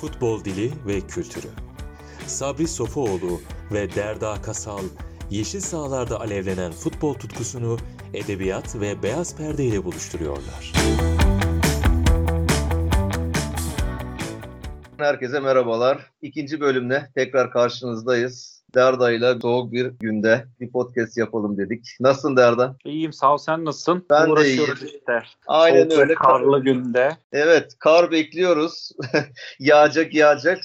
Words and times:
futbol 0.00 0.44
dili 0.44 0.72
ve 0.86 1.00
kültürü. 1.00 1.48
Sabri 2.26 2.68
Sofuoğlu 2.68 3.40
ve 3.72 3.94
Derda 3.94 4.42
Kasal, 4.42 4.82
yeşil 5.30 5.60
sahalarda 5.60 6.20
alevlenen 6.20 6.72
futbol 6.72 7.14
tutkusunu 7.14 7.78
edebiyat 8.14 8.80
ve 8.80 9.02
beyaz 9.02 9.36
perde 9.36 9.64
ile 9.64 9.84
buluşturuyorlar. 9.84 10.72
Herkese 14.98 15.40
merhabalar. 15.40 16.10
İkinci 16.22 16.60
bölümde 16.60 17.10
tekrar 17.14 17.50
karşınızdayız. 17.50 18.57
Derda 18.74 19.12
ile 19.12 19.40
soğuk 19.40 19.72
bir 19.72 19.86
günde 19.86 20.46
bir 20.60 20.72
podcast 20.72 21.18
yapalım 21.18 21.58
dedik. 21.58 21.96
Nasılsın 22.00 22.36
Derda? 22.36 22.76
İyiyim 22.84 23.12
sağ 23.12 23.34
ol 23.34 23.38
sen 23.38 23.64
nasılsın? 23.64 24.06
Ben 24.10 24.36
de 24.36 24.48
iyiyim. 24.48 24.74
işte. 24.84 25.22
Aynen 25.46 25.88
Soğuk 25.88 26.00
öyle. 26.00 26.14
Karlı 26.14 26.64
günde. 26.64 27.16
Evet 27.32 27.72
kar 27.78 28.10
bekliyoruz. 28.10 28.90
yağacak 29.58 30.14
yağacak. 30.14 30.58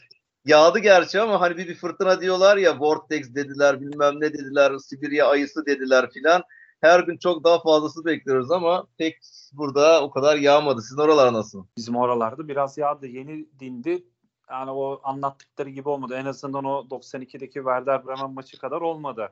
Yağdı 0.46 0.80
gerçi 0.80 1.22
ama 1.22 1.42
hani 1.42 1.58
bir, 1.58 1.68
bir 1.68 1.76
fırtına 1.76 2.22
diyorlar 2.22 2.58
ya 2.58 2.80
vortex 2.80 3.36
dediler 3.36 3.82
bilmem 3.82 4.14
ne 4.20 4.34
dediler 4.34 4.78
Sibirya 4.78 5.28
ayısı 5.28 5.66
dediler 5.66 6.10
filan. 6.12 6.44
Her 6.82 7.00
gün 7.00 7.18
çok 7.18 7.44
daha 7.44 7.62
fazlası 7.62 8.06
bekliyoruz 8.06 8.52
ama 8.52 8.88
pek 8.98 9.18
burada 9.54 10.04
o 10.04 10.12
kadar 10.12 10.38
yağmadı. 10.38 10.82
Sizin 10.82 11.02
oralar 11.02 11.34
nasıl? 11.34 11.66
Bizim 11.78 11.96
oralarda 11.96 12.48
biraz 12.48 12.78
yağdı. 12.78 13.08
Yeni 13.08 13.46
dindi. 13.60 14.04
Yani 14.50 14.72
o 14.72 15.02
anlattıkları 15.04 15.70
gibi 15.70 15.90
olmadı. 15.90 16.16
En 16.16 16.26
azından 16.26 16.66
o 16.66 16.86
92'deki 16.90 17.54
Werder 17.54 18.08
Bremen 18.08 18.34
maçı 18.34 18.60
kadar 18.60 18.82
olmadı. 18.82 19.30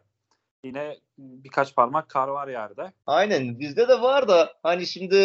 Yine 0.64 0.98
birkaç 1.18 1.76
parmak 1.76 2.10
kar 2.10 2.28
var 2.28 2.48
yerde. 2.48 2.94
Aynen 3.08 3.60
bizde 3.60 3.88
de 3.88 4.02
var 4.02 4.28
da 4.28 4.54
hani 4.64 4.88
şimdi 4.88 5.20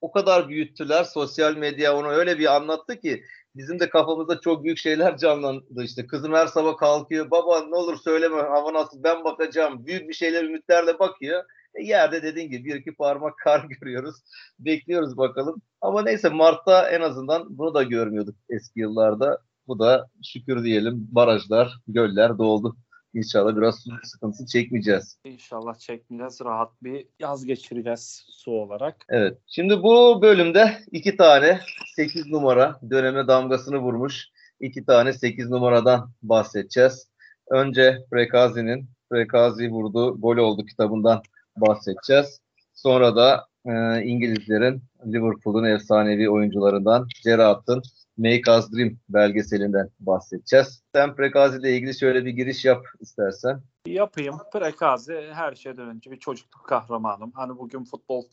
o 0.00 0.12
kadar 0.12 0.48
büyüttüler 0.48 1.04
sosyal 1.04 1.56
medya 1.56 1.96
onu 1.96 2.08
öyle 2.08 2.38
bir 2.38 2.56
anlattı 2.56 3.00
ki 3.00 3.24
bizim 3.56 3.80
de 3.80 3.88
kafamızda 3.90 4.40
çok 4.40 4.64
büyük 4.64 4.78
şeyler 4.78 5.16
canlandı 5.16 5.84
işte. 5.84 6.06
Kızım 6.06 6.32
her 6.34 6.46
sabah 6.46 6.76
kalkıyor 6.76 7.30
baba 7.30 7.60
ne 7.60 7.76
olur 7.76 7.96
söyleme 7.96 8.42
hava 8.42 8.72
nasıl 8.72 9.02
ben 9.02 9.24
bakacağım 9.24 9.86
büyük 9.86 10.08
bir 10.08 10.14
şeyler 10.14 10.44
ümitlerle 10.44 10.98
bakıyor. 10.98 11.44
E, 11.78 11.84
yerde 11.84 12.22
dediğin 12.22 12.50
gibi 12.50 12.64
bir 12.64 12.74
iki 12.74 12.94
parmak 12.94 13.38
kar 13.44 13.64
görüyoruz. 13.64 14.16
Bekliyoruz 14.58 15.16
bakalım. 15.16 15.62
Ama 15.80 16.02
neyse 16.02 16.28
Mart'ta 16.28 16.90
en 16.90 17.00
azından 17.00 17.58
bunu 17.58 17.74
da 17.74 17.82
görmüyorduk 17.82 18.36
eski 18.48 18.80
yıllarda. 18.80 19.38
Bu 19.66 19.78
da 19.78 20.08
şükür 20.22 20.64
diyelim 20.64 21.08
barajlar, 21.10 21.80
göller 21.88 22.38
doldu. 22.38 22.76
İnşallah 23.14 23.56
biraz 23.56 23.82
su 23.82 23.90
sıkıntısı 24.04 24.46
çekmeyeceğiz. 24.46 25.18
İnşallah 25.24 25.74
çekmeyeceğiz. 25.74 26.40
Rahat 26.44 26.82
bir 26.82 27.06
yaz 27.20 27.44
geçireceğiz 27.44 28.24
su 28.28 28.50
olarak. 28.50 28.96
Evet. 29.08 29.38
Şimdi 29.46 29.82
bu 29.82 30.22
bölümde 30.22 30.78
iki 30.92 31.16
tane 31.16 31.60
8 31.96 32.26
numara 32.26 32.80
döneme 32.90 33.28
damgasını 33.28 33.78
vurmuş. 33.78 34.28
iki 34.60 34.84
tane 34.84 35.12
8 35.12 35.50
numaradan 35.50 36.10
bahsedeceğiz. 36.22 37.08
Önce 37.50 37.98
Prekazi'nin 38.10 38.90
Prekazi 39.10 39.70
vurdu, 39.70 40.20
gol 40.20 40.36
oldu 40.36 40.66
kitabından 40.66 41.22
bahsedeceğiz. 41.60 42.40
Sonra 42.74 43.16
da 43.16 43.46
e, 43.66 44.02
İngilizlerin 44.02 44.82
Liverpool'un 45.06 45.64
efsanevi 45.64 46.30
oyuncularından 46.30 47.06
Gerrard'ın 47.24 47.82
Make 48.16 48.52
Us 48.58 48.72
Dream 48.72 48.90
belgeselinden 49.08 49.90
bahsedeceğiz. 50.00 50.82
Sen 50.94 51.14
Prekazi 51.14 51.58
ile 51.58 51.76
ilgili 51.76 51.98
şöyle 51.98 52.24
bir 52.24 52.30
giriş 52.30 52.64
yap 52.64 52.86
istersen. 53.00 53.62
Yapayım. 53.86 54.36
Prekazi 54.52 55.30
her 55.32 55.54
şeyden 55.54 55.88
önce 55.88 56.10
bir 56.10 56.18
çocukluk 56.18 56.66
kahramanım. 56.66 57.32
Hani 57.34 57.58
bugün 57.58 57.84
futbol 57.84 58.24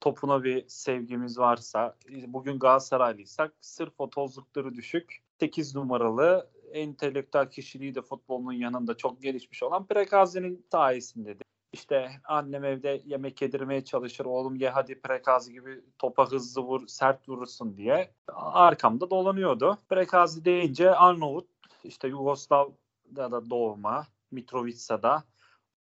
topuna 0.00 0.44
bir 0.44 0.64
sevgimiz 0.68 1.38
varsa, 1.38 1.96
bugün 2.26 2.58
Galatasaraylıysak 2.58 3.52
sırf 3.60 3.92
o 3.98 4.10
tozlukları 4.10 4.74
düşük 4.74 5.22
8 5.40 5.74
numaralı 5.74 6.50
entelektüel 6.72 7.50
kişiliği 7.50 7.94
de 7.94 8.02
futbolun 8.02 8.52
yanında 8.52 8.96
çok 8.96 9.22
gelişmiş 9.22 9.62
olan 9.62 9.86
Prekazi'nin 9.86 10.66
sayesindedir. 10.72 11.46
İşte 11.72 12.10
annem 12.24 12.64
evde 12.64 13.02
yemek 13.04 13.42
yedirmeye 13.42 13.84
çalışır. 13.84 14.24
Oğlum 14.24 14.56
ye 14.56 14.70
hadi 14.70 15.00
prekazi 15.00 15.52
gibi 15.52 15.80
topa 15.98 16.30
hızlı 16.30 16.62
vur, 16.62 16.86
sert 16.86 17.28
vurursun 17.28 17.76
diye. 17.76 18.14
Arkamda 18.34 19.10
dolanıyordu. 19.10 19.78
Prekazi 19.88 20.44
deyince 20.44 20.90
Arnavut, 20.90 21.48
işte 21.84 22.08
Yugoslav'da 22.08 23.32
da 23.32 23.50
doğma, 23.50 24.06
Mitrovica'da. 24.30 25.24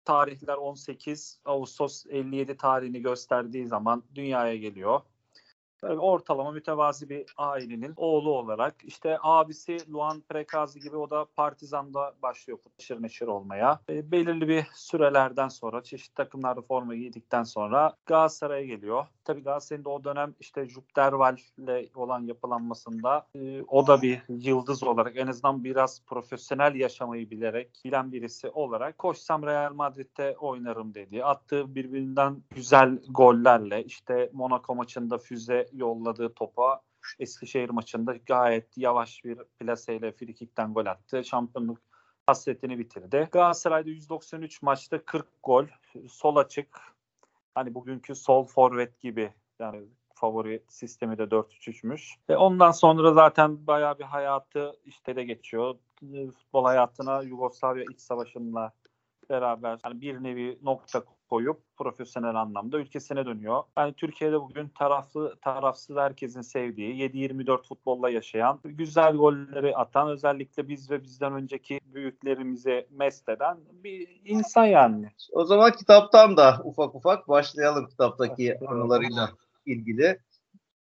Tarihler 0.04 0.56
18 0.56 1.40
Ağustos 1.44 2.06
57 2.06 2.56
tarihini 2.56 3.02
gösterdiği 3.02 3.66
zaman 3.66 4.02
dünyaya 4.14 4.56
geliyor. 4.56 5.00
Ortalama 5.82 6.50
mütevazi 6.50 7.08
bir 7.08 7.24
ailenin 7.36 7.92
oğlu 7.96 8.30
olarak 8.38 8.74
işte 8.84 9.18
abisi 9.22 9.92
Luan 9.92 10.20
Prekazi 10.28 10.80
gibi 10.80 10.96
o 10.96 11.10
da 11.10 11.24
Partizan'da 11.36 12.14
başlıyor 12.22 12.58
neşir 12.78 13.02
neşir 13.02 13.26
olmaya. 13.26 13.80
E, 13.88 14.10
belirli 14.10 14.48
bir 14.48 14.66
sürelerden 14.74 15.48
sonra 15.48 15.82
çeşitli 15.82 16.14
takımlarda 16.14 16.62
forma 16.62 16.94
giydikten 16.94 17.42
sonra 17.42 17.96
Galatasaray'a 18.06 18.66
geliyor. 18.66 19.06
Tabii 19.30 19.42
Galatasaray'ın 19.42 19.84
da 19.84 19.90
o 19.90 20.04
dönem 20.04 20.34
işte 20.40 20.68
Jupp 20.68 20.96
Derval'le 20.96 21.90
olan 21.94 22.20
yapılanmasında 22.20 23.26
e, 23.34 23.62
o 23.62 23.86
da 23.86 24.02
bir 24.02 24.22
yıldız 24.28 24.82
olarak 24.82 25.16
en 25.16 25.26
azından 25.26 25.64
biraz 25.64 26.02
profesyonel 26.06 26.74
yaşamayı 26.74 27.30
bilerek 27.30 27.82
bilen 27.84 28.12
birisi 28.12 28.48
olarak 28.48 28.98
koşsam 28.98 29.42
Real 29.42 29.74
Madrid'de 29.74 30.36
oynarım 30.36 30.94
dedi. 30.94 31.24
Attığı 31.24 31.74
birbirinden 31.74 32.42
güzel 32.50 32.98
gollerle 33.08 33.84
işte 33.84 34.30
Monaco 34.32 34.74
maçında 34.74 35.18
füze 35.18 35.66
yolladığı 35.72 36.34
topa 36.34 36.80
Eskişehir 37.18 37.70
maçında 37.70 38.16
gayet 38.26 38.78
yavaş 38.78 39.24
bir 39.24 39.38
plaseyle 39.60 40.12
frikikten 40.12 40.74
gol 40.74 40.86
attı. 40.86 41.24
Şampiyonluk 41.24 41.78
hasretini 42.26 42.78
bitirdi. 42.78 43.28
Galatasaray'da 43.32 43.90
193 43.90 44.62
maçta 44.62 45.04
40 45.04 45.26
gol. 45.42 45.66
Sol 46.08 46.36
açık. 46.36 46.99
Hani 47.54 47.74
bugünkü 47.74 48.14
sol 48.14 48.44
forvet 48.44 49.00
gibi 49.00 49.32
yani 49.58 49.82
favori 50.14 50.62
sistemi 50.68 51.18
de 51.18 51.22
4-3-3'müş. 51.22 52.14
Ve 52.28 52.36
ondan 52.36 52.70
sonra 52.70 53.12
zaten 53.12 53.66
bayağı 53.66 53.98
bir 53.98 54.04
hayatı 54.04 54.72
işte 54.84 55.16
de 55.16 55.24
geçiyor. 55.24 55.74
Futbol 56.10 56.64
hayatına 56.64 57.22
Yugoslavya 57.22 57.84
İç 57.90 58.00
Savaşı'nla 58.00 58.72
beraber 59.30 59.78
yani 59.84 60.00
bir 60.00 60.22
nevi 60.22 60.58
nokta 60.62 61.02
koyup 61.30 61.60
profesyonel 61.76 62.34
anlamda 62.34 62.78
ülkesine 62.78 63.26
dönüyor. 63.26 63.62
Yani 63.78 63.94
Türkiye'de 63.94 64.40
bugün 64.40 64.68
taraflı 64.68 65.36
tarafsız 65.40 65.96
herkesin 65.96 66.40
sevdiği 66.40 67.10
7-24 67.10 67.66
futbolla 67.68 68.10
yaşayan, 68.10 68.60
güzel 68.64 69.16
golleri 69.16 69.76
atan, 69.76 70.08
özellikle 70.08 70.68
biz 70.68 70.90
ve 70.90 71.02
bizden 71.02 71.32
önceki 71.32 71.80
büyüklerimize 71.84 72.86
mest 72.90 73.28
eden 73.28 73.58
bir 73.84 74.20
insan 74.24 74.64
yani. 74.64 75.08
O 75.32 75.44
zaman 75.44 75.72
kitaptan 75.72 76.36
da 76.36 76.60
ufak 76.64 76.94
ufak 76.94 77.28
başlayalım 77.28 77.86
kitaptaki 77.88 78.58
anılarıyla 78.68 79.30
ilgili. 79.66 80.18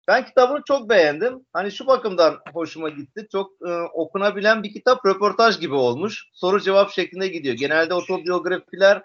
Ben 0.08 0.26
kitabını 0.26 0.62
çok 0.68 0.90
beğendim. 0.90 1.46
Hani 1.54 1.72
şu 1.72 1.88
bakımdan 1.88 2.40
hoşuma 2.54 2.90
gitti. 2.90 3.28
Çok 3.32 3.52
e, 3.68 3.72
okunabilen 3.94 4.64
bir 4.64 4.74
kitap, 4.74 5.06
röportaj 5.06 5.60
gibi 5.60 5.74
olmuş. 5.74 6.30
Soru 6.34 6.60
cevap 6.60 6.92
şeklinde 6.92 7.28
gidiyor. 7.28 7.56
Genelde 7.56 7.94
otobiyografiler 7.94 9.02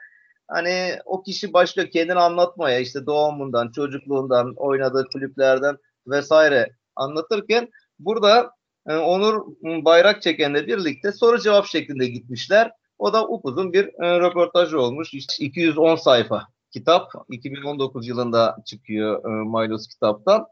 hani 0.48 0.98
o 1.04 1.22
kişi 1.22 1.52
başlıyor 1.52 1.88
kendini 1.90 2.18
anlatmaya 2.18 2.78
işte 2.78 3.06
doğumundan, 3.06 3.70
çocukluğundan, 3.70 4.54
oynadığı 4.56 5.06
kulüplerden 5.12 5.76
vesaire 6.06 6.70
anlatırken 6.96 7.68
burada 7.98 8.50
e, 8.88 8.96
Onur 8.96 9.46
Bayrak 9.62 10.22
çekenle 10.22 10.66
birlikte 10.66 11.12
soru 11.12 11.38
cevap 11.38 11.66
şeklinde 11.66 12.06
gitmişler. 12.06 12.72
O 12.98 13.12
da 13.12 13.28
upuzun 13.28 13.72
bir 13.72 13.86
e, 13.86 14.20
röportaj 14.20 14.74
olmuş. 14.74 15.14
İşte 15.14 15.44
210 15.44 15.96
sayfa 15.96 16.46
kitap. 16.70 17.12
2019 17.30 18.08
yılında 18.08 18.56
çıkıyor 18.64 19.24
e, 19.24 19.28
Milos 19.28 19.88
kitaptan. 19.88 20.46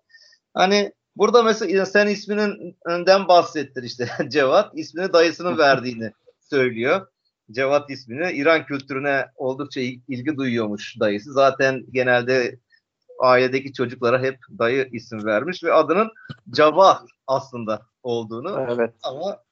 Hani 0.54 0.92
burada 1.16 1.42
mesela 1.42 1.86
sen 1.86 2.06
ismininden 2.06 3.28
bahsettin 3.28 3.82
işte 3.82 4.08
Cevat. 4.28 4.70
ismini 4.74 5.12
dayısının 5.12 5.58
verdiğini 5.58 6.12
söylüyor. 6.40 7.06
Cevat 7.50 7.90
ismini 7.90 8.32
İran 8.32 8.66
kültürüne 8.66 9.26
oldukça 9.36 9.80
ilgi 9.80 10.36
duyuyormuş 10.36 11.00
dayısı. 11.00 11.32
Zaten 11.32 11.84
genelde 11.90 12.58
ailedeki 13.20 13.72
çocuklara 13.72 14.22
hep 14.22 14.38
dayı 14.58 14.88
isim 14.92 15.24
vermiş 15.24 15.64
ve 15.64 15.72
adının 15.72 16.10
Cevat 16.50 17.02
aslında 17.26 17.82
olduğunu 18.02 18.66
evet. 18.70 18.94
ama 19.02 19.42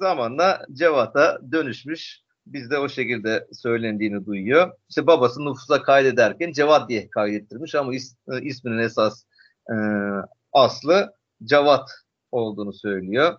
zamanla 0.00 0.66
Cevat'a 0.72 1.40
dönüşmüş. 1.52 2.22
Biz 2.46 2.70
de 2.70 2.78
o 2.78 2.88
şekilde 2.88 3.48
söylendiğini 3.52 4.26
duyuyor. 4.26 4.72
İşte 4.88 5.06
babası 5.06 5.44
nüfusa 5.44 5.82
kaydederken 5.82 6.52
Cevat 6.52 6.88
diye 6.88 7.10
kaydettirmiş 7.10 7.74
ama 7.74 7.94
is, 7.94 8.16
isminin 8.42 8.78
esas 8.78 9.24
e, 9.70 9.74
aslı 10.52 11.12
Cevat 11.44 11.90
olduğunu 12.32 12.72
söylüyor. 12.72 13.38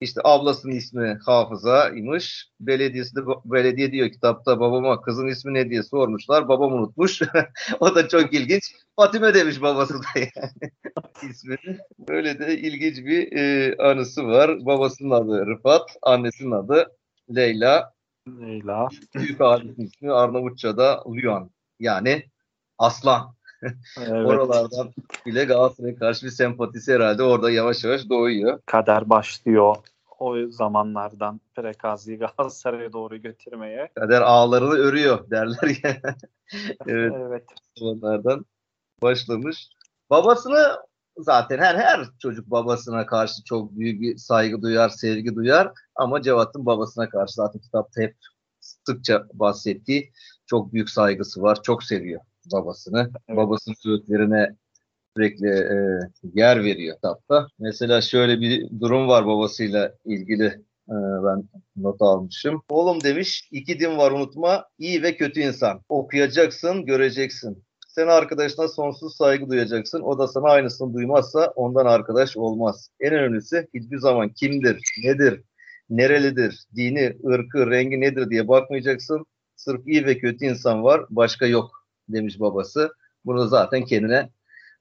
İşte 0.00 0.20
ablasının 0.24 0.72
ismi 0.72 1.18
Hafıza'ymış. 1.24 2.50
Belediyesi 2.60 3.16
de 3.16 3.20
belediye 3.44 3.92
diyor 3.92 4.10
kitapta 4.10 4.60
babama 4.60 5.00
kızın 5.00 5.26
ismi 5.26 5.54
ne 5.54 5.70
diye 5.70 5.82
sormuşlar. 5.82 6.48
Babam 6.48 6.72
unutmuş. 6.72 7.22
o 7.80 7.94
da 7.94 8.08
çok 8.08 8.34
ilginç. 8.34 8.62
Fatime 8.96 9.34
demiş 9.34 9.62
babası 9.62 9.94
da 9.94 10.06
yani 10.16 10.72
ismini. 11.30 11.78
Böyle 12.08 12.38
de 12.38 12.58
ilginç 12.58 12.96
bir 12.96 13.32
e, 13.32 13.76
anısı 13.76 14.26
var. 14.26 14.66
Babasının 14.66 15.10
adı 15.10 15.46
Rıfat, 15.46 15.96
annesinin 16.02 16.50
adı 16.50 16.96
Leyla. 17.34 17.92
Leyla. 18.40 18.88
Büyük 19.14 19.40
abisinin 19.40 19.86
ismi 19.86 20.12
Arnavutça'da 20.12 21.04
Lyon. 21.14 21.50
Yani 21.80 22.24
aslan. 22.78 23.36
Evet. 23.62 24.26
Oralardan 24.26 24.90
bile 25.26 25.44
Galatasaray'a 25.44 25.96
karşı 25.96 26.26
bir 26.26 26.30
sempatisi 26.30 26.94
herhalde 26.94 27.22
orada 27.22 27.50
yavaş 27.50 27.84
yavaş 27.84 28.08
doğuyor. 28.08 28.60
Kader 28.66 29.10
başlıyor 29.10 29.76
o 30.18 30.36
zamanlardan 30.48 31.40
Prekazi'yi 31.54 32.18
Galatasaray'a 32.18 32.92
doğru 32.92 33.16
götürmeye. 33.16 33.88
Kader 33.94 34.20
ağlarını 34.20 34.74
örüyor 34.74 35.30
derler 35.30 35.76
ya. 35.84 35.96
evet, 36.86 37.12
Evet. 37.16 37.44
onlardan 37.80 38.44
başlamış. 39.02 39.68
Babasını 40.10 40.76
zaten 41.18 41.58
her 41.58 41.74
her 41.74 42.06
çocuk 42.18 42.50
babasına 42.50 43.06
karşı 43.06 43.44
çok 43.44 43.78
büyük 43.78 44.00
bir 44.00 44.16
saygı 44.16 44.62
duyar, 44.62 44.88
sevgi 44.88 45.34
duyar 45.34 45.72
ama 45.94 46.22
Cevat'ın 46.22 46.66
babasına 46.66 47.08
karşı 47.08 47.34
zaten 47.34 47.60
kitapta 47.60 48.02
hep 48.02 48.16
sıkça 48.60 49.26
bahsettiği 49.32 50.12
çok 50.46 50.72
büyük 50.72 50.90
saygısı 50.90 51.42
var. 51.42 51.62
Çok 51.62 51.82
seviyor 51.82 52.20
babasını. 52.52 53.10
Evet. 53.28 53.36
Babasının 53.36 53.74
söğütlerine 53.74 54.56
sürekli 55.16 55.48
e, 55.48 55.98
yer 56.34 56.64
veriyor 56.64 56.94
kitapta. 56.94 57.48
Mesela 57.58 58.00
şöyle 58.00 58.40
bir 58.40 58.80
durum 58.80 59.08
var 59.08 59.26
babasıyla 59.26 59.94
ilgili 60.04 60.44
e, 60.88 60.94
ben 61.24 61.48
not 61.76 62.02
almışım. 62.02 62.62
Oğlum 62.68 63.02
demiş 63.02 63.48
iki 63.52 63.80
din 63.80 63.98
var 63.98 64.10
unutma 64.10 64.64
iyi 64.78 65.02
ve 65.02 65.16
kötü 65.16 65.40
insan. 65.40 65.80
Okuyacaksın 65.88 66.86
göreceksin. 66.86 67.64
Sen 67.88 68.06
arkadaşına 68.06 68.68
sonsuz 68.68 69.16
saygı 69.16 69.48
duyacaksın. 69.48 70.00
O 70.00 70.18
da 70.18 70.28
sana 70.28 70.48
aynısını 70.48 70.94
duymazsa 70.94 71.52
ondan 71.56 71.86
arkadaş 71.86 72.36
olmaz. 72.36 72.88
En 73.00 73.12
önemlisi 73.14 73.68
hiçbir 73.74 73.98
zaman 73.98 74.28
kimdir, 74.28 74.80
nedir, 75.04 75.42
nerelidir, 75.90 76.64
dini, 76.76 77.16
ırkı, 77.26 77.70
rengi 77.70 78.00
nedir 78.00 78.30
diye 78.30 78.48
bakmayacaksın. 78.48 79.26
Sırf 79.56 79.86
iyi 79.86 80.06
ve 80.06 80.18
kötü 80.18 80.44
insan 80.44 80.82
var, 80.84 81.06
başka 81.10 81.46
yok 81.46 81.85
demiş 82.08 82.40
babası. 82.40 82.92
Bunu 83.24 83.46
zaten 83.46 83.84
kendine 83.84 84.30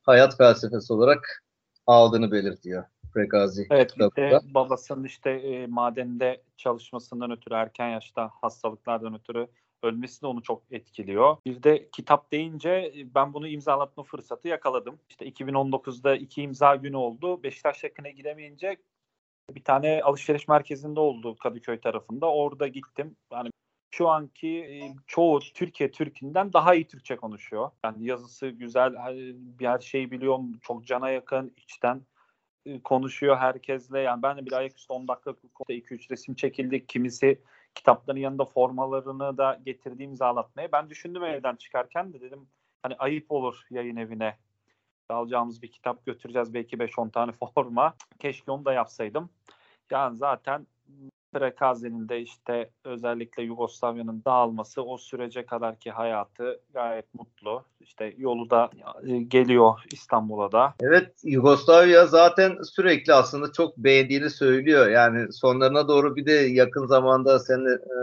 hayat 0.02 0.38
felsefesi 0.38 0.94
olarak 0.94 1.44
aldığını 1.88 2.32
belirtiyor 2.32 2.84
Prekazi. 3.14 3.68
Evet, 3.70 3.96
bir 3.96 4.04
de 4.04 4.10
kitabında. 4.10 4.54
babasının 4.54 5.04
işte 5.04 5.30
e, 5.32 5.68
madende 5.68 6.42
çalışmasından 6.58 7.32
ötürü 7.32 7.56
erken 7.56 7.90
yaşta 7.90 8.32
hastalıklardan 8.42 9.16
ötürü 9.16 9.48
ölmesi 9.84 10.22
de 10.22 10.28
onu 10.28 10.44
çok 10.44 10.64
etkiliyor. 10.72 11.38
Bir 11.46 11.64
de 11.64 11.90
kitap 11.92 12.32
deyince 12.32 12.70
e, 12.70 13.16
ben 13.16 13.34
bunu 13.34 13.48
imzalatma 13.48 14.04
fırsatı 14.04 14.48
yakaladım. 14.48 15.00
İşte 15.10 15.30
2019'da 15.30 16.16
iki 16.16 16.42
imza 16.42 16.76
günü 16.76 16.96
oldu. 16.96 17.44
Beşiktaş 17.44 17.84
yakına 17.84 18.10
gidemeyince 18.10 18.78
bir 19.56 19.64
tane 19.64 20.02
alışveriş 20.04 20.48
merkezinde 20.48 21.00
oldu 21.00 21.36
Kadıköy 21.36 21.80
tarafında. 21.80 22.32
Orada 22.32 22.68
gittim. 22.68 23.16
Yani 23.32 23.50
şu 23.98 24.10
anki 24.10 24.82
çoğu 25.08 25.40
Türkiye 25.40 25.92
Türk'inden 25.92 26.54
daha 26.54 26.76
iyi 26.76 26.88
Türkçe 26.88 27.16
konuşuyor. 27.16 27.72
Yani 27.84 28.06
yazısı 28.06 28.50
güzel, 28.50 28.96
her, 29.60 29.80
şeyi 29.80 30.12
biliyorum. 30.12 30.60
Çok 30.62 30.86
cana 30.88 31.10
yakın, 31.10 31.54
içten 31.58 32.02
konuşuyor 32.84 33.38
herkesle. 33.38 34.00
Yani 34.00 34.24
ben 34.24 34.38
de 34.38 34.46
bir 34.46 34.52
ayaküstü 34.52 34.94
10 34.94 35.08
dakika 35.08 35.32
2-3 35.32 36.12
resim 36.12 36.36
çekildik. 36.36 36.90
Kimisi 36.90 37.42
kitapların 37.76 38.20
yanında 38.20 38.46
formalarını 38.46 39.38
da 39.38 39.60
getirdiğim 39.66 40.12
imzalatmaya. 40.12 40.72
Ben 40.72 40.90
düşündüm 40.90 41.24
evden 41.24 41.56
çıkarken 41.56 42.14
de 42.14 42.22
dedim 42.22 42.48
hani 42.84 42.96
ayıp 42.96 43.32
olur 43.32 43.66
yayın 43.70 43.96
evine. 43.96 44.38
Alacağımız 45.10 45.62
bir 45.62 45.72
kitap 45.72 46.06
götüreceğiz 46.06 46.54
belki 46.54 46.78
5-10 46.78 47.12
tane 47.12 47.32
forma. 47.56 47.96
Keşke 48.20 48.52
onu 48.52 48.66
da 48.66 48.74
yapsaydım. 48.74 49.30
Yani 49.92 50.18
zaten 50.18 50.68
Prekazi'nin 51.36 52.10
de 52.10 52.22
işte 52.22 52.70
özellikle 52.84 53.44
Yugoslavya'nın 53.44 54.22
dağılması 54.26 54.82
o 54.84 54.98
sürece 54.98 55.46
kadarki 55.46 55.92
hayatı 55.92 56.60
gayet 56.74 57.14
mutlu. 57.14 57.64
İşte 57.80 58.14
yolu 58.18 58.50
da 58.50 58.70
e, 59.08 59.18
geliyor 59.18 59.80
İstanbul'a 59.92 60.52
da. 60.52 60.74
Evet 60.82 61.12
Yugoslavya 61.24 62.06
zaten 62.06 62.58
sürekli 62.64 63.14
aslında 63.14 63.52
çok 63.52 63.78
beğendiğini 63.78 64.30
söylüyor. 64.30 64.88
Yani 64.88 65.34
sonlarına 65.34 65.88
doğru 65.88 66.16
bir 66.16 66.26
de 66.26 66.32
yakın 66.32 66.86
zamanda 66.86 67.40
seni 67.40 67.70
e, 67.70 67.98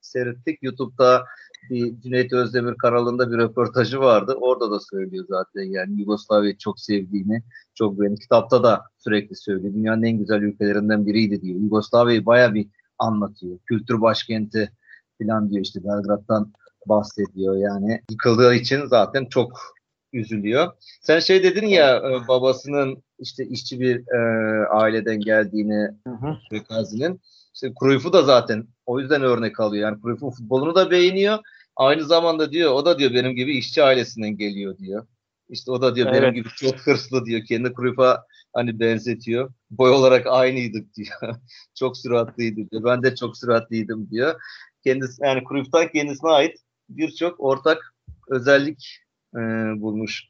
seyrettik. 0.00 0.62
YouTube'da 0.62 1.24
bir 1.70 2.00
Cüneyt 2.00 2.32
Özdemir 2.32 2.74
kanalında 2.74 3.32
bir 3.32 3.38
röportajı 3.38 4.00
vardı. 4.00 4.36
Orada 4.40 4.70
da 4.70 4.80
söylüyor 4.80 5.24
zaten 5.28 5.62
yani 5.62 6.00
Yugoslavya'yı 6.00 6.58
çok 6.58 6.80
sevdiğini, 6.80 7.42
çok 7.74 8.00
beğendiğini. 8.00 8.20
Kitapta 8.20 8.62
da 8.62 8.82
sürekli 8.98 9.36
söylüyor. 9.36 9.74
Dünyanın 9.74 10.02
en 10.02 10.18
güzel 10.18 10.42
ülkelerinden 10.42 11.06
biriydi 11.06 11.42
diyor. 11.42 11.60
Yugoslavya'yı 11.60 12.26
baya 12.26 12.54
bir 12.54 12.68
anlatıyor. 12.98 13.58
Kültür 13.66 14.00
başkenti 14.00 14.70
falan 15.22 15.50
diyor 15.50 15.64
işte 15.64 15.80
Belgrad'dan 15.84 16.52
bahsediyor 16.86 17.56
yani. 17.56 18.00
Yıkıldığı 18.10 18.54
için 18.54 18.86
zaten 18.86 19.24
çok 19.24 19.60
üzülüyor. 20.12 20.72
Sen 21.00 21.18
şey 21.18 21.42
dedin 21.42 21.66
ya 21.66 21.96
e, 21.96 22.28
babasının 22.28 23.02
işte 23.18 23.46
işçi 23.46 23.80
bir 23.80 23.96
e, 24.14 24.18
aileden 24.68 25.20
geldiğini 25.20 25.88
Prekazi'nin. 26.50 27.20
İşte 27.54 27.72
Cruyff'u 27.80 28.12
da 28.12 28.22
zaten 28.22 28.66
o 28.86 29.00
yüzden 29.00 29.22
örnek 29.22 29.60
alıyor. 29.60 29.90
Yani 29.90 30.02
Cruyff'un 30.02 30.30
futbolunu 30.30 30.74
da 30.74 30.90
beğeniyor. 30.90 31.38
Aynı 31.76 32.04
zamanda 32.04 32.52
diyor 32.52 32.72
o 32.72 32.84
da 32.84 32.98
diyor 32.98 33.14
benim 33.14 33.34
gibi 33.34 33.56
işçi 33.56 33.82
ailesinden 33.82 34.36
geliyor 34.36 34.78
diyor. 34.78 35.06
İşte 35.48 35.70
o 35.70 35.82
da 35.82 35.96
diyor 35.96 36.12
benim 36.12 36.24
Evet. 36.24 36.34
gibi 36.34 36.48
çok 36.48 36.74
hırslı 36.86 37.24
diyor. 37.24 37.44
Kendi 37.48 37.72
Cruyff'a 37.74 38.24
hani 38.54 38.80
benzetiyor. 38.80 39.52
Boy 39.70 39.90
olarak 39.90 40.26
aynıydık 40.26 40.94
diyor. 40.96 41.34
çok 41.74 41.96
süratliydi 41.96 42.70
diyor. 42.70 42.84
Ben 42.84 43.02
de 43.02 43.14
çok 43.14 43.36
süratliydim 43.36 44.10
diyor. 44.10 44.40
Kendisi 44.84 45.24
yani 45.24 45.42
Cruyff'tan 45.48 45.88
kendisine 45.88 46.30
ait 46.30 46.56
birçok 46.88 47.40
ortak 47.40 47.94
özellik 48.28 48.98
e, 49.34 49.38
bulmuş 49.80 50.24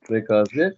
Prekazi. 0.00 0.74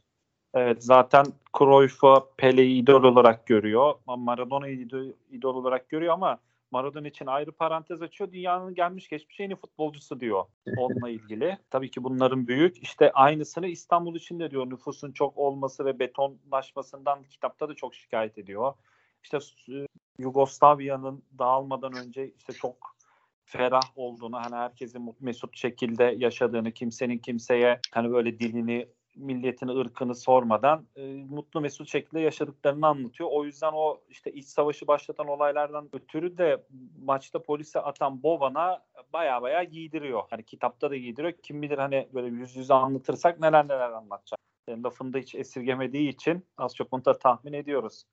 Evet 0.54 0.84
zaten 0.84 1.26
Cruyff'u 1.58 2.28
Pele'yi 2.36 2.82
idol 2.82 3.02
olarak 3.04 3.46
görüyor. 3.46 3.94
Maradona'yı 4.06 4.88
idol 5.30 5.54
olarak 5.54 5.88
görüyor 5.88 6.14
ama 6.14 6.38
Maradona 6.70 7.08
için 7.08 7.26
ayrı 7.26 7.52
parantez 7.52 8.02
açıyor. 8.02 8.32
Dünyanın 8.32 8.74
gelmiş 8.74 9.08
geçmiş 9.08 9.40
en 9.40 9.50
iyi 9.50 9.56
futbolcusu 9.56 10.20
diyor 10.20 10.44
onunla 10.76 11.08
ilgili. 11.10 11.58
Tabii 11.70 11.90
ki 11.90 12.04
bunların 12.04 12.46
büyük. 12.46 12.82
İşte 12.82 13.12
aynısını 13.12 13.66
İstanbul 13.66 14.16
için 14.16 14.40
de 14.40 14.50
diyor. 14.50 14.70
Nüfusun 14.70 15.12
çok 15.12 15.38
olması 15.38 15.84
ve 15.84 15.98
betonlaşmasından 15.98 17.22
kitapta 17.22 17.68
da 17.68 17.74
çok 17.74 17.94
şikayet 17.94 18.38
ediyor. 18.38 18.74
İşte 19.22 19.38
e, 19.68 19.86
Yugoslavya'nın 20.18 21.22
dağılmadan 21.38 21.92
önce 21.92 22.32
işte 22.38 22.52
çok 22.52 22.96
ferah 23.44 23.96
olduğunu, 23.96 24.36
hani 24.36 24.56
herkesin 24.56 25.16
mesut 25.20 25.56
şekilde 25.56 26.04
yaşadığını, 26.04 26.72
kimsenin 26.72 27.18
kimseye 27.18 27.80
hani 27.94 28.12
böyle 28.12 28.40
dilini 28.40 28.88
milletini, 29.20 29.70
ırkını 29.70 30.14
sormadan 30.14 30.86
e, 30.96 31.02
mutlu 31.04 31.60
mesut 31.60 31.88
şekilde 31.88 32.20
yaşadıklarını 32.20 32.86
anlatıyor. 32.86 33.28
O 33.32 33.44
yüzden 33.44 33.72
o 33.72 34.00
işte 34.08 34.32
iç 34.32 34.46
savaşı 34.46 34.86
başlatan 34.86 35.28
olaylardan 35.28 35.88
ötürü 35.92 36.38
de 36.38 36.62
maçta 37.04 37.42
polise 37.42 37.80
atan 37.80 38.22
Boban'a 38.22 38.84
baya 39.12 39.42
baya 39.42 39.64
giydiriyor. 39.64 40.22
Hani 40.30 40.42
kitapta 40.42 40.90
da 40.90 40.96
giydiriyor. 40.96 41.32
Kim 41.42 41.62
bilir 41.62 41.78
hani 41.78 42.08
böyle 42.14 42.28
yüz 42.28 42.56
yüze 42.56 42.74
anlatırsak 42.74 43.40
neler 43.40 43.64
neler 43.64 43.90
anlatacak. 43.90 44.40
Yani 44.68 44.82
lafını 44.82 45.12
da 45.12 45.18
hiç 45.18 45.34
esirgemediği 45.34 46.08
için 46.08 46.46
az 46.58 46.76
çok 46.76 46.92
onu 46.92 47.04
da 47.04 47.18
tahmin 47.18 47.52
ediyoruz. 47.52 48.04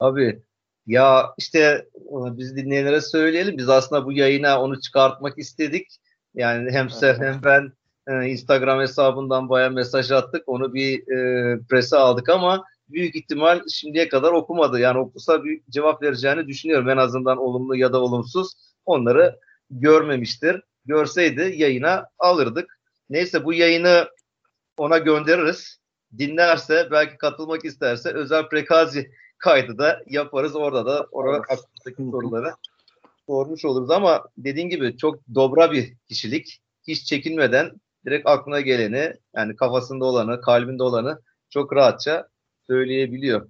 Abi 0.00 0.42
ya 0.86 1.34
işte 1.38 1.88
biz 2.10 2.56
dinleyenlere 2.56 3.00
söyleyelim. 3.00 3.58
Biz 3.58 3.68
aslında 3.68 4.04
bu 4.04 4.12
yayına 4.12 4.62
onu 4.62 4.80
çıkartmak 4.80 5.38
istedik. 5.38 5.86
Yani 6.34 6.70
hem 6.70 6.90
sen 6.90 7.14
hem 7.14 7.40
ben 7.44 7.72
e, 8.06 8.26
Instagram 8.26 8.80
hesabından 8.80 9.48
baya 9.48 9.70
mesaj 9.70 10.10
attık. 10.10 10.48
Onu 10.48 10.74
bir 10.74 10.98
e, 10.98 11.58
prese 11.68 11.96
aldık 11.96 12.28
ama 12.28 12.64
büyük 12.88 13.16
ihtimal 13.16 13.60
şimdiye 13.72 14.08
kadar 14.08 14.32
okumadı. 14.32 14.80
Yani 14.80 14.98
okusa 14.98 15.44
bir 15.44 15.60
cevap 15.70 16.02
vereceğini 16.02 16.46
düşünüyorum. 16.46 16.88
En 16.88 16.96
azından 16.96 17.38
olumlu 17.38 17.76
ya 17.76 17.92
da 17.92 18.00
olumsuz 18.00 18.52
onları 18.84 19.38
görmemiştir. 19.70 20.62
Görseydi 20.84 21.54
yayına 21.56 22.06
alırdık. 22.18 22.78
Neyse 23.10 23.44
bu 23.44 23.52
yayını 23.52 24.08
ona 24.76 24.98
göndeririz. 24.98 25.78
Dinlerse 26.18 26.88
belki 26.90 27.18
katılmak 27.18 27.64
isterse 27.64 28.10
özel 28.10 28.48
prekazi 28.48 29.10
kaydı 29.38 29.78
da 29.78 30.02
yaparız. 30.06 30.56
Orada 30.56 30.86
da 30.86 31.06
orada 31.12 31.36
aklımızdaki 31.36 32.10
soruları 32.10 32.54
sormuş 33.26 33.64
oluruz 33.64 33.90
ama 33.90 34.24
dediğin 34.38 34.68
gibi 34.68 34.96
çok 34.96 35.20
dobra 35.34 35.72
bir 35.72 35.94
kişilik. 36.08 36.60
Hiç 36.88 37.04
çekinmeden 37.04 37.70
direkt 38.06 38.28
aklına 38.28 38.60
geleni 38.60 39.12
yani 39.36 39.56
kafasında 39.56 40.04
olanı, 40.04 40.40
kalbinde 40.40 40.82
olanı 40.82 41.22
çok 41.50 41.76
rahatça 41.76 42.28
söyleyebiliyor 42.66 43.48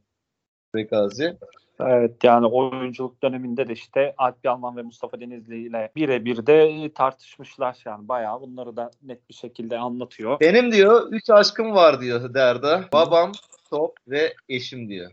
Prekazi. 0.73 1.39
Evet 1.81 2.25
yani 2.25 2.47
oyunculuk 2.47 3.23
döneminde 3.23 3.69
de 3.69 3.73
işte 3.73 4.15
Alp 4.19 4.37
Yalman 4.45 4.77
ve 4.77 4.83
Mustafa 4.83 5.21
Denizli 5.21 5.67
ile 5.67 5.93
birebir 5.97 6.47
de 6.47 6.91
tartışmışlar 6.95 7.83
yani 7.87 8.09
bayağı 8.09 8.41
bunları 8.41 8.77
da 8.77 8.91
net 9.03 9.29
bir 9.29 9.35
şekilde 9.35 9.79
anlatıyor. 9.79 10.41
Benim 10.41 10.73
diyor 10.73 11.09
üç 11.11 11.31
aşkım 11.31 11.75
var 11.75 12.01
diyor 12.01 12.35
Derda. 12.35 12.85
Babam, 12.93 13.33
top 13.71 13.97
ve 14.09 14.35
eşim 14.49 14.89
diyor. 14.89 15.13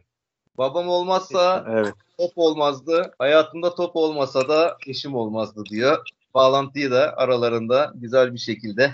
Babam 0.57 0.89
olmazsa 0.89 1.65
Evet. 1.69 1.93
top 2.17 2.31
olmazdı. 2.35 3.13
Hayatımda 3.19 3.75
top 3.75 3.95
olmasa 3.95 4.49
da 4.49 4.77
eşim 4.87 5.15
olmazdı 5.15 5.65
diyor. 5.65 6.09
Bağlantıyı 6.33 6.91
da 6.91 7.13
aralarında 7.17 7.91
güzel 7.95 8.33
bir 8.33 8.39
şekilde 8.39 8.93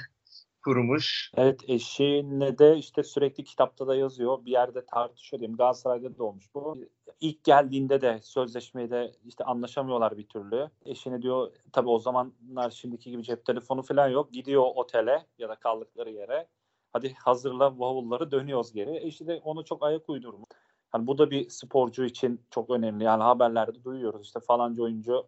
kurmuş. 0.66 1.32
Evet 1.38 1.62
eşine 1.68 2.58
de 2.58 2.78
işte 2.78 3.04
sürekli 3.04 3.44
kitapta 3.44 3.88
da 3.88 3.96
yazıyor. 3.96 4.46
Bir 4.46 4.52
yerde 4.52 4.86
tartışıyor 4.86 5.40
diyeyim. 5.40 5.58
Galatasaray'da 5.58 6.18
da 6.18 6.24
olmuş 6.24 6.46
bu. 6.56 6.76
İlk 7.22 7.44
geldiğinde 7.44 8.02
de 8.02 8.20
sözleşmeyi 8.22 8.90
de 8.90 9.12
işte 9.26 9.44
anlaşamıyorlar 9.44 10.18
bir 10.18 10.28
türlü. 10.28 10.70
Eşine 10.86 11.22
diyor 11.22 11.52
tabii 11.72 11.90
o 11.90 12.00
zamanlar 12.00 12.70
şimdiki 12.70 13.12
gibi 13.12 13.24
cep 13.24 13.46
telefonu 13.46 13.82
falan 13.82 14.08
yok. 14.08 14.34
Gidiyor 14.34 14.64
otele 14.76 15.26
ya 15.38 15.50
da 15.50 15.56
kaldıkları 15.56 16.12
yere. 16.12 16.48
Hadi 16.94 17.14
hazırla 17.14 17.80
bavulları 17.80 18.32
dönüyoruz 18.32 18.74
geri. 18.74 19.08
Eşi 19.08 19.28
de 19.28 19.42
onu 19.44 19.66
çok 19.66 19.84
ayak 19.84 20.10
uydurmuş. 20.10 20.50
Hani 20.90 21.08
bu 21.08 21.18
da 21.18 21.32
bir 21.32 21.50
sporcu 21.50 22.06
için 22.06 22.42
çok 22.50 22.70
önemli. 22.70 23.04
Yani 23.04 23.24
haberlerde 23.24 23.84
duyuyoruz 23.84 24.26
işte 24.26 24.40
falanca 24.40 24.84
oyuncu 24.84 25.28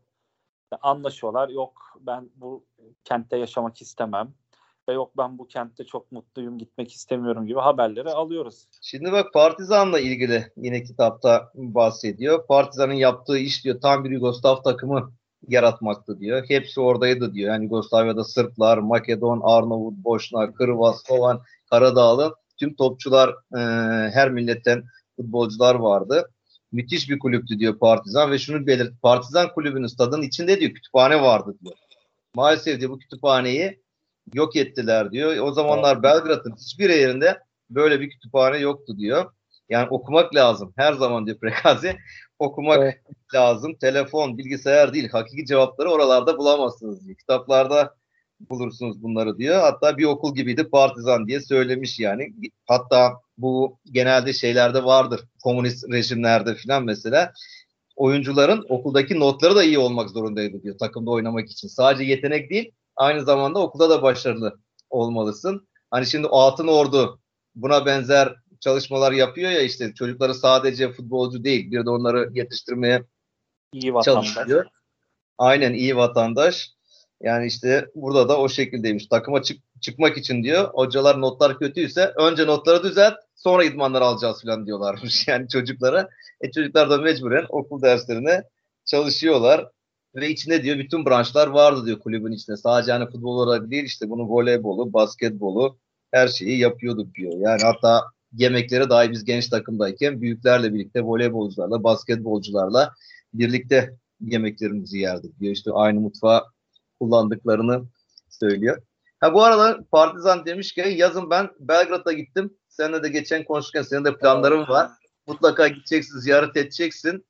anlaşıyorlar. 0.82 1.50
Yok 1.50 1.98
ben 2.00 2.30
bu 2.36 2.66
kentte 3.04 3.38
yaşamak 3.38 3.82
istemem 3.82 4.34
ve 4.90 4.94
yok 4.94 5.12
ben 5.18 5.38
bu 5.38 5.48
kentte 5.48 5.86
çok 5.86 6.12
mutluyum 6.12 6.58
gitmek 6.58 6.92
istemiyorum 6.92 7.48
gibi 7.48 7.60
haberleri 7.60 8.10
alıyoruz. 8.10 8.68
Şimdi 8.82 9.12
bak 9.12 9.34
Partizan'la 9.34 10.00
ilgili 10.00 10.52
yine 10.58 10.84
kitapta 10.84 11.52
bahsediyor. 11.56 12.48
Partizan'ın 12.48 12.94
yaptığı 12.94 13.38
iş 13.38 13.64
diyor 13.64 13.82
tam 13.82 14.04
bir 14.04 14.10
Yugoslav 14.10 14.62
takımı 14.62 15.12
yaratmaktı 15.48 16.20
diyor. 16.20 16.44
Hepsi 16.48 16.82
oradaydı 16.82 17.34
diyor. 17.34 17.54
Yani 17.54 17.64
Yugoslavya'da 17.64 18.24
Sırplar, 18.24 18.78
Makedon, 18.78 19.42
Arnavut, 19.44 19.94
Boşnak, 19.94 20.58
Kırvaz, 20.58 21.02
Slovan, 21.08 21.42
Karadağlı 21.70 22.36
tüm 22.58 22.76
topçular 22.76 23.30
e, 23.30 23.60
her 24.12 24.32
milletten 24.32 24.84
futbolcular 25.16 25.76
vardı. 25.76 26.32
Müthiş 26.72 27.10
bir 27.10 27.20
kulüptü 27.20 27.60
diyor 27.60 27.80
Partizan 27.80 28.32
ve 28.32 28.40
şunu 28.40 28.68
belirt 28.68 29.02
Partizan 29.02 29.54
kulübünün 29.54 29.88
stadının 29.88 30.22
içinde 30.22 30.60
diyor 30.60 30.72
kütüphane 30.72 31.22
vardı 31.22 31.56
diyor. 31.64 31.76
Maalesef 32.36 32.80
diyor 32.80 32.92
bu 32.92 33.00
kütüphaneyi 33.00 33.80
yok 34.34 34.56
ettiler 34.56 35.12
diyor. 35.12 35.38
O 35.38 35.52
zamanlar 35.52 36.04
Belgrad'ın 36.04 36.56
hiçbir 36.56 36.90
yerinde 36.90 37.40
böyle 37.70 38.00
bir 38.00 38.10
kütüphane 38.10 38.58
yoktu 38.58 38.98
diyor. 38.98 39.32
Yani 39.70 39.88
okumak 39.90 40.36
lazım. 40.36 40.74
Her 40.76 40.94
zaman 40.94 41.26
diyor 41.26 41.38
Prekazi. 41.40 41.96
Okumak 42.40 42.78
Evet. 42.78 42.98
lazım. 43.34 43.76
Telefon, 43.76 44.38
bilgisayar 44.38 44.94
değil. 44.94 45.10
Hakiki 45.10 45.46
cevapları 45.46 45.90
oralarda 45.90 46.38
bulamazsınız 46.38 47.06
diyor. 47.06 47.18
Kitaplarda 47.18 47.96
bulursunuz 48.40 49.04
bunları 49.04 49.38
diyor. 49.38 49.62
Hatta 49.62 49.98
bir 49.98 50.06
okul 50.06 50.36
gibiydi 50.36 50.70
Partizan 50.70 51.28
diye 51.28 51.42
söylemiş 51.42 52.00
yani. 52.00 52.34
Hatta 52.66 53.14
bu 53.38 53.78
genelde 53.92 54.34
şeylerde 54.34 54.84
vardır. 54.84 55.22
Komünist 55.44 55.92
rejimlerde 55.92 56.56
filan 56.56 56.84
mesela 56.84 57.34
oyuncuların 57.96 58.66
okuldaki 58.70 59.20
notları 59.20 59.56
da 59.56 59.64
iyi 59.64 59.80
olmak 59.80 60.10
zorundaydı 60.10 60.64
diyor 60.64 60.78
takımda 60.78 61.12
oynamak 61.12 61.50
için. 61.50 61.68
Sadece 61.68 62.04
yetenek 62.04 62.50
değil, 62.50 62.72
aynı 62.98 63.26
zamanda 63.26 63.60
okulda 63.60 63.90
da 63.90 64.02
başarılı 64.02 64.60
olmalısın. 64.90 65.68
Hani 65.92 66.06
şimdi 66.06 66.28
Altın 66.28 66.68
Ordu 66.68 67.20
buna 67.56 67.86
benzer 67.86 68.36
çalışmalar 68.60 69.12
yapıyor 69.12 69.52
ya 69.52 69.62
işte 69.62 69.94
çocukları 69.94 70.34
sadece 70.34 70.92
futbolcu 70.92 71.44
değil 71.44 71.72
bir 71.72 71.86
de 71.86 71.90
onları 71.90 72.30
yetiştirmeye 72.34 73.04
İyi 73.74 73.94
vatandaş. 73.94 74.34
çalışıyor. 74.34 74.66
Aynen 75.38 75.74
iyi 75.74 75.96
vatandaş. 75.98 76.72
Yani 77.22 77.48
işte 77.48 77.88
burada 77.96 78.30
da 78.30 78.40
o 78.40 78.50
şekildeymiş. 78.50 79.08
Takıma 79.08 79.42
çık 79.42 79.58
çıkmak 79.82 80.18
için 80.18 80.44
diyor. 80.44 80.70
Hocalar 80.74 81.22
notlar 81.22 81.60
kötüyse 81.60 82.14
önce 82.18 82.48
notları 82.48 82.84
düzelt 82.84 83.14
sonra 83.36 83.64
idmanları 83.64 84.04
alacağız 84.04 84.42
falan 84.44 84.66
diyorlarmış 84.66 85.28
yani 85.28 85.50
çocuklara. 85.50 86.10
E 86.42 86.52
çocuklar 86.52 86.90
da 86.90 86.98
mecburen 86.98 87.46
okul 87.50 87.82
derslerine 87.82 88.44
çalışıyorlar. 88.86 89.70
Ve 90.18 90.30
içinde 90.30 90.64
diyor 90.64 90.78
bütün 90.80 91.06
branşlar 91.06 91.48
vardı 91.48 91.86
diyor 91.86 92.00
kulübün 92.00 92.32
içinde. 92.32 92.58
Sadece 92.58 92.92
hani 92.92 93.06
futbol 93.06 93.38
olarak 93.38 93.72
değil 93.72 93.84
işte 93.84 94.10
bunu 94.10 94.30
voleybolu, 94.30 94.94
basketbolu 94.94 95.78
her 96.12 96.28
şeyi 96.28 96.60
yapıyorduk 96.60 97.16
diyor. 97.16 97.34
Yani 97.38 97.62
hatta 97.64 98.04
yemekleri 98.34 98.90
dahi 98.90 99.12
biz 99.12 99.26
genç 99.26 99.48
takımdayken 99.48 100.22
büyüklerle 100.22 100.74
birlikte 100.74 101.02
voleybolcularla, 101.02 101.84
basketbolcularla 101.84 102.94
birlikte 103.34 103.96
yemeklerimizi 104.22 104.98
yerdik 104.98 105.40
diyor. 105.40 105.54
İşte 105.54 105.72
aynı 105.74 106.00
mutfağı 106.00 106.44
kullandıklarını 107.00 107.84
söylüyor. 108.30 108.82
Ha 109.20 109.34
bu 109.34 109.44
arada 109.44 109.80
Partizan 109.92 110.46
demişken 110.46 110.90
yazın 110.90 111.30
ben 111.30 111.50
Belgrad'a 111.60 112.14
gittim. 112.14 112.58
Seninle 112.70 113.04
de 113.04 113.10
geçen 113.10 113.44
konuşurken 113.44 113.82
senin 113.82 114.06
de 114.06 114.18
planların 114.18 114.68
var. 114.68 114.92
Mutlaka 115.28 115.68
gideceksin, 115.68 116.20
ziyaret 116.20 116.58
edeceksin. 116.58 117.26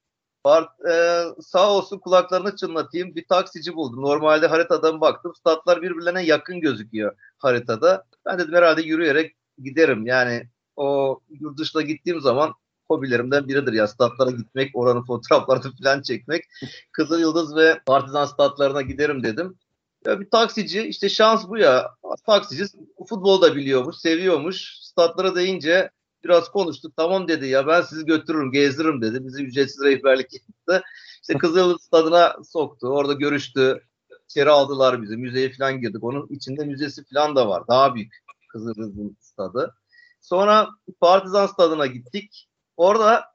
Part, 0.47 0.85
e, 0.89 1.23
sağ 1.41 1.71
olsun 1.71 1.99
kulaklarını 1.99 2.55
çınlatayım. 2.55 3.15
Bir 3.15 3.27
taksici 3.27 3.75
buldum. 3.75 4.01
Normalde 4.01 4.47
haritadan 4.47 5.01
baktım. 5.01 5.33
Statlar 5.35 5.81
birbirlerine 5.81 6.23
yakın 6.23 6.61
gözüküyor 6.61 7.15
haritada. 7.37 8.05
Ben 8.25 8.39
dedim 8.39 8.53
herhalde 8.53 8.81
yürüyerek 8.81 9.35
giderim. 9.63 10.05
Yani 10.05 10.49
o 10.75 11.19
yurt 11.29 11.57
dışına 11.57 11.81
gittiğim 11.81 12.21
zaman 12.21 12.53
hobilerimden 12.87 13.47
biridir 13.47 13.73
ya. 13.73 13.87
Statlara 13.87 14.31
gitmek, 14.31 14.75
oranın 14.75 15.05
fotoğraflarını 15.05 15.73
falan 15.83 16.01
çekmek. 16.01 16.43
Kızıl 16.91 17.19
Yıldız 17.19 17.55
ve 17.55 17.79
Partizan 17.85 18.25
statlarına 18.25 18.81
giderim 18.81 19.23
dedim. 19.23 19.57
Ya 20.05 20.19
bir 20.19 20.29
taksici 20.29 20.81
işte 20.81 21.09
şans 21.09 21.47
bu 21.47 21.57
ya. 21.57 21.95
Taksici 22.25 22.65
futbol 23.09 23.41
da 23.41 23.55
biliyormuş, 23.55 23.95
seviyormuş. 23.95 24.77
Statlara 24.81 25.35
deyince 25.35 25.89
biraz 26.27 26.49
konuştuk. 26.51 26.93
Tamam 26.97 27.27
dedi 27.27 27.47
ya 27.47 27.67
ben 27.67 27.81
sizi 27.81 28.05
götürürüm, 28.05 28.51
gezdiririm 28.51 29.01
dedi. 29.01 29.25
Bizi 29.25 29.43
ücretsiz 29.43 29.83
rehberlik 29.83 30.33
yaptı. 30.33 30.83
İşte 31.21 31.37
Kızıl 31.37 31.77
stadına 31.77 32.35
soktu. 32.43 32.87
Orada 32.87 33.13
görüştü. 33.13 33.81
İçeri 34.29 34.49
aldılar 34.49 35.01
bizi. 35.01 35.17
Müzeye 35.17 35.53
falan 35.53 35.81
girdik. 35.81 36.03
Onun 36.03 36.27
içinde 36.29 36.65
müzesi 36.65 37.03
falan 37.13 37.35
da 37.35 37.49
var. 37.49 37.63
Daha 37.67 37.95
büyük 37.95 38.13
Kızıl 38.49 38.73
stadı. 39.19 39.75
Sonra 40.21 40.69
Partizan 41.01 41.47
stadına 41.47 41.85
gittik. 41.85 42.49
Orada 42.77 43.25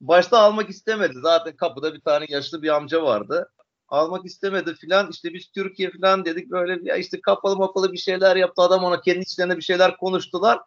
başta 0.00 0.38
almak 0.38 0.70
istemedi. 0.70 1.14
Zaten 1.22 1.56
kapıda 1.56 1.94
bir 1.94 2.00
tane 2.00 2.26
yaşlı 2.28 2.62
bir 2.62 2.68
amca 2.68 3.02
vardı. 3.02 3.48
Almak 3.88 4.26
istemedi 4.26 4.74
filan. 4.74 5.10
İşte 5.10 5.34
biz 5.34 5.50
Türkiye 5.50 5.90
filan 5.90 6.24
dedik 6.24 6.50
böyle 6.50 6.78
ya 6.82 6.96
işte 6.96 7.20
kapalı 7.20 7.56
mapalı 7.56 7.92
bir 7.92 7.98
şeyler 7.98 8.36
yaptı 8.36 8.62
adam 8.62 8.84
ona 8.84 9.00
kendi 9.00 9.20
içlerinde 9.20 9.56
bir 9.56 9.62
şeyler 9.62 9.96
konuştular. 9.96 10.60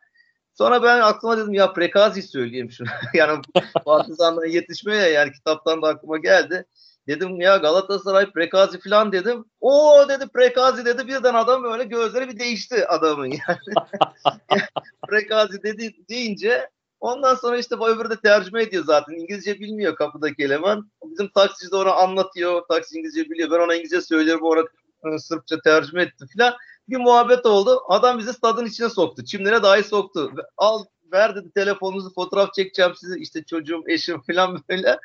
Sonra 0.57 0.83
ben 0.83 0.99
aklıma 0.99 1.37
dedim 1.37 1.53
ya 1.53 1.73
Prekazi 1.73 2.21
söyleyeyim 2.21 2.71
şunu. 2.71 2.87
yani 3.13 3.41
Partizan'dan 3.85 4.45
yetişmeye 4.45 5.09
yani 5.09 5.31
kitaptan 5.31 5.81
da 5.81 5.87
aklıma 5.87 6.17
geldi. 6.17 6.65
Dedim 7.07 7.41
ya 7.41 7.57
Galatasaray 7.57 8.31
Prekazi 8.31 8.79
filan 8.79 9.11
dedim. 9.11 9.45
O 9.61 10.05
dedi 10.09 10.27
Prekazi 10.27 10.85
dedi 10.85 11.07
birden 11.07 11.33
adam 11.33 11.63
böyle 11.63 11.83
gözleri 11.83 12.29
bir 12.29 12.39
değişti 12.39 12.87
adamın 12.87 13.25
yani. 13.47 13.99
Prekazi 15.09 15.63
dedi 15.63 15.95
deyince 16.09 16.69
Ondan 16.99 17.35
sonra 17.35 17.57
işte 17.57 17.75
öbürü 17.75 18.09
de 18.09 18.19
tercüme 18.19 18.63
ediyor 18.63 18.83
zaten. 18.85 19.13
İngilizce 19.13 19.59
bilmiyor 19.59 19.95
kapıdaki 19.95 20.43
eleman. 20.43 20.91
Bizim 21.03 21.27
taksici 21.27 21.71
de 21.71 21.75
ona 21.75 21.91
anlatıyor. 21.93 22.61
Taksi 22.69 22.97
İngilizce 22.97 23.29
biliyor. 23.29 23.51
Ben 23.51 23.59
ona 23.59 23.75
İngilizce 23.75 24.01
söylüyorum. 24.01 24.45
O 24.45 24.55
ona 25.03 25.19
Sırpça 25.19 25.59
tercüme 25.61 26.01
etti 26.01 26.25
filan. 26.33 26.53
Bir 26.89 26.97
muhabbet 26.97 27.45
oldu. 27.45 27.81
Adam 27.87 28.19
bizi 28.19 28.33
stadın 28.33 28.65
içine 28.65 28.89
soktu. 28.89 29.25
Çimlere 29.25 29.63
dahi 29.63 29.83
soktu. 29.83 30.31
Al 30.57 30.85
ver 31.11 31.35
dedi 31.35 31.51
telefonunuzu 31.51 32.13
fotoğraf 32.13 32.53
çekeceğim 32.53 32.95
size. 32.95 33.19
İşte 33.19 33.43
çocuğum, 33.43 33.83
eşim 33.87 34.21
filan 34.27 34.63
böyle. 34.69 34.99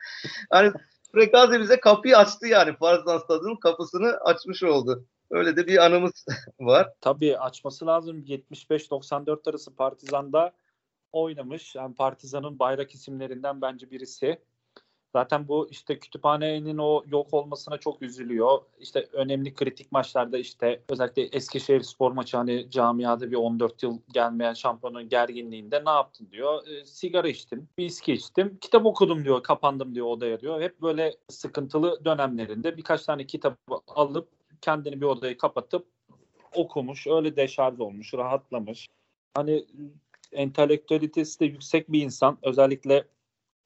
Hani 0.50 0.72
Frekazi 1.12 1.60
bize 1.60 1.80
kapıyı 1.80 2.18
açtı 2.18 2.46
yani. 2.46 2.76
Partizan 2.76 3.18
stadının 3.18 3.56
kapısını 3.56 4.16
açmış 4.24 4.62
oldu. 4.62 5.04
Öyle 5.30 5.56
de 5.56 5.66
bir 5.66 5.84
anımız 5.84 6.26
var. 6.60 6.92
Tabii 7.00 7.38
açması 7.38 7.86
lazım. 7.86 8.24
75-94 8.24 9.50
arası 9.50 9.76
Partizan'da 9.76 10.52
oynamış. 11.12 11.74
Yani 11.74 11.94
Partizan'ın 11.94 12.58
bayrak 12.58 12.94
isimlerinden 12.94 13.60
bence 13.62 13.90
birisi. 13.90 14.42
Zaten 15.12 15.48
bu 15.48 15.68
işte 15.70 15.98
kütüphanenin 15.98 16.78
o 16.78 17.04
yok 17.06 17.34
olmasına 17.34 17.78
çok 17.78 18.02
üzülüyor. 18.02 18.58
İşte 18.78 19.08
önemli 19.12 19.54
kritik 19.54 19.92
maçlarda 19.92 20.38
işte 20.38 20.82
özellikle 20.88 21.22
Eskişehir 21.22 21.80
spor 21.80 22.12
maçı 22.12 22.36
hani 22.36 22.70
camiada 22.70 23.30
bir 23.30 23.36
14 23.36 23.82
yıl 23.82 23.98
gelmeyen 24.12 24.52
şampiyonun 24.52 25.08
gerginliğinde 25.08 25.82
ne 25.84 25.90
yaptın 25.90 26.28
diyor. 26.32 26.66
E, 26.66 26.84
sigara 26.84 27.28
içtim, 27.28 27.68
viski 27.78 28.12
içtim, 28.12 28.58
kitap 28.60 28.86
okudum 28.86 29.24
diyor, 29.24 29.42
kapandım 29.42 29.94
diyor 29.94 30.06
odaya 30.06 30.40
diyor. 30.40 30.60
Hep 30.60 30.82
böyle 30.82 31.16
sıkıntılı 31.28 32.04
dönemlerinde 32.04 32.76
birkaç 32.76 33.04
tane 33.04 33.26
kitap 33.26 33.58
alıp 33.88 34.28
kendini 34.60 35.00
bir 35.00 35.06
odaya 35.06 35.38
kapatıp 35.38 35.86
okumuş, 36.54 37.06
öyle 37.06 37.36
deşarj 37.36 37.80
olmuş, 37.80 38.14
rahatlamış. 38.14 38.88
Hani 39.34 39.66
entelektüelitesi 40.32 41.40
de 41.40 41.44
yüksek 41.44 41.92
bir 41.92 42.02
insan. 42.02 42.38
Özellikle 42.42 43.04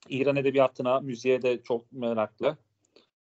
İran 0.09 0.37
edebiyatına, 0.37 1.01
müziğe 1.01 1.43
de 1.43 1.63
çok 1.63 1.93
meraklı. 1.93 2.57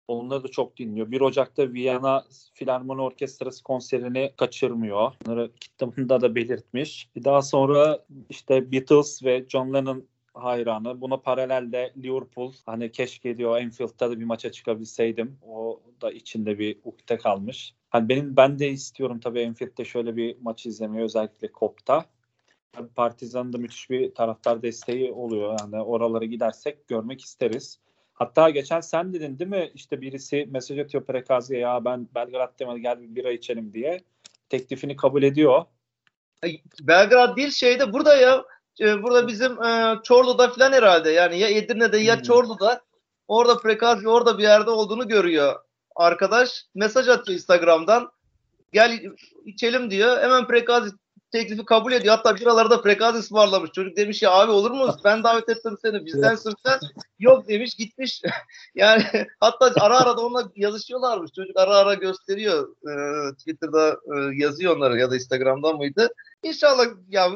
Onları 0.07 0.43
da 0.43 0.47
çok 0.47 0.77
dinliyor. 0.77 1.11
1 1.11 1.21
Ocak'ta 1.21 1.73
Viyana 1.73 2.23
Filarmoni 2.53 3.01
Orkestrası 3.01 3.63
konserini 3.63 4.31
kaçırmıyor. 4.37 5.11
Bunları 5.25 5.51
kitabında 5.59 6.21
da 6.21 6.35
belirtmiş. 6.35 7.09
Daha 7.23 7.41
sonra 7.41 8.05
işte 8.29 8.71
Beatles 8.71 9.23
ve 9.23 9.45
John 9.49 9.73
Lennon 9.73 10.03
hayranı. 10.33 11.01
Buna 11.01 11.17
paralelde 11.17 11.93
Liverpool. 12.03 12.53
Hani 12.65 12.91
keşke 12.91 13.37
diyor 13.37 13.57
Enfield'da 13.57 14.11
da 14.11 14.19
bir 14.19 14.25
maça 14.25 14.51
çıkabilseydim. 14.51 15.37
O 15.47 15.81
da 16.01 16.11
içinde 16.11 16.59
bir 16.59 16.77
ukde 16.83 17.17
kalmış. 17.17 17.73
Hani 17.89 18.09
benim 18.09 18.35
ben 18.37 18.59
de 18.59 18.69
istiyorum 18.69 19.19
tabii 19.19 19.39
Enfield'de 19.39 19.85
şöyle 19.85 20.15
bir 20.15 20.37
maç 20.41 20.65
izlemeyi 20.65 21.03
özellikle 21.03 21.51
Kop'ta. 21.51 22.05
Partizan'da 22.95 23.57
müthiş 23.57 23.89
bir 23.89 24.15
taraftar 24.15 24.61
desteği 24.61 25.11
oluyor. 25.11 25.57
Yani 25.61 25.81
oralara 25.81 26.25
gidersek 26.25 26.87
görmek 26.87 27.21
isteriz. 27.21 27.79
Hatta 28.13 28.49
geçen 28.49 28.81
sen 28.81 29.13
dedin 29.13 29.39
değil 29.39 29.49
mi? 29.49 29.71
İşte 29.73 30.01
birisi 30.01 30.47
mesaj 30.51 30.79
atıyor 30.79 31.05
Prekazi'ye 31.05 31.59
ya 31.59 31.85
ben 31.85 32.07
Belgrad'da 32.15 32.77
gel 32.77 33.01
bir 33.01 33.15
bira 33.15 33.31
içelim 33.31 33.73
diye. 33.73 33.99
Teklifini 34.49 34.95
kabul 34.95 35.23
ediyor. 35.23 35.65
Belgrad 36.81 37.37
değil 37.37 37.49
şeyde 37.49 37.93
burada 37.93 38.15
ya. 38.15 38.45
E, 38.79 39.03
burada 39.03 39.27
bizim 39.27 39.63
e, 39.63 39.95
Çorlu'da 40.03 40.49
falan 40.49 40.73
herhalde. 40.73 41.09
Yani 41.11 41.39
ya 41.39 41.49
Edirne'de 41.49 41.97
ya 41.97 42.15
hmm. 42.15 42.23
Çorlu'da. 42.23 42.81
Orada 43.27 43.57
Prekazi 43.57 44.09
orada 44.09 44.37
bir 44.37 44.43
yerde 44.43 44.69
olduğunu 44.69 45.07
görüyor 45.07 45.59
arkadaş. 45.95 46.65
Mesaj 46.75 47.07
atıyor 47.07 47.35
Instagram'dan. 47.35 48.11
Gel 48.73 49.01
içelim 49.45 49.91
diyor. 49.91 50.21
Hemen 50.21 50.47
Prekazi 50.47 50.91
teklifi 51.31 51.65
kabul 51.65 51.91
ediyor. 51.91 52.15
Hatta 52.15 52.35
biralarda 52.35 52.81
frekans 52.81 53.15
ısmarlamış. 53.15 53.71
Çocuk 53.71 53.97
demiş 53.97 54.21
ya 54.21 54.31
abi 54.31 54.51
olur 54.51 54.71
mu? 54.71 54.95
Ben 55.03 55.23
davet 55.23 55.50
ettim 55.50 55.77
seni. 55.81 56.05
Bizden 56.05 56.35
sen. 56.35 56.79
Yok 57.19 57.47
demiş 57.47 57.75
gitmiş. 57.75 58.21
yani 58.75 59.03
hatta 59.39 59.73
ara 59.79 60.00
ara 60.00 60.17
da 60.17 60.21
onunla 60.21 60.51
yazışıyorlarmış. 60.55 61.31
Çocuk 61.31 61.59
ara 61.59 61.75
ara 61.75 61.93
gösteriyor. 61.93 62.75
Ee, 62.83 63.35
Twitter'da 63.35 63.89
e, 63.89 64.35
yazıyor 64.35 64.77
onları 64.77 65.00
ya 65.00 65.11
da 65.11 65.15
Instagram'dan 65.15 65.75
mıydı? 65.75 66.09
İnşallah 66.43 66.86
ya 67.10 67.29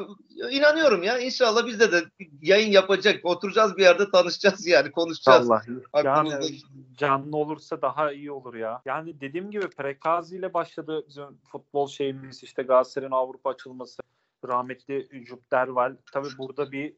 inanıyorum 0.50 1.02
ya. 1.02 1.18
İnşallah 1.18 1.66
bizde 1.66 1.92
de 1.92 2.04
yayın 2.42 2.70
yapacak. 2.72 3.24
Oturacağız 3.24 3.76
bir 3.76 3.82
yerde 3.82 4.10
tanışacağız 4.10 4.66
yani 4.66 4.90
konuşacağız. 4.90 5.50
Allah. 5.50 5.62
Yani 6.04 6.58
canlı 6.96 7.36
olursa 7.36 7.82
daha 7.82 8.12
iyi 8.12 8.32
olur 8.32 8.54
ya. 8.54 8.82
Yani 8.84 9.20
dediğim 9.20 9.50
gibi 9.50 9.68
Prekazi 9.68 10.36
ile 10.36 10.54
başladı 10.54 11.04
bizim 11.08 11.38
futbol 11.52 11.88
şeyimiz 11.88 12.42
işte 12.42 12.62
Galatasaray'ın 12.62 13.12
Avrupa 13.12 13.50
açılması 13.50 14.02
rahmetli 14.48 15.24
Jupp 15.26 15.52
Derval. 15.52 15.96
Tabi 16.12 16.28
burada 16.38 16.72
bir 16.72 16.94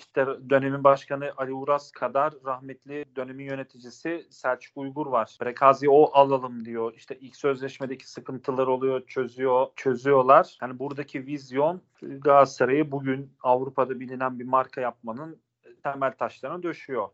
işte 0.00 0.26
dönemin 0.50 0.84
başkanı 0.84 1.32
Ali 1.36 1.52
Uras 1.52 1.90
kadar 1.90 2.34
rahmetli 2.44 3.04
dönemin 3.16 3.44
yöneticisi 3.44 4.26
Selçuk 4.30 4.76
Uygur 4.76 5.06
var. 5.06 5.36
Prekazi 5.40 5.90
o 5.90 6.10
alalım 6.12 6.64
diyor. 6.64 6.92
İşte 6.96 7.18
ilk 7.18 7.36
sözleşmedeki 7.36 8.10
sıkıntılar 8.10 8.66
oluyor, 8.66 9.06
çözüyor, 9.06 9.66
çözüyorlar. 9.76 10.58
Yani 10.62 10.78
buradaki 10.78 11.26
vizyon 11.26 11.82
Galatasaray'ı 12.02 12.92
bugün 12.92 13.32
Avrupa'da 13.42 14.00
bilinen 14.00 14.38
bir 14.38 14.44
marka 14.44 14.80
yapmanın 14.80 15.40
temel 15.82 16.12
taşlarına 16.12 16.62
döşüyor. 16.62 17.08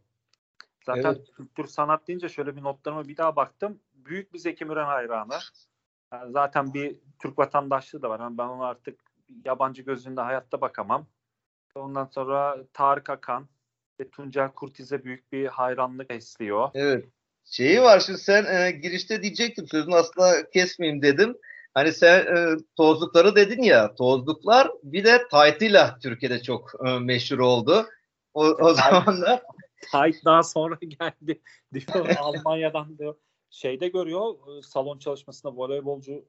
Zaten 0.84 1.14
evet. 1.16 1.32
kültür 1.36 1.66
sanat 1.66 2.08
deyince 2.08 2.28
şöyle 2.28 2.56
bir 2.56 2.62
notlarıma 2.62 3.08
bir 3.08 3.16
daha 3.16 3.36
baktım. 3.36 3.80
Büyük 3.94 4.32
bir 4.34 4.38
Zeki 4.38 4.64
Müren 4.64 4.86
hayranı. 4.86 5.38
Yani 6.12 6.32
zaten 6.32 6.74
bir 6.74 7.00
Türk 7.18 7.38
vatandaşlığı 7.38 8.02
da 8.02 8.10
var. 8.10 8.20
Yani 8.20 8.38
ben 8.38 8.48
ona 8.48 8.66
artık 8.66 9.00
yabancı 9.44 9.82
gözünde 9.82 10.20
hayatta 10.20 10.60
bakamam. 10.60 11.06
Ondan 11.76 12.04
sonra 12.04 12.56
Tarık 12.72 13.10
Akan 13.10 13.48
ve 14.00 14.10
Tuncel 14.10 14.52
Kurtiz'e 14.52 15.04
büyük 15.04 15.32
bir 15.32 15.46
hayranlık 15.46 16.10
besliyor. 16.10 16.70
Evet. 16.74 17.04
Şeyi 17.44 17.82
var 17.82 18.00
şimdi 18.00 18.18
sen 18.18 18.44
e, 18.44 18.70
girişte 18.70 19.22
diyecektim 19.22 19.66
sözünü 19.66 19.94
asla 19.94 20.50
kesmeyeyim 20.50 21.02
dedim. 21.02 21.36
Hani 21.74 21.92
sen 21.92 22.20
e, 22.20 22.56
tozlukları 22.76 23.36
dedin 23.36 23.62
ya 23.62 23.94
tozluklar 23.94 24.70
bir 24.82 25.04
de 25.04 25.28
taytıyla 25.30 25.98
Türkiye'de 26.02 26.42
çok 26.42 26.72
e, 26.86 26.98
meşhur 26.98 27.38
oldu. 27.38 27.86
O, 28.34 28.44
o 28.44 28.74
zamanlar. 28.74 29.42
Tayt 29.90 30.24
daha 30.24 30.42
sonra 30.42 30.74
geldi 30.80 31.40
diyor 31.74 32.16
Almanya'dan 32.18 32.98
diyor. 32.98 33.14
Şeyde 33.50 33.88
görüyor 33.88 34.34
e, 34.34 34.62
salon 34.62 34.98
çalışmasında 34.98 35.56
voleybolcu 35.56 36.24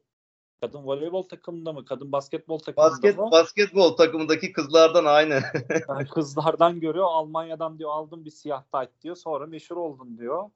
Kadın 0.62 0.84
voleybol 0.84 1.24
takımında 1.24 1.74
mı? 1.74 1.86
Kadın 1.86 2.12
basketbol 2.12 2.60
takımında 2.60 2.92
Basket, 2.92 3.18
mı? 3.18 3.32
Basketbol 3.32 3.96
takımındaki 3.96 4.52
kızlardan 4.52 5.06
aynı. 5.06 5.34
yani 5.90 6.08
kızlardan 6.08 6.80
görüyor. 6.80 7.06
Almanya'dan 7.10 7.80
diyor 7.80 7.90
aldım 7.92 8.26
bir 8.26 8.32
siyah 8.32 8.64
tayt 8.72 8.90
diyor. 9.04 9.16
Sonra 9.16 9.46
meşhur 9.46 9.78
oldun 9.78 10.18
diyor. 10.18 10.50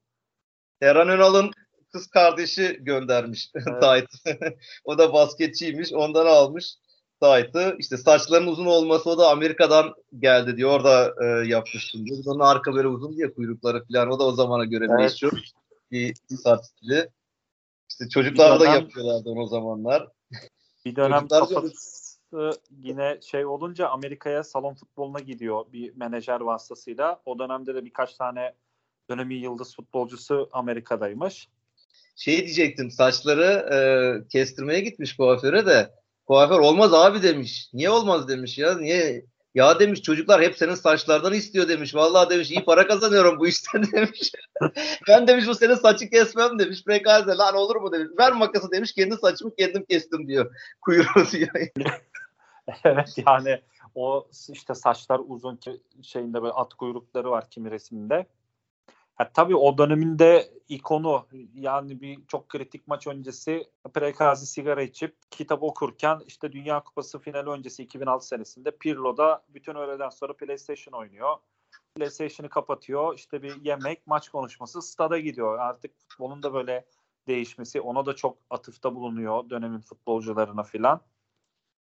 Eren 0.81 1.09
Önal'ın 1.09 1.51
kız 1.91 2.07
kardeşi 2.07 2.77
göndermiş 2.81 3.51
evet. 3.55 3.81
tayt. 3.81 4.09
o 4.83 4.97
da 4.97 5.13
basketçiymiş. 5.13 5.93
Ondan 5.93 6.25
almış 6.25 6.75
taytı. 7.19 7.75
İşte 7.79 7.97
saçların 7.97 8.47
uzun 8.47 8.65
olması 8.65 9.09
o 9.09 9.17
da 9.17 9.29
Amerika'dan 9.29 9.93
geldi 10.19 10.57
diyor. 10.57 10.69
Orada 10.69 11.13
e, 11.23 11.47
yapmıştım 11.47 12.05
diyor. 12.05 12.23
Onun 12.25 12.39
arka 12.39 12.73
böyle 12.73 12.87
uzun 12.87 13.17
diye 13.17 13.33
kuyrukları 13.33 13.85
falan. 13.85 14.11
O 14.11 14.19
da 14.19 14.23
o 14.23 14.31
zamana 14.31 14.65
göre 14.65 14.85
evet. 14.89 14.99
meşhur 14.99 15.31
bir 15.91 16.15
saç 16.43 16.65
stili. 16.65 17.09
İşte 17.91 18.09
çocuklar 18.09 18.59
da 18.59 18.65
yapıyorlardı 18.65 19.29
o 19.29 19.47
zamanlar. 19.47 20.07
Bir 20.85 20.95
dönem 20.95 21.27
kafası 21.27 22.17
yine 22.69 23.19
şey 23.21 23.45
olunca 23.45 23.87
Amerika'ya 23.87 24.43
salon 24.43 24.73
futboluna 24.73 25.19
gidiyor 25.19 25.65
bir 25.73 25.95
menajer 25.95 26.39
vasıtasıyla. 26.39 27.21
O 27.25 27.39
dönemde 27.39 27.75
de 27.75 27.85
birkaç 27.85 28.15
tane 28.15 28.53
dönemi 29.09 29.35
yıldız 29.35 29.75
futbolcusu 29.75 30.49
Amerika'daymış. 30.51 31.49
Şey 32.15 32.37
diyecektim 32.37 32.91
saçları 32.91 33.43
e, 33.73 33.77
kestirmeye 34.27 34.79
gitmiş 34.79 35.15
kuaföre 35.15 35.65
de 35.65 35.91
kuaför 36.25 36.59
olmaz 36.59 36.93
abi 36.93 37.23
demiş. 37.23 37.69
Niye 37.73 37.89
olmaz 37.89 38.27
demiş 38.27 38.57
ya. 38.57 38.77
Niye 38.77 39.25
ya 39.55 39.79
demiş 39.79 40.01
çocuklar 40.01 40.41
hep 40.41 40.57
senin 40.57 40.75
saçlardan 40.75 41.33
istiyor 41.33 41.67
demiş. 41.67 41.95
Vallahi 41.95 42.29
demiş 42.29 42.51
iyi 42.51 42.65
para 42.65 42.87
kazanıyorum 42.87 43.39
bu 43.39 43.47
işten 43.47 43.83
demiş. 43.91 44.31
ben 45.07 45.27
demiş 45.27 45.47
bu 45.47 45.55
senin 45.55 45.75
saçı 45.75 46.09
kesmem 46.09 46.59
demiş. 46.59 46.83
Prekaze 46.83 47.31
lan 47.31 47.55
olur 47.55 47.75
mu 47.75 47.91
demiş. 47.91 48.09
Ver 48.19 48.31
makası 48.31 48.71
demiş 48.71 48.93
kendi 48.93 49.15
saçımı 49.15 49.55
kendim 49.55 49.85
kestim 49.85 50.27
diyor. 50.27 50.55
Kuyruğu 50.81 51.31
diyor. 51.31 51.49
evet 52.83 53.15
yani 53.27 53.61
o 53.95 54.27
işte 54.49 54.75
saçlar 54.75 55.21
uzun 55.27 55.59
şeyinde 56.01 56.41
böyle 56.41 56.53
at 56.53 56.73
kuyrukları 56.73 57.31
var 57.31 57.49
kimi 57.49 57.71
resimde. 57.71 58.25
Ya, 59.21 59.31
tabii 59.33 59.55
o 59.55 59.77
döneminde 59.77 60.51
ikonu 60.69 61.27
yani 61.53 62.01
bir 62.01 62.19
çok 62.27 62.49
kritik 62.49 62.87
maç 62.87 63.07
öncesi 63.07 63.63
prekazi 63.93 64.45
sigara 64.45 64.81
içip 64.81 65.15
kitap 65.31 65.63
okurken 65.63 66.21
işte 66.27 66.51
Dünya 66.51 66.83
Kupası 66.83 67.19
finali 67.19 67.49
öncesi 67.49 67.83
2006 67.83 68.27
senesinde 68.27 68.71
Pirlo'da 68.71 69.43
bütün 69.49 69.75
öğleden 69.75 70.09
sonra 70.09 70.33
PlayStation 70.33 70.99
oynuyor. 70.99 71.35
PlayStation'ı 71.95 72.49
kapatıyor. 72.49 73.15
işte 73.17 73.43
bir 73.43 73.65
yemek, 73.65 74.07
maç 74.07 74.29
konuşması 74.29 74.81
stada 74.81 75.19
gidiyor. 75.19 75.59
Artık 75.59 75.91
futbolun 75.97 76.43
da 76.43 76.53
böyle 76.53 76.85
değişmesi 77.27 77.81
ona 77.81 78.05
da 78.05 78.15
çok 78.15 78.37
atıfta 78.49 78.95
bulunuyor 78.95 79.49
dönemin 79.49 79.81
futbolcularına 79.81 80.63
filan. 80.63 81.01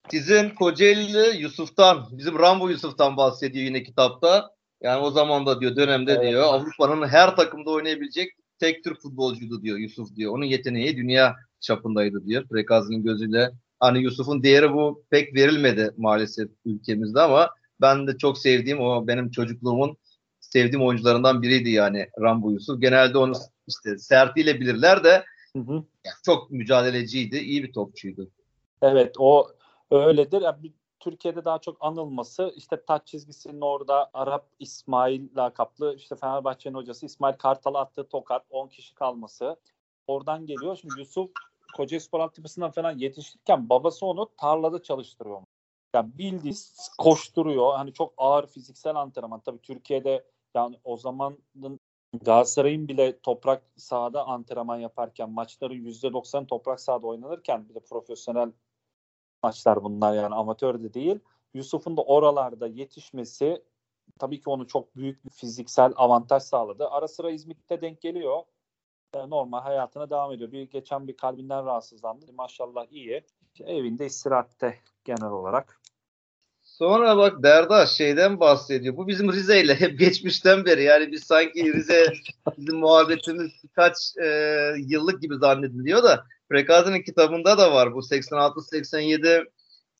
Sizin 0.09 0.49
Kocaeli 0.49 1.41
Yusuf'tan, 1.41 2.07
bizim 2.11 2.39
Rambo 2.39 2.69
Yusuf'tan 2.69 3.17
bahsediyor 3.17 3.65
yine 3.65 3.83
kitapta. 3.83 4.55
Yani 4.81 5.01
o 5.01 5.11
zaman 5.11 5.45
da 5.45 5.61
diyor 5.61 5.75
dönemde 5.75 6.11
evet. 6.13 6.31
diyor 6.31 6.43
Avrupa'nın 6.43 7.07
her 7.07 7.35
takımda 7.35 7.69
oynayabilecek 7.69 8.31
tek 8.59 8.83
Türk 8.83 9.01
futbolcuydu 9.01 9.61
diyor 9.61 9.77
Yusuf 9.77 10.15
diyor. 10.15 10.33
Onun 10.33 10.45
yeteneği 10.45 10.97
dünya 10.97 11.35
çapındaydı 11.59 12.25
diyor. 12.25 12.47
Prekazi'nin 12.47 13.03
gözüyle. 13.03 13.51
Hani 13.79 14.03
Yusuf'un 14.03 14.43
değeri 14.43 14.73
bu 14.73 15.03
pek 15.09 15.35
verilmedi 15.35 15.91
maalesef 15.97 16.49
ülkemizde 16.65 17.21
ama 17.21 17.49
ben 17.81 18.07
de 18.07 18.17
çok 18.17 18.37
sevdiğim 18.37 18.79
o 18.79 19.07
benim 19.07 19.31
çocukluğumun 19.31 19.97
sevdiğim 20.39 20.85
oyuncularından 20.85 21.41
biriydi 21.41 21.69
yani 21.69 22.07
Rambo 22.21 22.51
Yusuf. 22.51 22.81
Genelde 22.81 23.17
onu 23.17 23.33
işte 23.67 23.97
sertiyle 23.97 24.59
bilirler 24.59 25.03
de 25.03 25.23
hı 25.55 25.59
hı. 25.59 25.73
Yani 25.73 26.15
çok 26.25 26.51
mücadeleciydi, 26.51 27.37
iyi 27.37 27.63
bir 27.63 27.73
topçuydu. 27.73 28.29
Evet 28.81 29.15
o 29.19 29.47
öyledir. 29.91 30.43
Türkiye'de 31.01 31.45
daha 31.45 31.59
çok 31.59 31.77
anılması 31.79 32.53
işte 32.55 32.85
taç 32.85 33.07
çizgisinin 33.07 33.61
orada 33.61 34.09
Arap 34.13 34.47
İsmail 34.59 35.37
lakaplı 35.37 35.95
işte 35.95 36.15
Fenerbahçe'nin 36.15 36.75
hocası 36.75 37.05
İsmail 37.05 37.33
Kartal 37.33 37.75
attığı 37.75 38.07
tokat 38.07 38.45
10 38.49 38.67
kişi 38.67 38.95
kalması 38.95 39.55
oradan 40.07 40.45
geliyor. 40.45 40.75
Şimdi 40.75 40.99
Yusuf 40.99 41.31
Kocaeli 41.75 42.01
Spor 42.03 42.19
altyapısından 42.19 42.71
falan 42.71 42.97
yetişirken 42.97 43.69
babası 43.69 44.05
onu 44.05 44.29
tarlada 44.37 44.83
çalıştırıyor. 44.83 45.41
Yani 45.95 46.17
bildiği 46.17 46.53
koşturuyor. 46.97 47.73
Hani 47.73 47.93
çok 47.93 48.13
ağır 48.17 48.47
fiziksel 48.47 48.95
antrenman. 48.95 49.39
Tabii 49.39 49.61
Türkiye'de 49.61 50.25
yani 50.55 50.79
o 50.83 50.97
zamanın 50.97 51.79
Galatasaray'ın 52.21 52.87
bile 52.87 53.19
toprak 53.19 53.63
sahada 53.77 54.27
antrenman 54.27 54.77
yaparken 54.77 55.29
maçları 55.29 55.75
%90 55.75 56.47
toprak 56.47 56.79
sahada 56.79 57.07
oynanırken 57.07 57.69
bir 57.69 57.75
de 57.75 57.79
profesyonel 57.79 58.51
maçlar 59.43 59.83
bunlar 59.83 60.15
yani 60.15 60.35
amatör 60.35 60.83
de 60.83 60.93
değil. 60.93 61.19
Yusuf'un 61.53 61.97
da 61.97 62.01
oralarda 62.01 62.67
yetişmesi 62.67 63.63
tabii 64.19 64.41
ki 64.41 64.49
onu 64.49 64.67
çok 64.67 64.95
büyük 64.95 65.25
bir 65.25 65.29
fiziksel 65.29 65.93
avantaj 65.95 66.43
sağladı. 66.43 66.87
Ara 66.89 67.07
sıra 67.07 67.31
İzmit'te 67.31 67.81
denk 67.81 68.01
geliyor. 68.01 68.43
E, 69.13 69.29
normal 69.29 69.61
hayatına 69.61 70.09
devam 70.09 70.31
ediyor. 70.31 70.51
Bir 70.51 70.61
geçen 70.61 71.07
bir 71.07 71.17
kalbinden 71.17 71.65
rahatsızlandı. 71.65 72.33
Maşallah 72.33 72.85
iyi. 72.91 73.23
İşte 73.53 73.63
evinde 73.63 74.05
istirahatte 74.05 74.79
genel 75.03 75.31
olarak. 75.31 75.81
Sonra 76.61 77.17
bak 77.17 77.43
Derda 77.43 77.85
şeyden 77.85 78.39
bahsediyor. 78.39 78.97
Bu 78.97 79.07
bizim 79.07 79.33
Rize 79.33 79.61
ile 79.61 79.75
hep 79.75 79.99
geçmişten 79.99 80.65
beri. 80.65 80.83
Yani 80.83 81.11
biz 81.11 81.23
sanki 81.23 81.73
Rize 81.73 82.13
bizim 82.57 82.77
muhabbetimiz 82.77 83.51
birkaç 83.63 84.17
e, 84.23 84.27
yıllık 84.77 85.21
gibi 85.21 85.35
zannediliyor 85.35 86.03
da 86.03 86.25
Prekazi'nin 86.51 87.01
kitabında 87.01 87.57
da 87.57 87.73
var. 87.73 87.93
Bu 87.93 87.99
86-87 87.99 89.45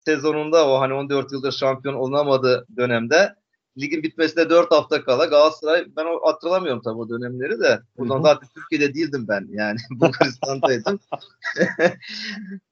sezonunda 0.06 0.70
o 0.70 0.80
hani 0.80 0.94
14 0.94 1.32
yıldır 1.32 1.52
şampiyon 1.52 1.96
olunamadığı 1.96 2.68
dönemde 2.78 3.36
ligin 3.78 4.04
bitmesine 4.04 4.50
4 4.50 4.72
hafta 4.72 5.04
kala 5.04 5.26
Galatasaray 5.26 5.86
ben 5.96 6.06
o 6.06 6.28
hatırlamıyorum 6.28 6.82
tabii 6.82 7.00
o 7.00 7.10
dönemleri 7.10 7.60
de. 7.60 7.82
Buradan 7.98 8.22
zaten 8.22 8.50
Türkiye'de 8.56 8.94
değildim 8.94 9.26
ben 9.28 9.48
yani. 9.52 9.78
Bulgaristan'daydım. 9.92 11.00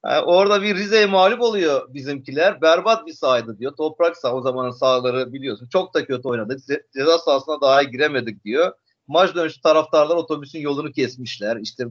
yani 0.06 0.22
orada 0.26 0.62
bir 0.62 0.76
Rize'ye 0.76 1.06
mağlup 1.06 1.42
oluyor 1.42 1.94
bizimkiler. 1.94 2.62
Berbat 2.62 3.08
bir 3.08 3.14
sahaydı 3.14 3.60
diyor. 3.60 3.76
Toprak 3.76 4.18
saha 4.18 4.36
o 4.36 4.42
zamanın 4.42 4.72
sahaları 4.72 5.34
biliyorsun. 5.34 5.68
Çok 5.72 5.94
da 5.94 6.06
kötü 6.06 6.28
oynadık. 6.28 6.60
Ce- 6.60 6.84
ceza 6.94 7.18
sahasına 7.18 7.62
daha 7.62 7.82
iyi 7.82 7.92
giremedik 7.92 8.44
diyor. 8.44 8.74
Maç 9.08 9.36
dönüşü 9.36 9.62
taraftarlar 9.62 10.16
otobüsün 10.16 10.60
yolunu 10.60 10.92
kesmişler. 10.92 11.58
İşte 11.58 11.86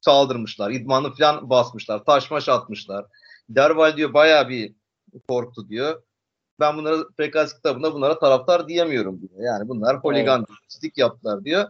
saldırmışlar. 0.00 0.70
İdmanı 0.70 1.14
falan 1.14 1.50
basmışlar. 1.50 2.04
Taş 2.04 2.30
maş 2.30 2.48
atmışlar. 2.48 3.06
Derval 3.48 3.96
diyor 3.96 4.14
bayağı 4.14 4.48
bir 4.48 4.74
korktu 5.28 5.68
diyor 5.68 6.02
ben 6.60 6.76
bunlara 6.76 7.08
Prekaz 7.16 7.54
kitabında 7.54 7.94
bunlara 7.94 8.18
taraftar 8.18 8.68
diyemiyorum 8.68 9.20
diyor. 9.20 9.40
Yani 9.40 9.68
bunlar 9.68 9.96
holigan 9.96 10.46
evet. 10.84 10.98
yaptılar 10.98 11.44
diyor. 11.44 11.68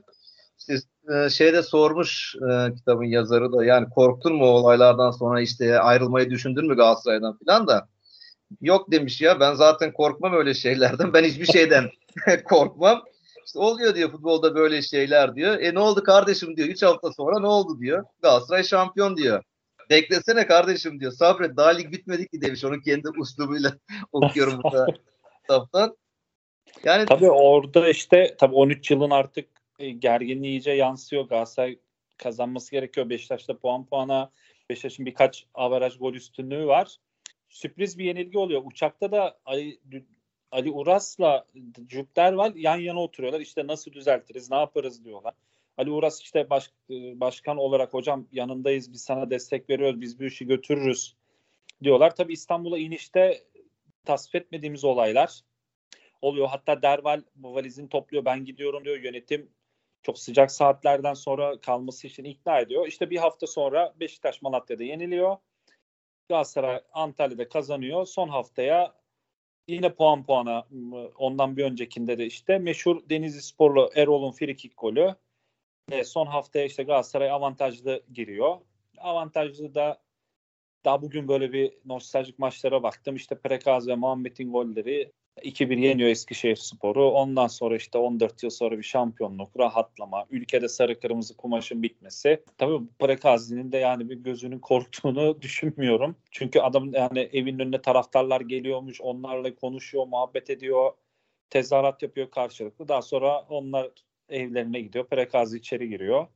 İşte 0.58 0.74
e, 1.14 1.30
şeyde 1.30 1.62
sormuş 1.62 2.36
e, 2.36 2.74
kitabın 2.74 3.04
yazarı 3.04 3.52
da 3.52 3.64
yani 3.64 3.90
korktun 3.90 4.36
mu 4.36 4.44
olaylardan 4.46 5.10
sonra 5.10 5.40
işte 5.40 5.80
ayrılmayı 5.80 6.30
düşündün 6.30 6.66
mü 6.66 6.76
Galatasaray'dan 6.76 7.38
falan 7.46 7.66
da 7.66 7.88
yok 8.60 8.90
demiş 8.90 9.20
ya 9.20 9.40
ben 9.40 9.54
zaten 9.54 9.92
korkmam 9.92 10.32
öyle 10.32 10.54
şeylerden 10.54 11.12
ben 11.12 11.24
hiçbir 11.24 11.46
şeyden 11.46 11.90
korkmam. 12.44 13.02
İşte 13.48 13.58
oluyor 13.58 13.94
diyor 13.94 14.10
futbolda 14.10 14.54
böyle 14.54 14.82
şeyler 14.82 15.34
diyor. 15.34 15.60
E 15.60 15.74
ne 15.74 15.78
oldu 15.78 16.02
kardeşim 16.02 16.56
diyor. 16.56 16.68
3 16.68 16.82
hafta 16.82 17.12
sonra 17.12 17.40
ne 17.40 17.46
oldu 17.46 17.80
diyor. 17.80 18.04
Galatasaray 18.22 18.62
şampiyon 18.62 19.16
diyor. 19.16 19.42
Beklesene 19.90 20.46
kardeşim 20.46 21.00
diyor. 21.00 21.12
Sabret 21.12 21.56
daha 21.56 21.68
lig 21.68 21.92
bitmedi 21.92 22.28
ki 22.28 22.40
demiş. 22.40 22.64
Onun 22.64 22.80
kendi 22.80 23.08
uslubuyla 23.18 23.72
okuyorum 24.12 24.60
burada 24.62 24.86
kitaptan. 25.40 25.96
Yani 26.84 27.06
tabii 27.06 27.30
orada 27.30 27.88
işte 27.88 28.36
tabii 28.38 28.54
13 28.54 28.90
yılın 28.90 29.10
artık 29.10 29.48
e, 29.78 29.90
gerginliği 29.90 30.52
iyice 30.52 30.70
yansıyor. 30.70 31.28
Galatasaray 31.28 31.78
kazanması 32.16 32.70
gerekiyor. 32.70 33.10
Beşiktaş'ta 33.10 33.58
puan 33.58 33.86
puana 33.86 34.30
Beşiktaş'ın 34.70 35.06
birkaç 35.06 35.46
averaj 35.54 35.98
gol 35.98 36.14
üstünlüğü 36.14 36.66
var. 36.66 36.96
Sürpriz 37.48 37.98
bir 37.98 38.04
yenilgi 38.04 38.38
oluyor. 38.38 38.62
Uçakta 38.64 39.12
da 39.12 39.38
Ali, 39.44 39.80
Ali 40.52 40.70
Uras'la 40.70 41.46
Cübderval 41.86 42.56
yan 42.56 42.76
yana 42.76 43.02
oturuyorlar. 43.02 43.40
İşte 43.40 43.66
nasıl 43.66 43.92
düzeltiriz, 43.92 44.50
ne 44.50 44.56
yaparız 44.56 45.04
diyorlar. 45.04 45.34
Ali 45.78 45.90
Uras 45.90 46.22
işte 46.22 46.50
baş, 46.50 46.70
e, 46.90 47.20
başkan 47.20 47.56
olarak 47.56 47.94
hocam 47.94 48.26
yanındayız 48.32 48.92
biz 48.92 49.02
sana 49.02 49.30
destek 49.30 49.70
veriyoruz 49.70 50.00
biz 50.00 50.20
bu 50.20 50.24
işi 50.24 50.46
götürürüz 50.46 51.16
diyorlar. 51.82 52.14
Tabi 52.16 52.32
İstanbul'a 52.32 52.78
inişte 52.78 53.42
tasvip 54.04 54.34
etmediğimiz 54.34 54.84
olaylar 54.84 55.40
oluyor. 56.22 56.48
Hatta 56.48 56.82
Derval 56.82 57.22
bu 57.36 57.54
valizini 57.54 57.88
topluyor 57.88 58.24
ben 58.24 58.44
gidiyorum 58.44 58.84
diyor 58.84 58.98
yönetim 58.98 59.50
çok 60.02 60.18
sıcak 60.18 60.52
saatlerden 60.52 61.14
sonra 61.14 61.60
kalması 61.60 62.06
için 62.06 62.24
ikna 62.24 62.60
ediyor. 62.60 62.86
İşte 62.86 63.10
bir 63.10 63.16
hafta 63.16 63.46
sonra 63.46 63.94
Beşiktaş 64.00 64.42
Malatya'da 64.42 64.84
yeniliyor. 64.84 65.36
Galatasaray 66.28 66.80
Antalya'da 66.92 67.48
kazanıyor. 67.48 68.06
Son 68.06 68.28
haftaya 68.28 68.94
yine 69.68 69.94
puan 69.94 70.24
puana 70.24 70.66
ondan 71.18 71.56
bir 71.56 71.64
öncekinde 71.64 72.18
de 72.18 72.26
işte 72.26 72.58
meşhur 72.58 73.08
Denizli 73.10 73.42
Sporlu 73.42 73.90
Erol'un 73.94 74.32
frikik 74.32 74.72
golü 74.76 75.14
e, 75.90 76.04
son 76.04 76.26
haftaya 76.26 76.64
işte 76.64 76.82
Galatasaray 76.82 77.30
avantajlı 77.30 78.02
giriyor. 78.12 78.56
Avantajlı 78.98 79.74
da 79.74 80.02
daha 80.84 81.02
bugün 81.02 81.28
böyle 81.28 81.52
bir 81.52 81.72
nostaljik 81.84 82.38
maçlara 82.38 82.82
baktım. 82.82 83.16
İşte 83.16 83.38
Prekaz 83.38 83.88
ve 83.88 83.94
Muhammed'in 83.94 84.52
golleri 84.52 85.12
2-1 85.42 85.80
yeniyor 85.80 86.08
Eskişehir 86.08 86.56
Sporu. 86.56 87.10
Ondan 87.10 87.46
sonra 87.46 87.76
işte 87.76 87.98
14 87.98 88.42
yıl 88.42 88.50
sonra 88.50 88.78
bir 88.78 88.82
şampiyonluk, 88.82 89.58
rahatlama, 89.58 90.26
ülkede 90.30 90.68
sarı 90.68 91.00
kırmızı 91.00 91.36
kumaşın 91.36 91.82
bitmesi. 91.82 92.42
Tabii 92.58 92.86
Prekazi'nin 92.98 93.72
de 93.72 93.78
yani 93.78 94.10
bir 94.10 94.16
gözünün 94.16 94.58
korktuğunu 94.58 95.42
düşünmüyorum. 95.42 96.16
Çünkü 96.30 96.60
adam 96.60 96.94
yani 96.94 97.18
evin 97.32 97.58
önüne 97.58 97.82
taraftarlar 97.82 98.40
geliyormuş, 98.40 99.00
onlarla 99.00 99.54
konuşuyor, 99.54 100.06
muhabbet 100.06 100.50
ediyor, 100.50 100.92
tezahürat 101.50 102.02
yapıyor 102.02 102.30
karşılıklı. 102.30 102.88
Daha 102.88 103.02
sonra 103.02 103.40
onlar 103.40 103.90
evlerine 104.28 104.80
gidiyor. 104.80 105.06
Prekazi 105.06 105.58
içeri 105.58 105.88
giriyor. 105.88 106.26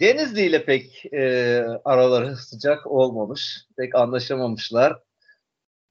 Denizli 0.00 0.40
ile 0.40 0.64
pek 0.64 1.04
e, 1.12 1.58
araları 1.84 2.36
sıcak 2.36 2.86
olmamış. 2.86 3.58
Pek 3.76 3.94
anlaşamamışlar. 3.94 5.02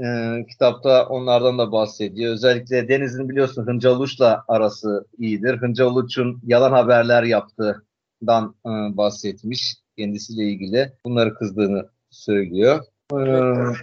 E, 0.01 0.05
kitapta 0.49 1.05
onlardan 1.05 1.57
da 1.57 1.71
bahsediyor. 1.71 2.33
Özellikle 2.33 2.87
Denizli'nin 2.87 3.29
biliyorsun 3.29 3.67
Hıncal 3.67 4.07
arası 4.47 5.07
iyidir. 5.17 5.57
Hıncal 5.57 5.91
Uluç'un 5.91 6.41
yalan 6.43 6.71
haberler 6.71 7.23
yaptığından 7.23 8.55
e, 8.65 8.69
bahsetmiş 8.97 9.75
kendisiyle 9.97 10.43
ilgili. 10.43 10.93
Bunları 11.05 11.33
kızdığını 11.33 11.89
söylüyor. 12.09 12.85
Evet. 13.13 13.77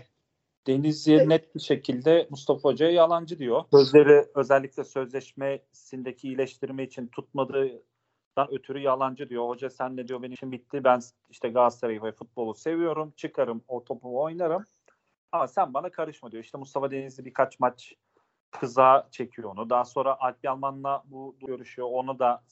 Denizli 0.67 1.29
net 1.29 1.55
bir 1.55 1.61
şekilde 1.61 2.27
Mustafa 2.31 2.69
Hoca'ya 2.69 2.93
yalancı 2.93 3.39
diyor. 3.39 3.63
Sözleri 3.71 4.27
özellikle 4.35 4.85
sözleşmesindeki 4.85 6.29
iyileştirme 6.29 6.85
için 6.85 7.07
tutmadığından 7.07 8.49
ötürü 8.51 8.79
yalancı 8.79 9.29
diyor. 9.29 9.49
Hoca 9.49 9.71
sen 9.71 9.97
ne 9.97 10.09
diyor 10.09 10.23
benim 10.23 10.33
için 10.33 10.53
bitti. 10.53 10.85
Ben 10.85 11.01
işte 11.31 11.49
Galatasaray'ı 11.49 12.03
ve 12.03 12.13
futbolu 12.13 12.55
seviyorum. 12.55 13.13
Çıkarım 13.17 13.63
o 13.69 13.85
topu 13.85 14.23
oynarım. 14.23 14.65
Ama 15.37 15.49
sen 15.49 15.75
bana 15.75 15.91
karışma 15.91 16.33
diyor. 16.33 16.45
İşte 16.45 16.59
Mustafa 16.59 16.91
Denizli 16.91 17.25
birkaç 17.25 17.61
maç 17.61 17.95
kıza 18.51 19.09
çekiyor 19.11 19.51
onu. 19.51 19.71
Daha 19.71 19.85
sonra 19.85 20.17
Alp 20.21 20.37
Yalman'la 20.45 21.03
bu 21.07 21.37
görüşüyor. 21.47 21.89
Onu 21.91 22.19
da 22.19 22.43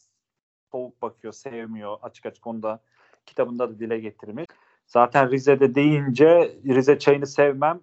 soğuk 0.73 1.03
bakıyor, 1.03 1.33
sevmiyor. 1.33 1.99
Açık 2.03 2.27
açık 2.27 2.47
onu 2.47 2.63
da 2.63 2.83
kitabında 3.27 3.69
da 3.71 3.79
dile 3.79 3.99
getirmiş. 3.99 4.47
Zaten 4.87 5.31
Rize'de 5.31 5.75
deyince 5.75 6.59
Rize 6.65 6.99
çayını 6.99 7.27
sevmem 7.27 7.81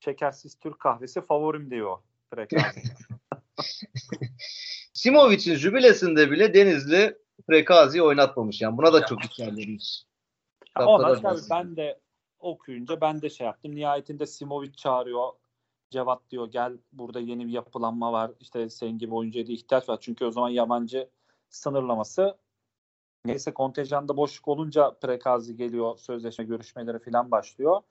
şekersiz 0.00 0.58
Türk 0.58 0.80
kahvesi 0.80 1.20
favorim 1.20 1.70
diyor. 1.70 1.98
Simovic'in 4.92 5.54
jübilesinde 5.54 6.30
bile 6.30 6.54
Denizli 6.54 7.18
Prekazi'yi 7.48 8.02
oynatmamış. 8.02 8.60
Yani 8.60 8.78
buna 8.78 8.92
da 8.92 9.06
çok 9.06 9.24
içerlemiş. 9.24 10.04
Ona 10.78 11.20
tabii 11.20 11.40
ben 11.50 11.76
de 11.76 12.00
okuyunca 12.40 13.00
ben 13.00 13.22
de 13.22 13.30
şey 13.30 13.46
yaptım. 13.46 13.74
Nihayetinde 13.74 14.26
Simovic 14.26 14.72
çağırıyor. 14.72 15.32
Cevat 15.90 16.30
diyor 16.30 16.50
gel 16.50 16.78
burada 16.92 17.20
yeni 17.20 17.46
bir 17.46 17.52
yapılanma 17.52 18.12
var. 18.12 18.32
İşte 18.40 18.70
senin 18.70 18.98
gibi 18.98 19.14
oyuncuya 19.14 19.46
da 19.46 19.52
ihtiyaç 19.52 19.88
var. 19.88 19.98
Çünkü 20.00 20.24
o 20.24 20.30
zaman 20.30 20.48
yabancı 20.48 21.10
sınırlaması 21.50 22.38
neyse 23.24 23.54
kontenjanda 23.54 24.16
boşluk 24.16 24.48
olunca 24.48 24.90
Prekazi 25.00 25.56
geliyor. 25.56 25.98
Sözleşme 25.98 26.44
görüşmeleri 26.44 26.98
falan 26.98 27.30
başlıyor 27.30 27.82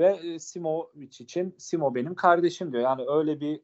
ve 0.00 0.06
e, 0.06 0.38
Simovic 0.38 1.24
için 1.24 1.54
Simo 1.58 1.94
benim 1.94 2.14
kardeşim 2.14 2.72
diyor. 2.72 2.82
Yani 2.82 3.04
öyle 3.08 3.40
bir 3.40 3.60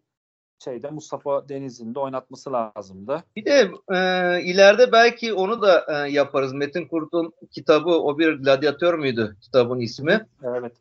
şeyde 0.64 0.90
Mustafa 0.90 1.48
Deniz'in 1.48 1.94
de 1.94 1.98
oynatması 1.98 2.52
lazımdı. 2.52 3.24
Bir 3.36 3.44
de 3.44 3.70
e, 3.90 3.98
ileride 4.42 4.92
belki 4.92 5.34
onu 5.34 5.62
da 5.62 5.86
e, 5.88 6.10
yaparız. 6.10 6.52
Metin 6.52 6.88
Kurt'un 6.88 7.32
kitabı 7.50 7.90
o 7.90 8.18
bir 8.18 8.32
gladyatör 8.32 8.98
müydü 8.98 9.36
kitabın 9.40 9.80
ismi? 9.80 10.26
Evet. 10.44 10.72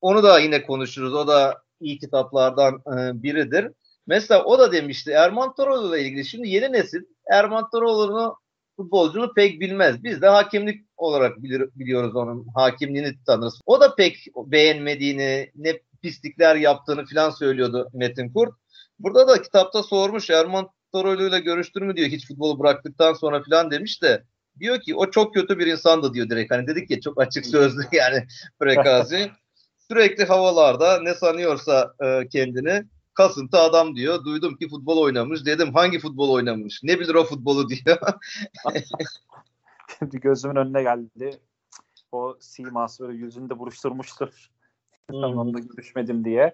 Onu 0.00 0.22
da 0.22 0.38
yine 0.38 0.62
konuşuruz. 0.62 1.14
O 1.14 1.26
da 1.26 1.62
iyi 1.80 1.98
kitaplardan 1.98 2.74
e, 2.74 3.22
biridir. 3.22 3.72
Mesela 4.06 4.44
o 4.44 4.58
da 4.58 4.72
demişti 4.72 5.10
Erman 5.10 5.54
Toroğlu 5.54 5.96
ile 5.96 6.04
ilgili. 6.04 6.24
Şimdi 6.24 6.48
yeni 6.48 6.72
nesil 6.72 7.02
Erman 7.30 7.70
Toroğlu'nu 7.70 8.36
futbolcunu 8.76 9.34
pek 9.34 9.60
bilmez. 9.60 10.04
Biz 10.04 10.22
de 10.22 10.28
hakimlik 10.28 10.86
olarak 10.96 11.42
bilir, 11.42 11.70
biliyoruz 11.74 12.16
onun 12.16 12.46
hakimliğini 12.54 13.14
tanırız. 13.26 13.60
O 13.66 13.80
da 13.80 13.94
pek 13.94 14.26
beğenmediğini, 14.36 15.50
ne 15.54 15.80
pislikler 16.02 16.56
yaptığını 16.56 17.04
filan 17.04 17.30
söylüyordu 17.30 17.88
Metin 17.92 18.32
Kurt. 18.32 18.61
Burada 19.02 19.28
da 19.28 19.42
kitapta 19.42 19.82
sormuş 19.82 20.30
Erman 20.30 20.68
Toroğlu 20.92 21.28
ile 21.28 21.40
görüştür 21.40 21.82
mü 21.82 21.96
diyor 21.96 22.08
hiç 22.08 22.28
futbolu 22.28 22.58
bıraktıktan 22.58 23.12
sonra 23.12 23.42
filan 23.42 23.70
demiş 23.70 24.02
de 24.02 24.24
diyor 24.58 24.80
ki 24.80 24.94
o 24.94 25.10
çok 25.10 25.34
kötü 25.34 25.58
bir 25.58 25.66
insandı 25.66 26.14
diyor 26.14 26.30
direkt. 26.30 26.52
Hani 26.52 26.66
dedik 26.66 26.90
ya 26.90 27.00
çok 27.00 27.20
açık 27.20 27.46
sözlü 27.46 27.82
yani 27.92 28.26
Prekazi. 28.60 29.30
Sürekli 29.88 30.24
havalarda 30.24 31.02
ne 31.02 31.14
sanıyorsa 31.14 31.94
e, 32.00 32.28
kendini 32.28 32.84
kasıntı 33.14 33.58
adam 33.58 33.96
diyor. 33.96 34.24
Duydum 34.24 34.56
ki 34.56 34.68
futbol 34.68 34.98
oynamış. 34.98 35.46
Dedim 35.46 35.74
hangi 35.74 35.98
futbol 35.98 36.30
oynamış? 36.30 36.80
Ne 36.82 37.00
bilir 37.00 37.14
o 37.14 37.24
futbolu 37.24 37.68
diyor. 37.68 37.98
Şimdi 39.98 40.20
gözümün 40.20 40.56
önüne 40.56 40.82
geldi. 40.82 41.40
O 42.12 42.36
siması 42.40 43.04
böyle 43.04 43.18
yüzünde 43.18 43.58
buruşturmuştur. 43.58 44.50
Zamanında 45.10 45.58
görüşmedim 45.58 46.24
diye. 46.24 46.52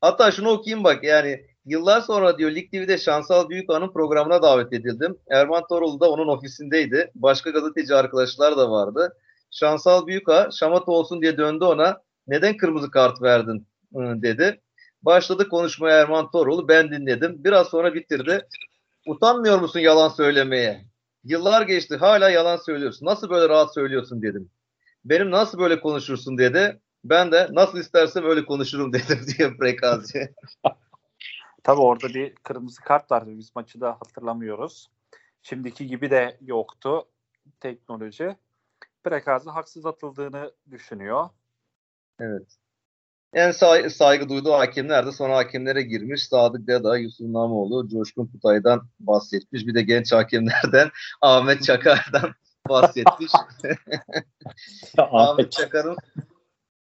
Hatta 0.00 0.30
şunu 0.30 0.48
okuyayım 0.48 0.84
bak 0.84 1.04
yani 1.04 1.46
yıllar 1.66 2.00
sonra 2.00 2.38
diyor 2.38 2.50
Lig 2.50 2.72
TV'de 2.72 2.98
Şansal 2.98 3.48
Büyükhan'ın 3.48 3.92
programına 3.92 4.42
davet 4.42 4.72
edildim. 4.72 5.18
Erman 5.30 5.66
Toroğlu 5.68 6.00
da 6.00 6.10
onun 6.10 6.28
ofisindeydi. 6.28 7.10
Başka 7.14 7.50
gazeteci 7.50 7.94
arkadaşlar 7.94 8.56
da 8.56 8.70
vardı. 8.70 9.16
Şansal 9.50 10.06
Büyükağ 10.06 10.48
şamata 10.58 10.92
olsun 10.92 11.22
diye 11.22 11.38
döndü 11.38 11.64
ona. 11.64 12.02
Neden 12.26 12.56
kırmızı 12.56 12.90
kart 12.90 13.22
verdin 13.22 13.66
dedi. 13.94 14.60
Başladı 15.02 15.48
konuşmaya 15.48 16.00
Erman 16.00 16.30
Toroğlu. 16.30 16.68
Ben 16.68 16.90
dinledim. 16.90 17.44
Biraz 17.44 17.68
sonra 17.68 17.94
bitirdi. 17.94 18.48
Utanmıyor 19.06 19.60
musun 19.60 19.80
yalan 19.80 20.08
söylemeye? 20.08 20.84
Yıllar 21.24 21.62
geçti 21.62 21.96
hala 21.96 22.30
yalan 22.30 22.56
söylüyorsun. 22.56 23.06
Nasıl 23.06 23.30
böyle 23.30 23.48
rahat 23.48 23.74
söylüyorsun 23.74 24.22
dedim. 24.22 24.50
Benim 25.04 25.30
nasıl 25.30 25.58
böyle 25.58 25.80
konuşursun 25.80 26.38
dedi. 26.38 26.80
Ben 27.04 27.32
de 27.32 27.48
nasıl 27.50 27.78
istersem 27.78 28.24
öyle 28.24 28.44
konuşurum 28.44 28.92
dedim 28.92 29.18
diye 29.38 29.56
Prekazi. 29.56 30.34
Tabii 31.66 31.80
orada 31.80 32.08
bir 32.08 32.34
kırmızı 32.34 32.80
kart 32.80 33.10
vardı. 33.10 33.30
Biz 33.30 33.56
maçı 33.56 33.80
da 33.80 33.92
hatırlamıyoruz. 33.92 34.90
Şimdiki 35.42 35.86
gibi 35.86 36.10
de 36.10 36.38
yoktu 36.40 37.08
teknoloji. 37.60 38.36
Prekazi 39.04 39.50
haksız 39.50 39.86
atıldığını 39.86 40.52
düşünüyor. 40.70 41.28
Evet. 42.20 42.56
En 43.32 43.50
say- 43.50 43.90
saygı 43.90 44.28
duyduğu 44.28 44.52
hakemler 44.52 45.06
de 45.06 45.12
sonra 45.12 45.36
hakemlere 45.36 45.82
girmiş. 45.82 46.22
Sadık 46.22 46.66
Deda, 46.66 46.96
Yusuf 46.96 47.26
Namoğlu, 47.26 47.88
Coşkun 47.88 48.26
Kutay'dan 48.26 48.88
bahsetmiş. 49.00 49.66
Bir 49.66 49.74
de 49.74 49.82
genç 49.82 50.12
hakemlerden 50.12 50.90
Ahmet 51.20 51.62
Çakar'dan 51.62 52.34
bahsetmiş. 52.68 53.32
Ahmet 54.98 55.52
Çakar'ın 55.52 55.96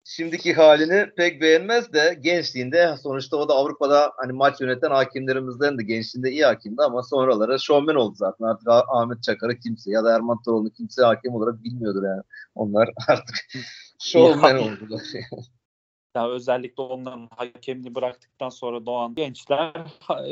şimdiki 0.07 0.53
halini 0.53 1.09
pek 1.17 1.41
beğenmez 1.41 1.93
de 1.93 2.17
gençliğinde 2.21 2.95
sonuçta 3.03 3.37
o 3.37 3.49
da 3.49 3.53
Avrupa'da 3.53 4.11
hani 4.17 4.33
maç 4.33 4.61
yöneten 4.61 4.91
hakimlerimizden 4.91 5.77
de 5.77 5.83
gençliğinde 5.83 6.31
iyi 6.31 6.45
hakimdi 6.45 6.81
ama 6.81 7.03
sonraları 7.03 7.59
şovmen 7.59 7.95
oldu 7.95 8.15
zaten. 8.15 8.45
Artık 8.45 8.67
Ahmet 8.67 9.23
Çakar'ı 9.23 9.59
kimse 9.59 9.91
ya 9.91 10.03
da 10.03 10.15
Erman 10.15 10.41
Toroğlu'nu 10.41 10.69
kimse 10.69 11.03
hakem 11.03 11.33
olarak 11.33 11.63
bilmiyordur 11.63 12.03
yani. 12.03 12.21
Onlar 12.55 12.89
artık 13.07 13.35
şovmen 13.99 14.55
oldular. 14.55 15.01
Ya 16.15 16.29
özellikle 16.29 16.83
onların 16.83 17.29
hakemliği 17.35 17.95
bıraktıktan 17.95 18.49
sonra 18.49 18.85
doğan 18.85 19.15
gençler 19.15 19.73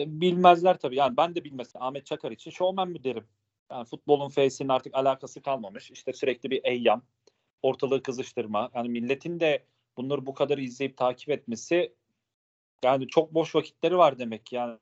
bilmezler 0.08 0.78
tabii. 0.78 0.96
Yani 0.96 1.18
ben 1.18 1.36
de 1.36 1.44
bilmezsem 1.44 1.82
Ahmet 1.82 2.06
Çakar 2.06 2.32
için 2.32 2.52
şovmen 2.52 2.90
mi 2.90 3.04
derim? 3.04 3.24
Yani 3.72 3.86
futbolun 3.86 4.30
face'inin 4.30 4.70
artık 4.70 4.96
alakası 4.96 5.42
kalmamış. 5.42 5.92
İşte 5.92 6.14
sürekli 6.14 6.50
bir 6.50 6.62
eyyam, 6.64 7.02
ortalığı 7.66 8.04
kızıştırma. 8.04 8.70
Yani 8.76 8.90
milletin 8.90 9.40
de 9.40 9.64
bunları 9.98 10.26
bu 10.26 10.34
kadar 10.34 10.58
izleyip 10.58 10.98
takip 10.98 11.30
etmesi 11.30 11.94
yani 12.84 13.08
çok 13.08 13.34
boş 13.34 13.56
vakitleri 13.56 13.98
var 13.98 14.20
demek 14.20 14.54
yani. 14.54 14.78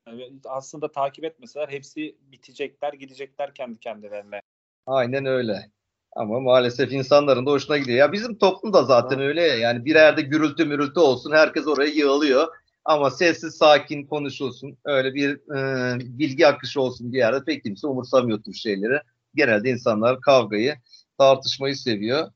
Aslında 0.45 0.91
takip 0.91 1.23
etmeseler 1.23 1.69
hepsi 1.69 2.15
bitecekler, 2.31 2.93
gidecekler 2.93 3.53
kendi 3.53 3.79
kendilerine. 3.79 4.41
Aynen 4.85 5.25
öyle. 5.25 5.71
Ama 6.15 6.39
maalesef 6.39 6.91
insanların 6.91 7.45
da 7.45 7.51
hoşuna 7.51 7.77
gidiyor. 7.77 7.97
Ya 7.97 8.11
bizim 8.11 8.37
toplum 8.37 8.73
da 8.73 8.83
zaten 8.83 9.19
öyle 9.19 9.41
ya. 9.41 9.55
Yani 9.55 9.85
bir 9.85 9.95
yerde 9.95 10.21
gürültü 10.21 10.65
mürültü 10.65 10.99
olsun. 10.99 11.31
Herkes 11.31 11.67
oraya 11.67 11.89
yığılıyor. 11.91 12.47
Ama 12.85 13.11
sessiz 13.11 13.55
sakin 13.55 14.05
konuşulsun. 14.05 14.77
Öyle 14.85 15.13
bir 15.13 15.55
e, 15.55 15.99
bilgi 15.99 16.47
akışı 16.47 16.81
olsun 16.81 17.13
bir 17.13 17.17
yerde 17.17 17.45
pek 17.45 17.63
kimse 17.63 17.87
umursamıyor 17.87 18.43
tür 18.43 18.53
şeyleri. 18.53 18.99
Genelde 19.35 19.69
insanlar 19.69 20.21
kavgayı, 20.21 20.75
tartışmayı 21.17 21.75
seviyor. 21.75 22.31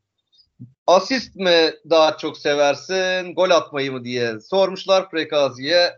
Asist 0.87 1.35
mi 1.35 1.73
daha 1.89 2.17
çok 2.17 2.37
seversin, 2.37 3.35
gol 3.35 3.49
atmayı 3.49 3.91
mı 3.91 4.03
diye 4.03 4.39
sormuşlar 4.39 5.09
Prekazi'ye. 5.09 5.97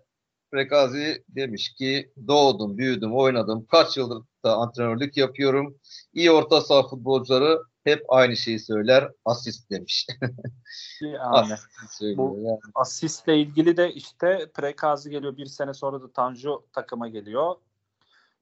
Prekazi 0.51 1.23
demiş 1.29 1.73
ki 1.73 2.13
doğdum, 2.27 2.77
büyüdüm, 2.77 3.15
oynadım. 3.15 3.65
Kaç 3.65 3.97
yıldır 3.97 4.23
da 4.43 4.55
antrenörlük 4.55 5.17
yapıyorum. 5.17 5.75
İyi 6.13 6.31
orta 6.31 6.61
saha 6.61 6.87
futbolcuları 6.87 7.59
hep 7.83 8.05
aynı 8.09 8.37
şeyi 8.37 8.59
söyler. 8.59 9.11
Asist 9.25 9.71
demiş. 9.71 10.07
yani, 11.01 11.53
asist 11.83 12.17
bu 12.17 12.39
yani. 12.43 12.59
asistle 12.75 13.37
ilgili 13.37 13.77
de 13.77 13.93
işte 13.93 14.51
Prekazi 14.53 15.09
geliyor. 15.09 15.37
Bir 15.37 15.45
sene 15.45 15.73
sonra 15.73 16.01
da 16.01 16.11
Tanju 16.11 16.63
takıma 16.73 17.07
geliyor. 17.07 17.55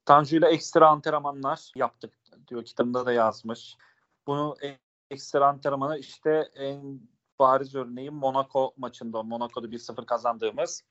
Tanju 0.05 0.37
ile 0.37 0.47
ekstra 0.47 0.89
antrenmanlar 0.89 1.71
yaptık 1.75 2.13
diyor 2.47 2.65
kitabında 2.65 3.05
da 3.05 3.11
yazmış. 3.11 3.77
Bunu 4.27 4.55
ekstra 5.11 5.47
antrenmanı 5.47 5.99
işte 5.99 6.49
en 6.55 7.01
bariz 7.39 7.75
örneği 7.75 8.09
Monaco 8.11 8.73
maçında. 8.77 9.23
Monaco'da 9.23 9.67
1-0 9.67 10.05
kazandığımız 10.05 10.83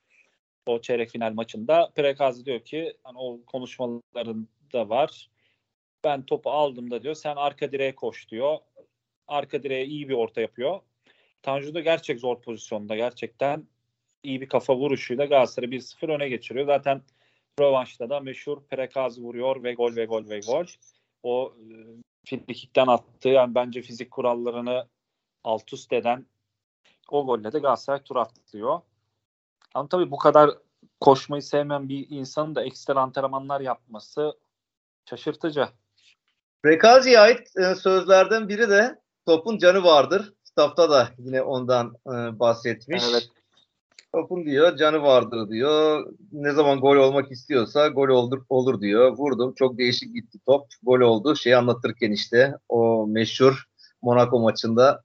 o 0.65 0.81
çeyrek 0.81 1.09
final 1.09 1.33
maçında 1.33 1.91
Prekazi 1.95 2.45
diyor 2.45 2.59
ki 2.59 2.97
hani 3.03 3.17
o 3.17 3.45
konuşmalarında 3.45 4.89
var. 4.89 5.29
Ben 6.03 6.25
topu 6.25 6.49
aldım 6.49 6.91
da 6.91 7.03
diyor 7.03 7.15
sen 7.15 7.35
arka 7.35 7.71
direğe 7.71 7.95
koş 7.95 8.29
diyor. 8.29 8.57
Arka 9.27 9.63
direğe 9.63 9.85
iyi 9.85 10.09
bir 10.09 10.13
orta 10.13 10.41
yapıyor. 10.41 10.81
Tanju 11.41 11.73
da 11.73 11.79
gerçek 11.79 12.19
zor 12.19 12.41
pozisyonda 12.41 12.95
gerçekten 12.95 13.67
iyi 14.23 14.41
bir 14.41 14.49
kafa 14.49 14.75
vuruşuyla 14.75 15.25
Galatasaray'ı 15.25 15.71
1-0 15.71 16.15
öne 16.15 16.29
geçiriyor. 16.29 16.65
Zaten 16.65 17.01
rövanşta 17.59 18.09
da 18.09 18.19
meşhur 18.19 18.63
Prekazi 18.63 19.21
vuruyor 19.21 19.63
ve 19.63 19.73
gol 19.73 19.95
ve 19.95 20.05
gol 20.05 20.29
ve 20.29 20.39
gol. 20.39 20.65
O 21.23 21.53
e, 21.57 22.06
frikikten 22.27 22.87
attığı 22.87 23.29
yani 23.29 23.55
bence 23.55 23.81
fizik 23.81 24.11
kurallarını 24.11 24.87
alt 25.43 25.73
üst 25.73 25.93
eden 25.93 26.25
o 27.09 27.25
golle 27.25 27.53
de 27.53 27.59
Galatasaray 27.59 28.03
tur 28.03 28.15
atlıyor. 28.15 28.81
Ama 29.73 29.89
tabii 29.89 30.11
bu 30.11 30.17
kadar 30.17 30.49
koşmayı 30.99 31.41
sevmeyen 31.41 31.89
bir 31.89 32.09
insanın 32.09 32.55
da 32.55 32.63
ekstra 32.63 33.01
antrenmanlar 33.01 33.61
yapması 33.61 34.33
şaşırtıcı. 35.09 35.67
Prekazi'ye 36.63 37.19
ait 37.19 37.57
e, 37.57 37.75
sözlerden 37.75 38.49
biri 38.49 38.69
de 38.69 39.01
topun 39.25 39.57
canı 39.57 39.83
vardır. 39.83 40.33
Kitapta 40.45 40.89
da 40.89 41.09
yine 41.17 41.41
ondan 41.41 41.95
e, 42.07 42.39
bahsetmiş. 42.39 43.03
Evet. 43.11 43.29
Topun 44.13 44.45
diyor 44.45 44.77
canı 44.77 45.01
vardır 45.01 45.49
diyor. 45.49 46.05
Ne 46.31 46.51
zaman 46.51 46.79
gol 46.79 46.95
olmak 46.95 47.31
istiyorsa 47.31 47.87
gol 47.87 48.07
olur, 48.07 48.41
olur 48.49 48.81
diyor. 48.81 49.17
Vurdum 49.17 49.53
çok 49.53 49.77
değişik 49.77 50.13
gitti 50.13 50.37
top. 50.45 50.65
Gol 50.83 50.99
oldu. 50.99 51.35
Şey 51.35 51.55
anlatırken 51.55 52.11
işte 52.11 52.53
o 52.69 53.07
meşhur 53.07 53.63
Monaco 54.01 54.39
maçında 54.39 55.03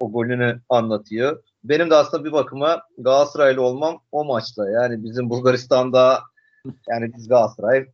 o 0.00 0.12
golünü 0.12 0.60
anlatıyor. 0.68 1.42
Benim 1.64 1.90
de 1.90 1.94
aslında 1.94 2.24
bir 2.24 2.32
bakıma 2.32 2.82
Galatasaraylı 2.98 3.62
olmam 3.62 4.00
o 4.12 4.24
maçta. 4.24 4.70
Yani 4.70 5.04
bizim 5.04 5.30
Bulgaristan'da 5.30 6.20
yani 6.88 7.12
biz 7.16 7.28
Galatasaray 7.28 7.86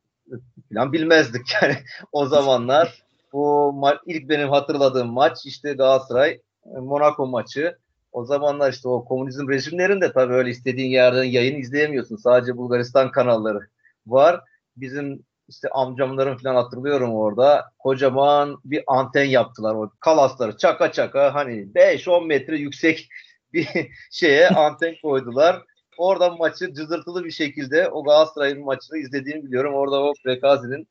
falan 0.75 0.93
bilmezdik 0.93 1.47
yani 1.63 1.77
o 2.13 2.27
zamanlar. 2.27 3.03
Bu 3.33 3.75
ilk 4.07 4.29
benim 4.29 4.49
hatırladığım 4.49 5.09
maç 5.09 5.47
işte 5.47 5.73
Galatasaray 5.73 6.41
Monaco 6.65 7.27
maçı. 7.27 7.79
O 8.17 8.25
zamanlar 8.25 8.73
işte 8.73 8.89
o 8.89 9.05
komünizm 9.05 9.49
rejimlerinde 9.49 10.13
tabii 10.13 10.33
öyle 10.33 10.51
istediğin 10.51 10.91
yerden 10.91 11.25
yayın 11.25 11.61
izleyemiyorsun. 11.61 12.17
Sadece 12.17 12.57
Bulgaristan 12.57 13.11
kanalları 13.11 13.61
var. 14.07 14.41
Bizim 14.77 15.25
işte 15.49 15.69
amcamların 15.69 16.37
falan 16.37 16.55
hatırlıyorum 16.55 17.15
orada. 17.15 17.65
Kocaman 17.79 18.61
bir 18.65 18.85
anten 18.87 19.25
yaptılar. 19.25 19.75
O 19.75 19.91
kalasları 20.01 20.57
çaka 20.57 20.93
çaka 20.93 21.35
hani 21.35 21.53
5-10 21.75 22.27
metre 22.27 22.57
yüksek 22.57 23.09
bir 23.53 23.69
şeye 24.11 24.49
anten 24.49 24.95
koydular. 25.03 25.63
Orada 25.99 26.31
maçı 26.31 26.75
cızırtılı 26.75 27.25
bir 27.25 27.31
şekilde 27.31 27.89
o 27.89 28.05
Galatasaray'ın 28.05 28.65
maçını 28.65 28.99
izlediğimi 28.99 29.45
biliyorum. 29.45 29.75
Orada 29.75 30.03
o 30.03 30.13
Prekazi'nin 30.25 30.89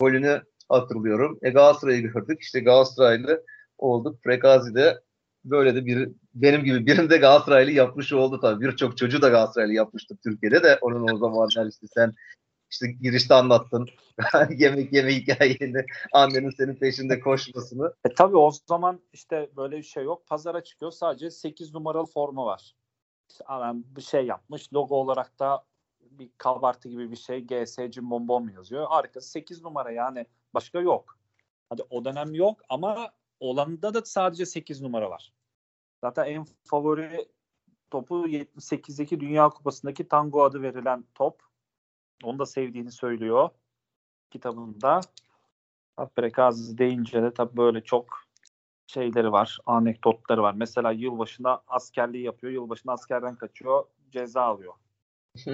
golünü 0.00 0.42
hatırlıyorum. 0.68 1.38
E 1.42 1.50
Galatasaray'ı 1.50 2.00
gördük. 2.00 2.42
İşte 2.42 2.60
Galatasaraylı 2.60 3.44
olduk. 3.78 4.22
Prekazi 4.22 4.74
de 4.74 5.05
böyle 5.50 5.74
de 5.74 5.86
bir 5.86 6.08
benim 6.34 6.64
gibi 6.64 6.86
birinde 6.86 7.16
Galatasaraylı 7.16 7.70
yapmış 7.70 8.12
oldu 8.12 8.40
tabii. 8.40 8.64
Birçok 8.64 8.96
çocuğu 8.96 9.22
da 9.22 9.28
Galatasaraylı 9.28 9.72
yapmıştı 9.72 10.16
Türkiye'de 10.24 10.62
de 10.62 10.78
onun 10.80 11.14
o 11.14 11.18
zamanlar 11.18 11.66
işte 11.66 11.86
sen 11.94 12.14
işte 12.70 12.86
girişte 12.92 13.34
anlattın. 13.34 13.88
yemek 14.58 14.92
yeme 14.92 15.14
hikayeni, 15.14 15.84
annenin 16.12 16.50
senin 16.50 16.74
peşinde 16.74 17.20
koşmasını. 17.20 17.94
E 18.04 18.14
tabii 18.14 18.36
o 18.36 18.52
zaman 18.68 19.00
işte 19.12 19.50
böyle 19.56 19.76
bir 19.76 19.82
şey 19.82 20.04
yok. 20.04 20.26
Pazara 20.26 20.64
çıkıyor 20.64 20.92
sadece 20.92 21.30
8 21.30 21.74
numaralı 21.74 22.06
forma 22.06 22.46
var. 22.46 22.74
Yani 23.50 23.82
bir 23.96 24.02
şey 24.02 24.26
yapmış. 24.26 24.72
Logo 24.72 24.96
olarak 24.96 25.38
da 25.38 25.64
bir 26.00 26.30
kabartı 26.38 26.88
gibi 26.88 27.10
bir 27.10 27.16
şey. 27.16 27.46
GS 27.46 27.78
Cimbom 27.90 28.48
yazıyor. 28.48 28.86
Arkası 28.90 29.30
8 29.30 29.62
numara 29.62 29.90
yani 29.90 30.26
başka 30.54 30.80
yok. 30.80 31.18
Hadi 31.68 31.82
o 31.90 32.04
dönem 32.04 32.34
yok 32.34 32.60
ama 32.68 33.12
olanında 33.40 33.94
da 33.94 34.02
sadece 34.04 34.46
8 34.46 34.80
numara 34.80 35.10
var. 35.10 35.32
Zaten 36.00 36.24
en 36.24 36.46
favori 36.64 37.26
topu 37.90 38.28
78'deki 38.28 39.20
Dünya 39.20 39.48
Kupası'ndaki 39.48 40.08
Tango 40.08 40.42
adı 40.42 40.62
verilen 40.62 41.04
top. 41.14 41.42
Onu 42.22 42.38
da 42.38 42.46
sevdiğini 42.46 42.92
söylüyor 42.92 43.50
kitabında. 44.30 45.00
Prekazi 46.16 46.78
deyince 46.78 47.22
de 47.22 47.34
tabii 47.34 47.56
böyle 47.56 47.84
çok 47.84 48.26
şeyleri 48.86 49.32
var, 49.32 49.58
anekdotları 49.66 50.42
var. 50.42 50.54
Mesela 50.56 50.92
yılbaşında 50.92 51.62
askerliği 51.68 52.24
yapıyor, 52.24 52.52
yılbaşında 52.52 52.92
askerden 52.92 53.36
kaçıyor, 53.36 53.84
ceza 54.10 54.42
alıyor. 54.42 54.74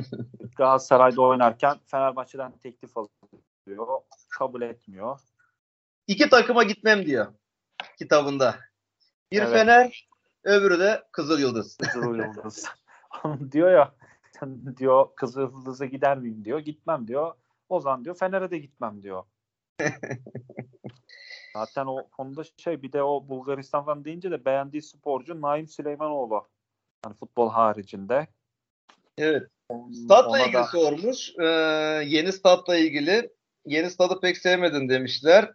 Galatasaray'da 0.56 1.22
oynarken 1.22 1.78
Fenerbahçe'den 1.86 2.58
teklif 2.58 2.90
alıyor, 2.96 4.00
kabul 4.30 4.62
etmiyor. 4.62 5.20
İki 6.06 6.28
takıma 6.28 6.62
gitmem 6.62 7.06
diyor 7.06 7.32
kitabında. 7.98 8.56
Bir 9.32 9.38
Evet. 9.38 9.52
Fener, 9.52 10.08
öbürü 10.44 10.78
de 10.78 11.02
Kızıl 11.12 11.38
Yıldız. 11.40 11.76
Kızıl 11.92 12.14
Yıldız. 12.16 12.66
diyor 13.52 13.72
ya 13.72 13.94
diyor 14.76 15.08
Kızıl 15.16 15.40
Yıldız'a 15.40 15.86
gider 15.86 16.18
miyim 16.18 16.44
diyor. 16.44 16.58
Gitmem 16.58 17.08
diyor. 17.08 17.34
O 17.68 17.80
zaman 17.80 18.04
diyor 18.04 18.16
Fener'e 18.16 18.50
de 18.50 18.58
gitmem 18.58 19.02
diyor. 19.02 19.24
Zaten 21.54 21.86
o 21.86 22.08
konuda 22.08 22.42
şey 22.56 22.82
bir 22.82 22.92
de 22.92 23.02
o 23.02 23.28
Bulgaristan 23.28 23.84
falan 23.84 24.04
deyince 24.04 24.30
de 24.30 24.44
beğendiği 24.44 24.82
sporcu 24.82 25.40
Naim 25.40 25.68
Süleymanoğlu. 25.68 26.46
Yani 27.04 27.14
futbol 27.16 27.50
haricinde. 27.50 28.26
Evet. 29.18 29.42
Statla 30.04 30.38
ilgili 30.40 30.54
da- 30.54 30.64
sormuş. 30.64 31.32
Ee, 31.38 31.44
yeni 32.06 32.32
statla 32.32 32.76
ilgili. 32.76 33.32
Yeni 33.66 33.90
stadı 33.90 34.20
pek 34.20 34.38
sevmedim 34.38 34.88
demişler. 34.88 35.52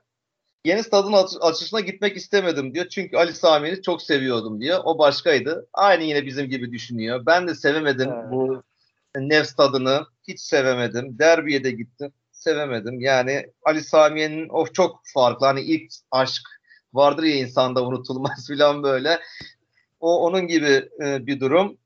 Yeni 0.66 0.84
stadın 0.84 1.14
aç- 1.14 1.38
açılışına 1.42 1.80
gitmek 1.80 2.18
istemedim 2.18 2.74
diyor. 2.74 2.88
Çünkü 2.88 3.18
Ali 3.18 3.34
Sami'yi 3.34 3.82
çok 3.82 4.02
seviyordum 4.02 4.62
diyor. 4.62 4.80
O 4.84 5.00
başkaydı. 5.00 5.68
Aynı 5.74 6.04
yine 6.04 6.26
bizim 6.26 6.50
gibi 6.50 6.72
düşünüyor. 6.72 7.26
Ben 7.26 7.48
de 7.48 7.56
sevemedim 7.56 8.10
Evet. 8.14 8.32
bu 8.32 8.64
Nef 9.18 9.48
stadını. 9.48 10.06
Hiç 10.28 10.40
sevemedim. 10.40 11.20
Derbiye 11.20 11.64
de 11.64 11.72
gittim. 11.72 12.14
Sevemedim. 12.32 13.00
Yani 13.00 13.46
Ali 13.66 13.84
Sami'nin 13.84 14.50
o 14.50 14.68
çok 14.68 15.02
farklı. 15.14 15.46
Hani 15.46 15.62
ilk 15.62 15.92
aşk 16.12 16.42
vardır 16.94 17.24
ya 17.24 17.36
insanda 17.36 17.86
unutulmaz 17.88 18.48
falan 18.58 18.84
böyle. 18.84 19.20
O 20.00 20.26
onun 20.26 20.48
gibi 20.48 20.90
e, 21.04 21.26
bir 21.28 21.40
durum. 21.40 21.78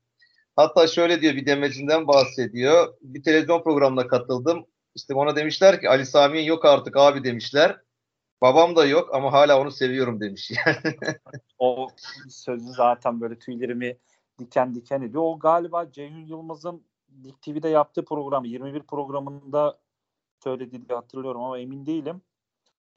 Hatta 0.56 0.86
şöyle 0.86 1.20
diyor 1.20 1.34
bir 1.34 1.46
demecinden 1.46 2.06
bahsediyor. 2.06 2.94
Bir 3.00 3.22
televizyon 3.22 3.62
programına 3.62 4.06
katıldım. 4.06 4.66
İşte 4.94 5.14
ona 5.14 5.36
demişler 5.36 5.80
ki 5.80 5.88
Ali 5.88 6.06
Sami'nin 6.06 6.42
yok 6.44 6.64
artık 6.64 6.96
abi 6.96 7.24
demişler. 7.24 7.76
Babam 8.42 8.76
da 8.76 8.84
yok 8.84 9.14
ama 9.14 9.32
hala 9.32 9.60
onu 9.60 9.70
seviyorum 9.70 10.20
demiş. 10.20 10.52
o 11.58 11.88
sözü 12.28 12.72
zaten 12.72 13.20
böyle 13.20 13.38
tüylerimi 13.38 13.98
diken 14.38 14.74
diken 14.74 15.02
ediyor. 15.02 15.22
O 15.22 15.38
galiba 15.38 15.92
Ceyhun 15.92 16.26
Yılmaz'ın 16.26 16.84
Lig 17.24 17.34
TV'de 17.42 17.68
yaptığı 17.68 18.04
program 18.04 18.44
21 18.44 18.82
programında 18.82 19.78
söylediği 20.44 20.88
diye 20.88 20.98
hatırlıyorum 20.98 21.42
ama 21.42 21.58
emin 21.58 21.86
değilim. 21.86 22.22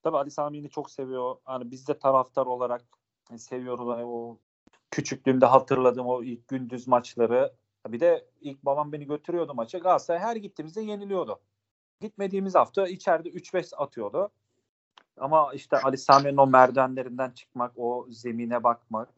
Tabii 0.04 0.18
Ali 0.18 0.32
Sami'ni 0.32 0.70
çok 0.70 0.92
seviyor. 0.92 1.36
Hani 1.46 1.72
biz 1.72 1.88
de 1.88 2.00
taraftar 2.00 2.46
olarak 2.46 2.82
seviyoruz. 3.38 3.88
Hani 3.88 4.06
o 4.06 4.38
küçüklüğümde 4.92 5.46
hatırladığım 5.46 6.08
o 6.08 6.24
ilk 6.24 6.48
gündüz 6.48 6.88
maçları. 6.88 7.54
Bir 7.88 8.00
de 8.00 8.26
ilk 8.42 8.64
babam 8.66 8.92
beni 8.92 9.08
götürüyordu 9.08 9.54
maça. 9.54 9.78
Galatasaray 9.78 10.22
her 10.22 10.36
gittiğimizde 10.36 10.82
yeniliyordu. 10.82 11.40
Gitmediğimiz 12.02 12.56
hafta 12.56 12.88
içeride 12.88 13.30
3-5 13.30 13.76
atıyordu. 13.76 14.32
Ama 15.18 15.54
işte 15.54 15.78
Ali 15.78 15.98
Sami'nin 15.98 16.38
o 16.38 16.48
merdivenlerinden 16.48 17.32
çıkmak, 17.32 17.72
o 17.78 18.08
zemine 18.10 18.64
bakmak 18.64 19.10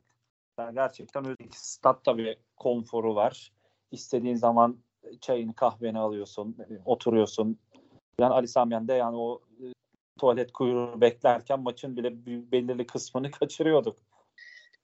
yani 0.60 0.74
gerçekten 0.74 1.26
öyle. 1.26 1.36
Stat 1.52 2.04
tabii 2.04 2.38
konforu 2.58 3.16
var. 3.16 3.52
İstediğin 3.92 4.36
zaman 4.36 4.78
çayını 5.22 5.54
kahveni 5.54 6.00
alıyorsun, 6.00 6.58
oturuyorsun. 6.86 7.58
Yani 8.20 8.34
Ali 8.34 8.48
Samiyen 8.48 8.88
de 8.88 8.94
yani 8.94 9.18
o 9.18 9.42
e, 9.62 9.66
tuvalet 10.20 10.52
kuyruğu 10.52 11.02
beklerken 11.02 11.60
maçın 11.60 11.98
bile 11.98 12.26
bir- 12.26 12.52
belirli 12.52 12.88
kısmını 12.88 13.32
kaçırıyorduk. 13.40 13.98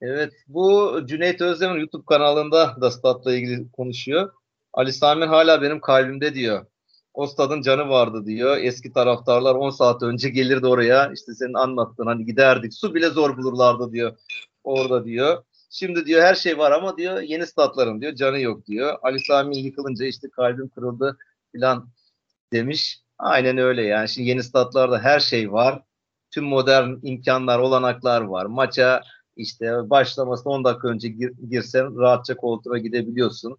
Evet, 0.02 0.34
bu 0.48 1.00
Cüneyt 1.06 1.42
Özdemir 1.42 1.80
YouTube 1.80 2.06
kanalında 2.06 2.82
da 2.82 2.92
statla 2.92 3.36
ilgili 3.36 3.72
konuşuyor. 3.72 4.34
Ali 4.74 4.94
Sami 4.94 5.26
hala 5.26 5.62
benim 5.62 5.80
kalbimde 5.80 6.34
diyor. 6.34 6.66
O 7.14 7.28
stadın 7.28 7.62
canı 7.62 7.90
vardı 7.90 8.26
diyor. 8.26 8.58
Eski 8.58 8.94
taraftarlar 8.94 9.56
10 9.56 9.70
saat 9.70 10.04
önce 10.04 10.30
gelirdi 10.30 10.68
oraya. 10.68 11.12
İşte 11.14 11.34
senin 11.34 11.54
anlattığın 11.54 12.06
hani 12.06 12.26
giderdik. 12.26 12.74
Su 12.74 12.96
bile 12.96 13.10
zor 13.10 13.38
bulurlardı 13.38 13.92
diyor. 13.92 14.18
Orada 14.64 15.06
diyor. 15.06 15.44
Şimdi 15.70 16.06
diyor 16.06 16.22
her 16.22 16.36
şey 16.36 16.58
var 16.58 16.72
ama 16.72 16.98
diyor 16.98 17.22
yeni 17.22 17.48
statların 17.48 18.02
diyor 18.02 18.16
canı 18.16 18.40
yok 18.40 18.68
diyor. 18.68 18.98
Ali 19.02 19.20
Sami 19.20 19.58
yıkılınca 19.58 20.06
işte 20.06 20.30
kalbim 20.30 20.70
kırıldı 20.70 21.18
filan 21.52 21.90
demiş. 22.54 23.02
Aynen 23.18 23.58
öyle 23.58 23.84
yani. 23.84 24.10
Şimdi 24.10 24.30
yeni 24.30 24.44
statlarda 24.44 25.00
her 25.00 25.20
şey 25.20 25.52
var. 25.52 25.84
Tüm 26.32 26.44
modern 26.44 26.96
imkanlar, 27.04 27.60
olanaklar 27.60 28.22
var. 28.22 28.46
Maça 28.46 29.02
işte 29.36 29.90
başlamasına 29.90 30.54
10 30.54 30.64
dakika 30.64 30.88
önce 30.88 31.08
gir, 31.08 31.32
girsen 31.50 32.00
rahatça 32.00 32.36
koltuğa 32.36 32.78
gidebiliyorsun. 32.78 33.58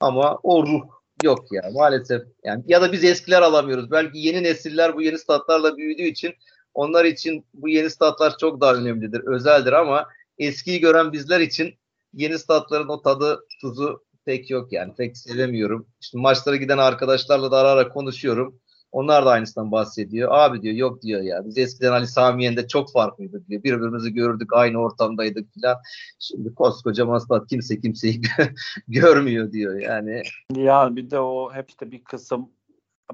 Ama 0.00 0.38
o 0.42 0.66
ruh 0.66 0.84
yok 1.22 1.52
ya 1.52 1.62
maalesef. 1.72 2.22
Yani 2.44 2.64
ya 2.66 2.82
da 2.82 2.92
biz 2.92 3.04
eskiler 3.04 3.42
alamıyoruz. 3.42 3.90
Belki 3.90 4.18
yeni 4.18 4.42
nesiller 4.42 4.94
bu 4.96 5.02
yeni 5.02 5.18
statlarla 5.18 5.76
büyüdüğü 5.76 6.02
için 6.02 6.34
onlar 6.74 7.04
için 7.04 7.46
bu 7.54 7.68
yeni 7.68 7.90
statlar 7.90 8.38
çok 8.38 8.60
daha 8.60 8.74
önemlidir, 8.74 9.20
özeldir 9.26 9.72
ama 9.72 10.08
eskiyi 10.38 10.80
gören 10.80 11.12
bizler 11.12 11.40
için 11.40 11.74
yeni 12.12 12.38
statların 12.38 12.88
o 12.88 13.02
tadı, 13.02 13.46
tuzu 13.60 14.04
pek 14.24 14.50
yok 14.50 14.72
yani. 14.72 14.94
Pek 14.94 15.16
sevemiyorum. 15.16 15.86
İşte 16.00 16.18
maçlara 16.18 16.56
giden 16.56 16.78
arkadaşlarla 16.78 17.50
da 17.50 17.58
ara 17.58 17.68
ara 17.68 17.88
konuşuyorum. 17.88 18.60
Onlar 18.94 19.26
da 19.26 19.30
aynısından 19.30 19.72
bahsediyor. 19.72 20.28
Abi 20.32 20.62
diyor 20.62 20.74
yok 20.74 21.02
diyor 21.02 21.20
ya. 21.20 21.44
Biz 21.44 21.58
eskiden 21.58 21.92
Ali 21.92 22.06
Sami 22.06 22.44
Yen'de 22.44 22.68
çok 22.68 22.92
farklıydık 22.92 23.48
diyor. 23.48 23.62
Birbirimizi 23.62 24.12
görürdük, 24.12 24.52
aynı 24.52 24.78
ortamdaydık 24.78 25.54
filan. 25.54 25.76
Şimdi 26.18 26.54
koskoca 26.54 27.06
maslat 27.06 27.46
kimse 27.48 27.80
kimseyi 27.80 28.20
görmüyor 28.88 29.52
diyor 29.52 29.80
yani. 29.80 30.22
Ya 30.56 30.96
bir 30.96 31.10
de 31.10 31.18
o 31.18 31.52
hep 31.52 31.68
işte 31.68 31.90
bir 31.90 32.04
kısım 32.04 32.50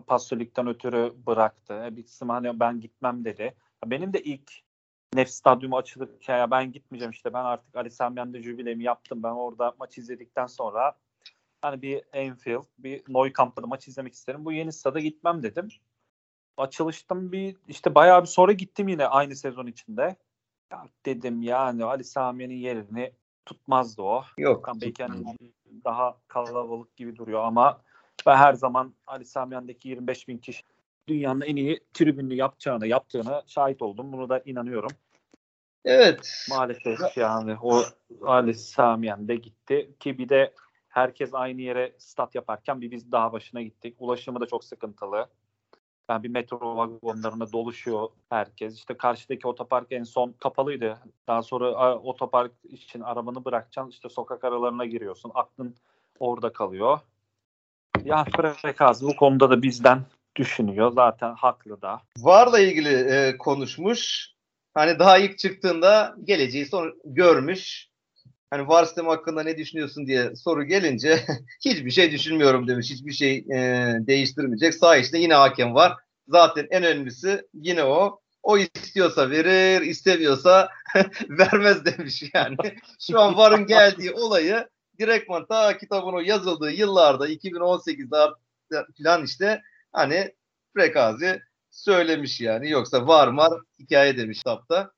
pasolikten 0.06 0.66
ötürü 0.66 1.12
bıraktı. 1.26 1.88
Bir 1.90 2.02
kısım 2.02 2.28
hani 2.28 2.60
ben 2.60 2.80
gitmem 2.80 3.24
dedi. 3.24 3.54
Benim 3.86 4.12
de 4.12 4.22
ilk 4.22 4.52
Nef 5.14 5.30
stadyumu 5.30 5.76
açılırken 5.76 6.38
ya 6.38 6.50
ben 6.50 6.72
gitmeyeceğim 6.72 7.10
işte 7.10 7.32
ben 7.32 7.44
artık 7.44 7.76
Ali 7.76 7.90
Samiyen'de 7.90 8.42
jübilemi 8.42 8.84
yaptım. 8.84 9.22
Ben 9.22 9.30
orada 9.30 9.74
maç 9.78 9.98
izledikten 9.98 10.46
sonra 10.46 10.92
hani 11.62 11.82
bir 11.82 12.02
Enfield, 12.12 12.64
bir 12.78 13.02
Nou 13.08 13.32
Camp'ta 13.38 13.62
da 13.62 13.66
maç 13.66 13.88
izlemek 13.88 14.14
isterim. 14.14 14.44
Bu 14.44 14.52
yeni 14.52 14.72
stada 14.72 15.00
gitmem 15.00 15.42
dedim. 15.42 15.68
Açılıştan 16.56 17.32
bir 17.32 17.56
işte 17.68 17.94
bayağı 17.94 18.22
bir 18.22 18.28
sonra 18.28 18.52
gittim 18.52 18.88
yine 18.88 19.06
aynı 19.06 19.36
sezon 19.36 19.66
içinde. 19.66 20.16
Ya 20.72 20.84
dedim 21.06 21.42
yani 21.42 21.84
Ali 21.84 22.04
Samiyen'in 22.04 22.54
yerini 22.54 23.12
tutmazdı 23.46 24.02
o. 24.02 24.24
Yok. 24.38 24.68
Belki 24.82 25.04
hani 25.04 25.24
daha 25.84 26.16
kalabalık 26.28 26.96
gibi 26.96 27.16
duruyor 27.16 27.44
ama 27.44 27.80
ben 28.26 28.36
her 28.36 28.52
zaman 28.52 28.94
Ali 29.06 29.24
Samiyen'deki 29.24 29.88
25 29.88 30.28
bin 30.28 30.38
kişi 30.38 30.62
dünyanın 31.08 31.40
en 31.40 31.56
iyi 31.56 31.80
tribünlü 31.94 32.34
yapacağını, 32.34 32.86
yaptığını 32.86 33.42
şahit 33.46 33.82
oldum. 33.82 34.12
Bunu 34.12 34.28
da 34.28 34.42
inanıyorum. 34.44 34.90
Evet. 35.84 36.46
Maalesef 36.50 37.16
yani 37.16 37.56
o 37.62 37.82
Ali 38.22 38.54
Samiyen 38.54 39.28
de 39.28 39.36
gitti 39.36 39.90
ki 40.00 40.18
bir 40.18 40.28
de 40.28 40.54
herkes 40.90 41.34
aynı 41.34 41.62
yere 41.62 41.92
stat 41.98 42.34
yaparken 42.34 42.80
bir 42.80 42.90
biz 42.90 43.12
daha 43.12 43.32
başına 43.32 43.62
gittik. 43.62 43.96
Ulaşımı 43.98 44.40
da 44.40 44.46
çok 44.46 44.64
sıkıntılı. 44.64 45.26
Yani 46.10 46.22
bir 46.22 46.28
metro 46.28 46.76
vagonlarına 46.76 47.52
doluşuyor 47.52 48.08
herkes. 48.28 48.76
İşte 48.76 48.94
karşıdaki 48.96 49.46
otopark 49.46 49.92
en 49.92 50.04
son 50.04 50.32
kapalıydı. 50.32 50.98
Daha 51.26 51.42
sonra 51.42 51.98
otopark 51.98 52.52
için 52.64 53.00
arabanı 53.00 53.44
bırakacaksın. 53.44 53.90
İşte 53.90 54.08
sokak 54.08 54.44
aralarına 54.44 54.86
giriyorsun. 54.86 55.32
Aklın 55.34 55.76
orada 56.18 56.52
kalıyor. 56.52 56.98
Ya 58.04 58.24
Frekazi 58.62 59.06
bu 59.06 59.16
konuda 59.16 59.50
da 59.50 59.62
bizden 59.62 60.02
düşünüyor. 60.36 60.92
Zaten 60.92 61.34
haklı 61.34 61.82
da. 61.82 62.00
VAR'la 62.18 62.60
ilgili 62.60 62.94
e, 62.94 63.38
konuşmuş. 63.38 64.30
Hani 64.74 64.98
daha 64.98 65.18
ilk 65.18 65.38
çıktığında 65.38 66.16
geleceği 66.24 66.66
son 66.66 67.00
görmüş. 67.04 67.89
Hani 68.50 68.68
VAR 68.68 68.84
sistemi 68.84 69.08
hakkında 69.08 69.42
ne 69.42 69.56
düşünüyorsun 69.56 70.06
diye 70.06 70.36
soru 70.36 70.64
gelince 70.64 71.26
hiçbir 71.64 71.90
şey 71.90 72.12
düşünmüyorum 72.12 72.68
demiş. 72.68 72.90
Hiçbir 72.90 73.12
şey 73.12 73.36
e, 73.36 73.96
değiştirmeyecek. 74.06 74.74
Sağ 74.74 74.96
işte 74.96 75.18
yine 75.18 75.34
hakem 75.34 75.74
var. 75.74 75.96
Zaten 76.28 76.66
en 76.70 76.84
önemlisi 76.84 77.46
yine 77.54 77.84
o. 77.84 78.20
O 78.42 78.58
istiyorsa 78.58 79.30
verir, 79.30 79.80
istemiyorsa 79.80 80.68
vermez 81.28 81.84
demiş 81.84 82.24
yani. 82.34 82.56
Şu 83.00 83.20
an 83.20 83.36
VAR'ın 83.36 83.66
geldiği 83.66 84.12
olayı 84.12 84.68
direktman 84.98 85.46
ta 85.46 85.78
kitabın 85.78 86.12
o 86.12 86.20
yazıldığı 86.20 86.70
yıllarda 86.70 87.28
2018'de 87.28 88.16
falan 89.04 89.24
işte 89.24 89.62
hani 89.92 90.34
Frekazi 90.74 91.40
söylemiş 91.70 92.40
yani. 92.40 92.70
Yoksa 92.70 93.06
var 93.06 93.28
var 93.28 93.52
hikaye 93.78 94.16
demiş 94.16 94.38
kitapta. 94.38 94.92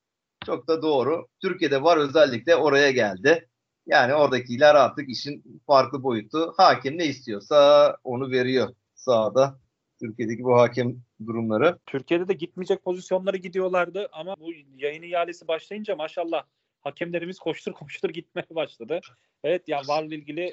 Çok 0.47 0.69
da 0.69 0.83
doğru. 0.83 1.27
Türkiye'de 1.43 1.83
var 1.83 1.97
özellikle 1.97 2.57
oraya 2.57 2.91
geldi. 2.91 3.49
Yani 3.87 4.15
oradakiler 4.15 4.75
artık 4.75 5.09
işin 5.09 5.61
farklı 5.67 6.03
boyutu. 6.03 6.55
Hakim 6.57 6.99
ne 6.99 7.07
istiyorsa 7.07 7.97
onu 8.05 8.31
veriyor 8.31 8.75
sahada. 8.95 9.61
Türkiye'deki 10.01 10.43
bu 10.43 10.61
hakem 10.61 10.97
durumları. 11.27 11.79
Türkiye'de 11.87 12.29
de 12.29 12.33
gitmeyecek 12.33 12.85
pozisyonları 12.85 13.37
gidiyorlardı 13.37 14.09
ama 14.13 14.37
bu 14.41 14.53
yayın 14.77 15.03
ihalesi 15.03 15.49
başlayınca 15.49 15.97
maşallah 15.97 16.45
hakemlerimiz 16.81 17.39
koştur 17.39 17.73
koştur 17.73 18.11
gitmeye 18.11 18.47
başladı. 18.51 19.01
Evet 19.45 19.69
yani 19.69 19.89
VAR'la 19.89 20.15
ilgili 20.15 20.53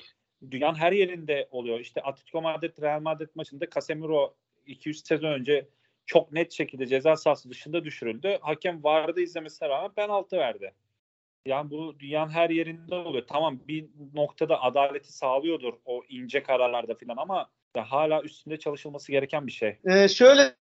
dünyanın 0.52 0.76
her 0.76 0.92
yerinde 0.92 1.48
oluyor. 1.52 1.80
İşte 1.80 2.02
Atletico 2.02 2.42
Madrid 2.42 2.82
Real 2.82 3.02
Madrid 3.02 3.30
maçında 3.36 3.70
Casemiro 3.70 4.36
200 4.66 5.02
sezon 5.06 5.32
önce 5.32 5.68
çok 6.10 6.32
net 6.32 6.52
şekilde 6.52 6.88
ceza 6.88 7.16
sahası 7.16 7.50
dışında 7.50 7.84
düşürüldü. 7.84 8.38
Hakem 8.42 8.84
VAR'da 8.84 9.22
izlemesine 9.22 9.70
rağmen 9.70 9.92
penaltı 9.92 10.38
verdi. 10.38 10.74
Yani 11.46 11.72
bu 11.72 12.00
dünyanın 12.00 12.30
her 12.32 12.50
yerinde 12.50 12.96
oluyor. 12.96 13.24
Tamam 13.28 13.60
bir 13.68 13.86
noktada 14.14 14.62
adaleti 14.62 15.14
sağlıyordur 15.14 15.74
o 15.86 16.02
ince 16.10 16.44
kararlarda 16.44 16.96
falan 16.96 17.18
ama 17.18 17.50
ya 17.76 17.92
hala 17.92 18.22
üstünde 18.22 18.60
çalışılması 18.60 19.12
gereken 19.12 19.48
bir 19.48 19.52
şey. 19.52 19.78
Ee, 19.86 20.08
şöyle 20.08 20.56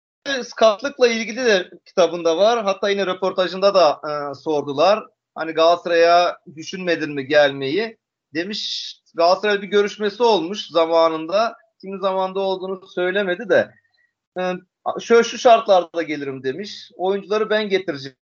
skatlıkla 0.43 1.09
ilgili 1.09 1.45
de 1.45 1.71
kitabında 1.85 2.37
var. 2.37 2.65
Hatta 2.65 2.91
yine 2.91 3.07
röportajında 3.07 3.75
da 3.75 4.01
e, 4.05 4.35
sordular. 4.35 5.05
Hani 5.35 5.53
Galatasaray'a 5.53 6.39
düşünmedin 6.57 7.15
mi 7.15 7.27
gelmeyi? 7.27 7.97
Demiş 8.35 8.93
Galatasaray 9.15 9.63
bir 9.63 9.69
görüşmesi 9.69 10.23
olmuş 10.23 10.67
zamanında. 10.67 11.57
Kimi 11.81 11.99
zamanda 11.99 12.41
olduğunu 12.41 12.87
söylemedi 12.87 13.49
de. 13.49 13.71
E, 14.39 14.53
şöyle 15.01 15.25
şu 15.25 15.39
şartlarda 15.39 16.03
gelirim 16.03 16.43
demiş. 16.43 16.91
Oyuncuları 16.97 17.51
ben 17.51 17.69
getireceğim. 17.69 18.17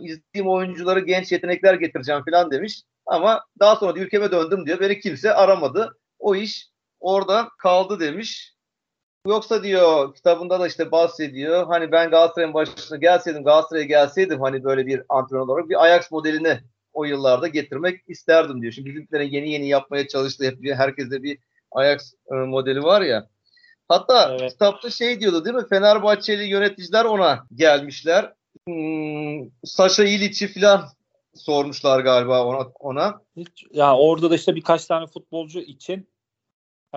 İzlediğim 0.00 0.48
oyuncuları 0.48 1.00
genç 1.00 1.32
yetenekler 1.32 1.74
getireceğim 1.74 2.22
falan 2.30 2.50
demiş. 2.50 2.82
Ama 3.06 3.44
daha 3.60 3.76
sonra 3.76 3.94
da 3.94 3.98
ülkeme 3.98 4.30
döndüm 4.30 4.66
diyor. 4.66 4.80
Beni 4.80 5.00
kimse 5.00 5.34
aramadı. 5.34 5.98
O 6.18 6.34
iş 6.34 6.70
orada 7.00 7.48
kaldı 7.58 8.00
demiş. 8.00 8.54
Yoksa 9.26 9.62
diyor 9.62 10.14
kitabında 10.14 10.60
da 10.60 10.66
işte 10.66 10.90
bahsediyor. 10.90 11.66
Hani 11.66 11.92
ben 11.92 12.10
Galatasaray'ın 12.10 12.54
başına 12.54 12.98
gelseydim, 12.98 13.44
Galatasaray'a 13.44 13.86
gelseydim 13.86 14.40
hani 14.40 14.64
böyle 14.64 14.86
bir 14.86 15.02
antrenör 15.08 15.40
olarak 15.40 15.68
bir 15.68 15.84
Ajax 15.84 16.10
modelini 16.10 16.60
o 16.92 17.04
yıllarda 17.04 17.48
getirmek 17.48 18.00
isterdim 18.08 18.62
diyor. 18.62 18.72
Şimdi 18.72 18.90
bizimkilerin 18.90 19.30
yeni 19.30 19.50
yeni 19.50 19.68
yapmaya 19.68 20.08
çalıştığı 20.08 20.44
hep 20.44 20.58
herkeste 20.64 21.22
bir 21.22 21.38
Ajax 21.70 22.14
e, 22.32 22.34
modeli 22.34 22.82
var 22.82 23.00
ya. 23.00 23.28
Hatta 23.90 24.36
evet. 24.40 24.52
kitapta 24.52 24.90
şey 24.90 25.20
diyordu 25.20 25.44
değil 25.44 25.56
mi? 25.56 25.68
Fenerbahçeli 25.68 26.44
yöneticiler 26.44 27.04
ona 27.04 27.46
gelmişler. 27.54 28.32
Hmm, 28.66 29.50
Saşa 29.64 30.04
İliç'i 30.04 30.48
falan 30.48 30.88
sormuşlar 31.34 32.00
galiba 32.00 32.46
ona. 32.46 32.66
ona. 32.80 33.20
Hiç, 33.36 33.66
ya 33.72 33.96
orada 33.96 34.30
da 34.30 34.34
işte 34.34 34.54
birkaç 34.54 34.86
tane 34.86 35.06
futbolcu 35.06 35.60
için 35.60 36.08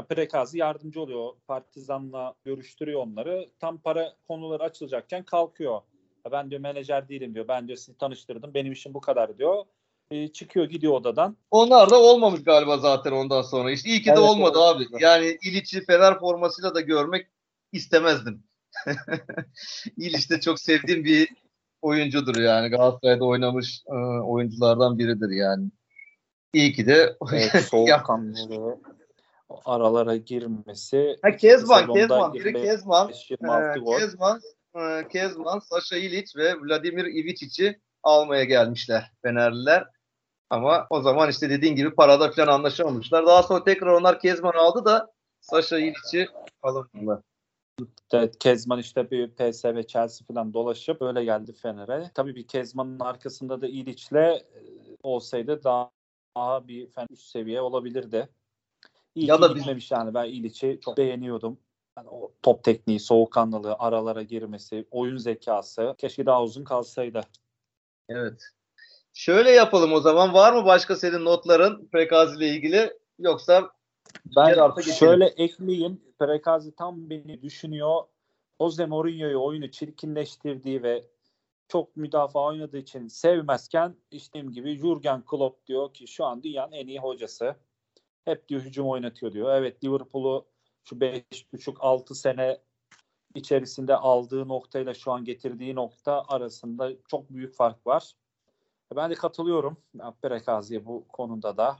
Prekazi 0.09 0.57
yardımcı 0.57 1.01
oluyor. 1.01 1.33
Partizan'la 1.47 2.33
görüştürüyor 2.45 3.01
onları. 3.01 3.49
Tam 3.59 3.77
para 3.77 4.13
konuları 4.27 4.63
açılacakken 4.63 5.23
kalkıyor. 5.23 5.81
Ben 6.31 6.49
diyor 6.49 6.61
menajer 6.61 7.09
değilim 7.09 7.35
diyor. 7.35 7.47
Ben 7.47 7.67
diyor 7.67 7.77
sizi 7.77 7.97
tanıştırdım. 7.97 8.53
Benim 8.53 8.71
işim 8.71 8.93
bu 8.93 9.01
kadar 9.01 9.37
diyor. 9.37 9.65
E, 10.11 10.27
çıkıyor 10.27 10.65
gidiyor 10.65 10.93
odadan. 10.93 11.37
Onlar 11.51 11.89
da 11.89 12.01
olmamış 12.01 12.43
galiba 12.43 12.77
zaten 12.77 13.11
ondan 13.11 13.41
sonra. 13.41 13.71
İşte 13.71 13.89
iyi 13.89 14.01
ki 14.01 14.09
evet, 14.09 14.17
de 14.17 14.21
olmadı 14.21 14.59
evet, 14.61 14.87
abi. 14.91 15.03
Yani 15.03 15.37
İliç'i 15.43 15.85
Fener 15.85 16.19
formasıyla 16.19 16.75
da 16.75 16.81
görmek 16.81 17.27
istemezdim. 17.71 18.43
İliç 19.97 20.29
de 20.29 20.39
çok 20.39 20.59
sevdiğim 20.59 21.03
bir 21.03 21.29
oyuncudur 21.81 22.41
yani. 22.41 22.69
Galatasaray'da 22.69 23.25
oynamış 23.25 23.83
e, 23.87 23.95
oyunculardan 24.21 24.99
biridir 24.99 25.29
yani. 25.29 25.71
İyi 26.53 26.73
ki 26.73 26.87
de 26.87 27.17
evet, 27.33 27.65
soğukkanlı 27.65 28.79
aralara 29.65 30.15
girmesi. 30.15 31.17
Ha 31.21 31.35
Kezman, 31.35 31.93
Kezman, 31.93 32.33
biri 32.33 32.53
Kezman, 32.53 33.09
e, 33.09 33.97
Kezman, 33.99 34.41
e, 34.75 35.07
Kezman, 35.07 35.59
Sasha 35.59 35.95
İliç 35.95 36.35
ve 36.35 36.55
Vladimir 36.61 37.05
Ivicic'i 37.05 37.79
almaya 38.03 38.43
gelmişler 38.43 39.11
Fenerliler. 39.21 39.87
Ama 40.49 40.87
o 40.89 41.01
zaman 41.01 41.29
işte 41.29 41.49
dediğin 41.49 41.75
gibi 41.75 41.95
parada 41.95 42.31
falan 42.31 42.47
anlaşamamışlar. 42.47 43.25
Daha 43.25 43.43
sonra 43.43 43.63
tekrar 43.63 43.93
onlar 43.93 44.19
Kezman 44.19 44.53
aldı 44.53 44.85
da 44.85 45.11
Sasha 45.41 45.79
İliç'i 45.79 46.27
alındılar. 46.61 47.21
Evet, 48.11 48.39
Kezman 48.39 48.79
işte 48.79 49.11
bir 49.11 49.27
PSV, 49.31 49.83
Chelsea 49.87 50.27
falan 50.27 50.53
dolaşıp 50.53 51.01
öyle 51.01 51.23
geldi 51.23 51.53
Fener'e. 51.53 52.11
Tabii 52.13 52.35
bir 52.35 52.47
Kezman'ın 52.47 52.99
arkasında 52.99 53.61
da 53.61 53.67
İliç'le 53.67 54.11
e, 54.11 54.41
olsaydı 55.03 55.63
daha, 55.63 55.91
daha 56.37 56.67
bir 56.67 56.91
fen 56.91 57.07
üst 57.09 57.23
seviye 57.23 57.61
olabilirdi. 57.61 58.29
İyi 59.15 59.25
ya 59.25 59.41
da 59.41 59.47
gitmemiş 59.47 59.91
yani. 59.91 60.13
Ben 60.13 60.25
İliç'i 60.25 60.79
çok 60.85 60.97
beğeniyordum. 60.97 61.59
Yani 61.97 62.09
o 62.09 62.31
top 62.43 62.63
tekniği, 62.63 62.99
soğukkanlılığı, 62.99 63.75
aralara 63.79 64.23
girmesi, 64.23 64.85
oyun 64.91 65.17
zekası 65.17 65.95
keşke 65.97 66.25
daha 66.25 66.43
uzun 66.43 66.63
kalsaydı. 66.63 67.21
Evet. 68.09 68.43
Şöyle 69.13 69.51
yapalım 69.51 69.93
o 69.93 69.99
zaman. 69.99 70.33
Var 70.33 70.53
mı 70.53 70.65
başka 70.65 70.95
senin 70.95 71.25
notların 71.25 71.87
Prekazi 71.91 72.37
ile 72.37 72.47
ilgili? 72.47 72.93
Yoksa 73.19 73.71
ben 74.35 74.81
şöyle 74.81 75.25
ekleyeyim. 75.25 76.01
Prekazi 76.19 76.75
tam 76.75 77.09
beni 77.09 77.41
düşünüyor. 77.41 78.01
Jose 78.61 78.85
Mourinho'yu 78.85 79.43
oyunu 79.43 79.71
çirkinleştirdiği 79.71 80.83
ve 80.83 81.03
çok 81.67 81.97
müdafaa 81.97 82.47
oynadığı 82.47 82.77
için 82.77 83.07
sevmezken 83.07 83.95
işte 84.11 84.39
gibi 84.39 84.77
Jurgen 84.77 85.25
Klopp 85.25 85.67
diyor 85.67 85.93
ki 85.93 86.07
şu 86.07 86.25
an 86.25 86.43
dünyanın 86.43 86.71
en 86.71 86.87
iyi 86.87 86.99
hocası. 86.99 87.55
Hep 88.25 88.49
diyor 88.49 88.61
hücum 88.61 88.87
oynatıyor 88.87 89.33
diyor. 89.33 89.55
Evet 89.55 89.83
Liverpool'u 89.83 90.45
şu 90.83 90.95
5,5-6 90.95 92.15
sene 92.15 92.57
içerisinde 93.35 93.95
aldığı 93.95 94.47
noktayla 94.47 94.93
şu 94.93 95.11
an 95.11 95.25
getirdiği 95.25 95.75
nokta 95.75 96.23
arasında 96.27 96.91
çok 97.07 97.29
büyük 97.29 97.55
fark 97.55 97.87
var. 97.87 98.13
Ben 98.95 99.11
de 99.11 99.15
katılıyorum 99.15 99.77
Perekazi'ye 100.21 100.85
bu 100.85 101.07
konuda 101.07 101.57
da. 101.57 101.77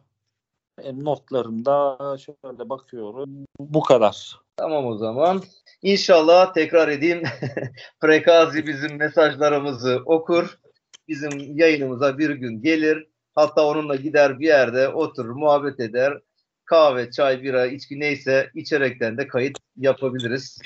Benim 0.78 1.04
notlarımda 1.04 1.97
şöyle 2.18 2.70
bakıyorum. 2.70 3.45
Bu 3.60 3.82
kadar. 3.82 4.39
Tamam 4.58 4.86
o 4.86 4.97
zaman. 4.97 5.43
İnşallah 5.82 6.54
tekrar 6.54 6.88
edeyim. 6.88 7.24
Prekazi 7.99 8.68
bizim 8.68 8.97
mesajlarımızı 8.97 10.01
okur. 10.06 10.60
Bizim 11.08 11.58
yayınımıza 11.58 12.18
bir 12.18 12.30
gün 12.30 12.62
gelir. 12.62 13.08
Hatta 13.36 13.68
onunla 13.68 13.95
gider 13.95 14.39
bir 14.39 14.47
yerde 14.47 14.89
oturur, 14.89 15.36
muhabbet 15.36 15.80
eder 15.80 16.22
kahve, 16.66 17.12
çay, 17.12 17.43
bira, 17.43 17.66
içki 17.66 17.99
neyse 17.99 18.51
içerekten 18.56 19.18
de 19.18 19.28
kayıt 19.28 19.58
yapabiliriz. 19.78 20.60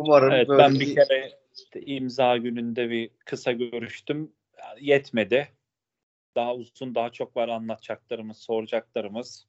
Umarım 0.00 0.32
evet, 0.32 0.48
böyle 0.48 0.62
ben 0.62 0.74
bir 0.74 0.94
kere 0.94 1.32
işte 1.56 1.80
imza 1.82 2.36
gününde 2.36 2.90
bir 2.90 3.10
kısa 3.24 3.52
görüştüm. 3.52 4.32
Yetmedi. 4.80 5.48
Daha 6.36 6.54
uzun, 6.54 6.94
daha 6.94 7.12
çok 7.12 7.36
var 7.36 7.48
anlatacaklarımız, 7.48 8.36
soracaklarımız. 8.36 9.46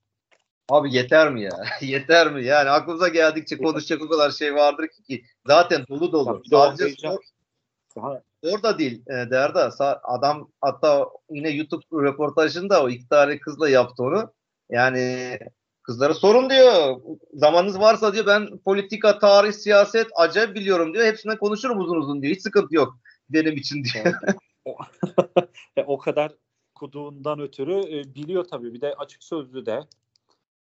Abi 0.69 0.93
yeter 0.93 1.31
mi 1.31 1.41
ya? 1.41 1.51
yeter 1.81 2.31
mi? 2.31 2.45
Yani 2.45 2.69
aklımıza 2.69 3.07
geldikçe 3.07 3.57
konuşacak 3.57 4.01
o 4.01 4.09
kadar 4.09 4.31
şey 4.31 4.55
vardır 4.55 4.87
ki. 5.07 5.23
Zaten 5.45 5.85
dolu 5.89 6.11
dolu. 6.11 6.41
Sadece 6.49 6.89
spor, 6.89 7.17
orada 8.41 8.79
değil 8.79 9.01
e, 9.07 9.13
Derda. 9.13 9.71
Adam 10.03 10.51
hatta 10.61 11.09
yine 11.29 11.49
YouTube 11.49 11.83
röportajında 11.91 12.83
o 12.83 12.89
iki 12.89 13.07
tane 13.07 13.39
kızla 13.39 13.69
yaptı 13.69 14.03
onu. 14.03 14.33
Yani 14.69 15.39
Kızlara 15.87 16.13
sorun 16.13 16.49
diyor. 16.49 17.01
Zamanınız 17.33 17.79
varsa 17.79 18.13
diyor 18.13 18.25
ben 18.25 18.57
politika, 18.57 19.19
tarih, 19.19 19.51
siyaset 19.51 20.07
acayip 20.15 20.55
biliyorum 20.55 20.93
diyor. 20.93 21.05
Hepsine 21.05 21.37
konuşurum 21.37 21.79
uzun 21.79 21.95
uzun 21.95 22.21
diyor. 22.21 22.35
Hiç 22.35 22.41
sıkıntı 22.41 22.75
yok 22.75 22.97
benim 23.29 23.53
için 23.53 23.83
diyor. 23.83 24.15
E, 25.77 25.83
o 25.83 25.97
kadar 25.97 26.31
kuduğundan 26.75 27.39
ötürü 27.39 27.73
e, 27.73 28.15
biliyor 28.15 28.43
tabii. 28.43 28.73
Bir 28.73 28.81
de 28.81 28.93
açık 28.93 29.23
sözlü 29.23 29.65
de. 29.65 29.79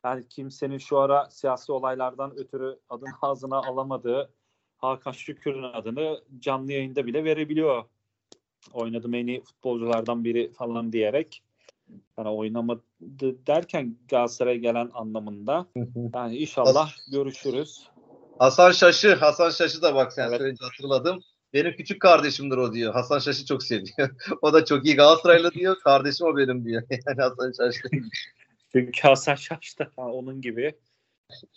Yani 0.06 0.28
kimsenin 0.30 0.78
şu 0.78 1.00
ara 1.00 1.30
siyasi 1.30 1.72
olaylardan 1.72 2.38
ötürü 2.38 2.80
adını 2.90 3.10
ağzına 3.22 3.58
alamadığı 3.58 4.30
Hakan 4.78 5.12
Şükür'ün 5.12 5.64
adını 5.64 6.22
canlı 6.40 6.72
yayında 6.72 7.06
bile 7.06 7.24
verebiliyor. 7.24 7.84
Oynadım 8.74 9.14
en 9.14 9.28
iyi 9.28 9.42
futbolculardan 9.42 10.24
biri 10.24 10.52
falan 10.52 10.94
diyerek 10.94 11.44
yani 12.18 12.30
oynamadı 12.30 13.48
derken 13.48 13.98
Galatasaray'a 14.10 14.58
gelen 14.58 14.90
anlamında. 14.94 15.66
Yani 16.14 16.38
inşallah 16.38 16.92
görüşürüz. 17.12 17.88
Hasan 18.40 18.72
Şaşı, 18.72 19.16
Hasan 19.16 19.50
Şaşı 19.50 19.82
da 19.82 19.96
bak 19.96 20.14
sen 20.14 20.28
evet. 20.28 20.38
söyleyince 20.38 20.66
hatırladım. 20.66 21.24
Benim 21.54 21.76
küçük 21.76 22.02
kardeşimdir 22.02 22.58
o 22.58 22.74
diyor. 22.74 22.94
Hasan 22.94 23.20
Şaşı 23.20 23.46
çok 23.46 23.64
seviyor. 23.64 24.10
o 24.42 24.54
da 24.54 24.66
çok 24.66 24.86
iyi 24.86 24.96
Galatasaraylı 24.96 25.52
diyor. 25.52 25.80
Kardeşim 25.80 26.28
o 26.28 26.38
benim 26.38 26.66
diyor. 26.66 26.84
Yani 26.90 27.22
Hasan 27.22 27.52
Şaşı. 27.58 27.82
Çünkü 28.72 29.02
Hasan 29.02 29.36
Şaş 29.36 29.80
da 29.80 29.90
onun 29.98 30.42
gibi 30.42 30.76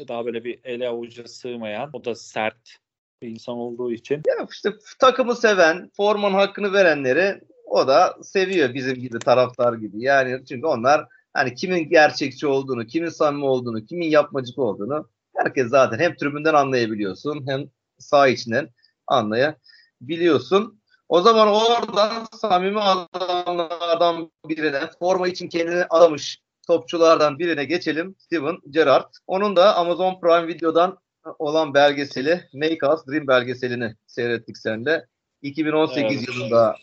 daha 0.09 0.27
böyle 0.27 0.45
bir 0.45 0.61
ele 0.65 0.89
avuca 0.89 1.29
sığmayan, 1.29 1.91
o 1.93 2.05
da 2.05 2.15
sert 2.15 2.79
bir 3.23 3.29
insan 3.29 3.55
olduğu 3.55 3.93
için. 3.93 4.15
Ya 4.15 4.47
işte 4.51 4.73
takımı 4.99 5.37
seven, 5.37 5.91
formanın 5.97 6.35
hakkını 6.35 6.73
verenleri 6.73 7.41
o 7.71 7.89
da 7.89 8.17
seviyor 8.23 8.75
bizim 8.75 8.95
gibi 8.95 9.19
taraftar 9.19 9.73
gibi. 9.73 10.03
Yani 10.03 10.45
çünkü 10.49 10.67
onlar 10.67 11.07
hani 11.35 11.55
kimin 11.55 11.89
gerçekçi 11.89 12.47
olduğunu, 12.47 12.87
kimin 12.87 13.09
samimi 13.09 13.45
olduğunu, 13.45 13.85
kimin 13.85 14.07
yapmacık 14.07 14.59
olduğunu 14.59 15.09
herkes 15.37 15.69
zaten 15.69 15.99
hem 15.99 16.17
tribünden 16.17 16.55
anlayabiliyorsun 16.55 17.45
hem 17.49 17.65
sağ 17.99 18.29
içinden 18.29 18.69
anlayabiliyorsun. 19.07 20.79
O 21.09 21.21
zaman 21.21 21.49
oradan 21.49 22.27
samimi 22.41 22.81
adamlardan 22.81 24.31
birine, 24.49 24.81
forma 24.99 25.29
için 25.29 25.49
kendini 25.49 25.85
adamış 25.85 26.39
topçulardan 26.67 27.39
birine 27.39 27.65
geçelim. 27.65 28.15
Steven 28.19 28.59
Gerrard. 28.71 29.13
Onun 29.27 29.57
da 29.57 29.77
Amazon 29.77 30.21
Prime 30.21 30.47
Video'dan 30.47 30.99
olan 31.39 31.75
belgeseli 31.75 32.49
Make 32.53 32.87
Us 32.87 33.07
Dream 33.07 33.27
belgeselini 33.27 33.95
seyrettik 34.07 34.59
seninle. 34.59 35.07
2018 35.43 36.19
evet. 36.19 36.29
yılında 36.29 36.77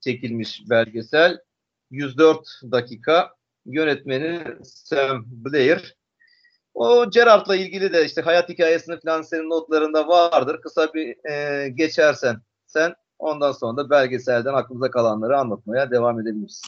çekilmiş 0.00 0.62
belgesel. 0.70 1.38
104 1.90 2.38
dakika. 2.70 3.34
Yönetmeni 3.66 4.44
Sam 4.64 5.24
Blair. 5.26 5.96
O 6.74 7.10
Gerard'la 7.10 7.56
ilgili 7.56 7.92
de 7.92 8.04
işte 8.04 8.20
hayat 8.22 8.48
hikayesini 8.48 9.00
falan 9.00 9.22
senin 9.22 9.50
notlarında 9.50 10.08
vardır. 10.08 10.60
Kısa 10.60 10.94
bir 10.94 11.30
e, 11.30 11.68
geçersen 11.68 12.36
sen 12.66 12.94
ondan 13.18 13.52
sonra 13.52 13.76
da 13.76 13.90
belgeselden 13.90 14.54
aklımıza 14.54 14.90
kalanları 14.90 15.38
anlatmaya 15.38 15.90
devam 15.90 16.20
edebiliriz. 16.20 16.62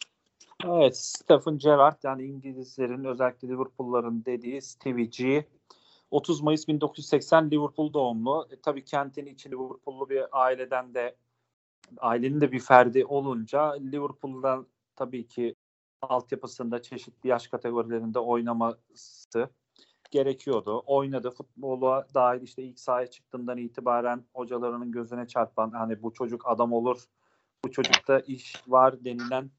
Evet, 0.65 0.97
Stephen 0.97 1.59
Gerrard 1.59 1.97
yani 2.05 2.25
İngilizlerin 2.25 3.05
özellikle 3.05 3.49
Liverpool'ların 3.49 4.25
dediği 4.25 4.63
Stevie 4.63 5.05
G. 5.05 5.45
30 6.11 6.41
Mayıs 6.41 6.69
1980 6.69 7.51
Liverpool 7.51 7.93
doğumlu. 7.93 8.49
E, 8.51 8.57
tabii 8.57 8.85
kentin 8.85 9.27
içinde 9.27 9.55
Liverpool'lu 9.55 10.09
bir 10.11 10.25
aileden 10.33 10.95
de 10.95 11.15
ailenin 11.99 12.41
de 12.41 12.53
bir 12.53 12.61
ferdi 12.61 13.05
olunca 13.05 13.73
Liverpool'dan 13.73 14.67
tabii 14.97 15.27
ki 15.27 15.55
altyapısında 16.03 16.83
çeşitli 16.83 17.29
yaş 17.29 17.47
kategorilerinde 17.47 18.19
oynaması 18.19 19.49
gerekiyordu. 20.11 20.83
Oynadı. 20.87 21.31
Futbola 21.31 22.07
dahil 22.15 22.43
işte 22.43 22.63
ilk 22.63 22.79
sahaya 22.79 23.07
çıktığından 23.07 23.59
itibaren 23.59 24.25
hocalarının 24.35 24.93
gözüne 24.93 25.27
çarpan 25.27 25.71
hani 25.71 26.03
bu 26.03 26.13
çocuk 26.13 26.49
adam 26.49 26.73
olur, 26.73 27.05
bu 27.65 27.71
çocukta 27.71 28.21
iş 28.21 28.63
var 28.69 29.05
denilen 29.05 29.51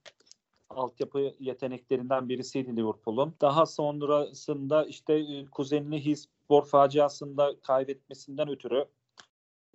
altyapı 0.70 1.34
yeteneklerinden 1.40 2.30
birisiydi 2.30 2.78
Liverpool'un. 2.78 3.34
Daha 3.42 3.66
sonrasında 3.66 4.86
işte 4.86 5.46
kuzenini 5.52 6.06
Hillsborough 6.06 6.68
faciasında 6.68 7.56
kaybetmesinden 7.62 8.50
ötürü 8.50 8.86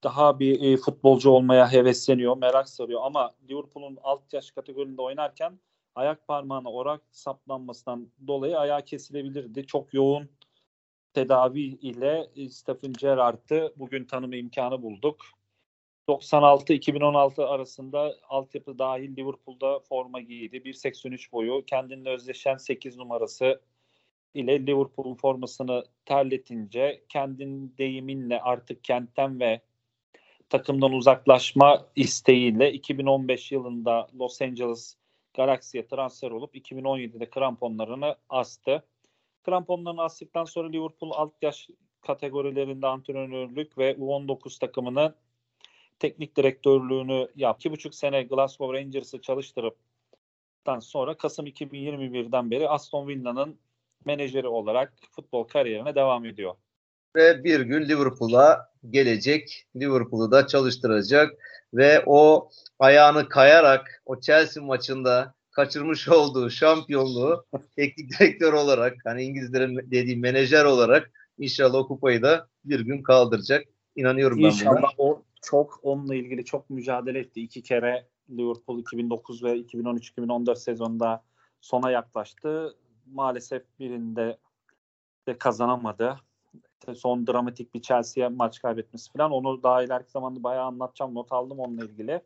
daha 0.02 0.38
bir 0.38 0.60
e, 0.62 0.76
futbolcu 0.76 1.30
olmaya 1.30 1.72
hevesleniyor, 1.72 2.36
merak 2.36 2.68
sarıyor 2.68 3.00
ama 3.04 3.34
Liverpool'un 3.50 3.98
alt 4.02 4.32
yaş 4.32 4.50
kategorinde 4.50 5.02
oynarken 5.02 5.58
ayak 5.94 6.28
parmağına 6.28 6.70
orak 6.70 7.00
saplanmasından 7.10 8.08
dolayı 8.26 8.58
ayağı 8.58 8.82
kesilebilirdi. 8.82 9.66
Çok 9.66 9.94
yoğun 9.94 10.28
tedavi 11.14 11.60
ile 11.60 12.30
e, 12.36 12.48
Stephen 12.48 12.92
Gerrard'ı 12.92 13.74
bugün 13.76 14.04
tanıma 14.04 14.36
imkanı 14.36 14.82
bulduk. 14.82 15.24
96-2016 16.08 17.44
arasında 17.44 18.14
altyapı 18.28 18.78
dahil 18.78 19.16
Liverpool'da 19.16 19.80
forma 19.80 20.20
giydi. 20.20 20.56
1.83 20.56 21.32
boyu 21.32 21.64
kendinle 21.66 22.10
özdeşen 22.10 22.56
8 22.56 22.96
numarası 22.96 23.60
ile 24.34 24.66
Liverpool'un 24.66 25.14
formasını 25.14 25.84
terletince 26.04 27.02
kendin 27.08 27.74
deyiminle 27.78 28.40
artık 28.40 28.84
kentten 28.84 29.40
ve 29.40 29.60
takımdan 30.48 30.92
uzaklaşma 30.92 31.86
isteğiyle 31.96 32.72
2015 32.72 33.52
yılında 33.52 34.08
Los 34.18 34.42
Angeles 34.42 34.96
Galaxy'ye 35.34 35.86
transfer 35.86 36.30
olup 36.30 36.54
2017'de 36.54 37.30
kramponlarını 37.30 38.16
astı. 38.28 38.82
Kramponlarını 39.42 40.02
astıktan 40.02 40.44
sonra 40.44 40.68
Liverpool 40.68 41.10
alt 41.14 41.32
yaş 41.42 41.68
kategorilerinde 42.00 42.86
antrenörlük 42.86 43.78
ve 43.78 43.94
U19 43.94 44.60
takımını 44.60 45.14
teknik 45.98 46.36
direktörlüğünü 46.36 47.28
yap. 47.36 47.56
İki 47.58 47.70
buçuk 47.70 47.94
sene 47.94 48.22
Glasgow 48.22 48.78
Rangers'ı 48.78 49.20
çalıştırıp 49.20 49.76
sonra 50.80 51.16
Kasım 51.16 51.46
2021'den 51.46 52.50
beri 52.50 52.68
Aston 52.68 53.08
Villa'nın 53.08 53.58
menajeri 54.04 54.48
olarak 54.48 54.92
futbol 55.10 55.44
kariyerine 55.44 55.94
devam 55.94 56.24
ediyor. 56.24 56.54
Ve 57.16 57.44
bir 57.44 57.60
gün 57.60 57.88
Liverpool'a 57.88 58.70
gelecek. 58.90 59.66
Liverpool'u 59.76 60.30
da 60.30 60.46
çalıştıracak 60.46 61.32
ve 61.74 62.02
o 62.06 62.50
ayağını 62.78 63.28
kayarak 63.28 64.02
o 64.06 64.20
Chelsea 64.20 64.62
maçında 64.64 65.34
kaçırmış 65.50 66.08
olduğu 66.08 66.50
şampiyonluğu 66.50 67.44
teknik 67.76 68.20
direktör 68.20 68.52
olarak 68.52 68.96
hani 69.04 69.22
İngilizlerin 69.22 69.76
dediği 69.90 70.16
menajer 70.16 70.64
olarak 70.64 71.10
inşallah 71.38 71.78
o 71.78 71.88
kupayı 71.88 72.22
da 72.22 72.48
bir 72.64 72.80
gün 72.80 73.02
kaldıracak. 73.02 73.64
İnanıyorum 73.96 74.38
İnşallah 74.38 74.74
ben 74.74 74.82
buna. 74.82 74.90
o 74.98 75.22
çok 75.42 75.80
onunla 75.82 76.14
ilgili 76.14 76.44
çok 76.44 76.70
mücadele 76.70 77.18
etti. 77.18 77.40
İki 77.40 77.62
kere 77.62 78.06
Liverpool 78.30 78.80
2009 78.80 79.44
ve 79.44 79.52
2013-2014 79.52 80.56
sezonunda 80.56 81.24
sona 81.60 81.90
yaklaştı. 81.90 82.76
Maalesef 83.12 83.62
birinde 83.78 84.38
de 85.28 85.38
kazanamadı. 85.38 86.16
Son 86.94 87.26
dramatik 87.26 87.74
bir 87.74 87.82
Chelsea'ye 87.82 88.28
maç 88.28 88.62
kaybetmesi 88.62 89.12
falan. 89.12 89.30
Onu 89.30 89.62
daha 89.62 89.82
ileriki 89.82 90.10
zamanda 90.10 90.42
bayağı 90.42 90.64
anlatacağım. 90.64 91.14
Not 91.14 91.32
aldım 91.32 91.58
onunla 91.58 91.84
ilgili. 91.84 92.20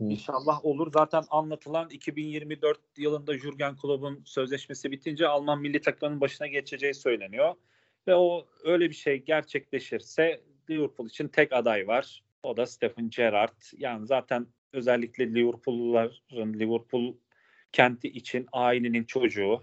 İnşallah 0.00 0.64
olur. 0.64 0.92
Zaten 0.92 1.24
anlatılan 1.30 1.88
2024 1.90 2.80
yılında 2.96 3.38
Jurgen 3.38 3.76
Klopp'un 3.76 4.22
sözleşmesi 4.24 4.90
bitince 4.90 5.28
Alman 5.28 5.60
milli 5.60 5.80
takımının 5.80 6.20
başına 6.20 6.46
geçeceği 6.46 6.94
söyleniyor. 6.94 7.54
Ve 8.06 8.14
o 8.14 8.46
öyle 8.64 8.90
bir 8.90 8.94
şey 8.94 9.22
gerçekleşirse 9.22 10.40
Liverpool 10.70 11.08
için 11.08 11.28
tek 11.28 11.52
aday 11.52 11.88
var. 11.88 12.22
O 12.42 12.56
da 12.56 12.66
Stephen 12.66 13.10
Gerrard. 13.10 13.62
Yani 13.76 14.06
zaten 14.06 14.46
özellikle 14.72 15.34
Liverpool'luların 15.34 16.58
Liverpool 16.58 17.14
kenti 17.72 18.08
için 18.08 18.46
ailenin 18.52 19.04
çocuğu 19.04 19.60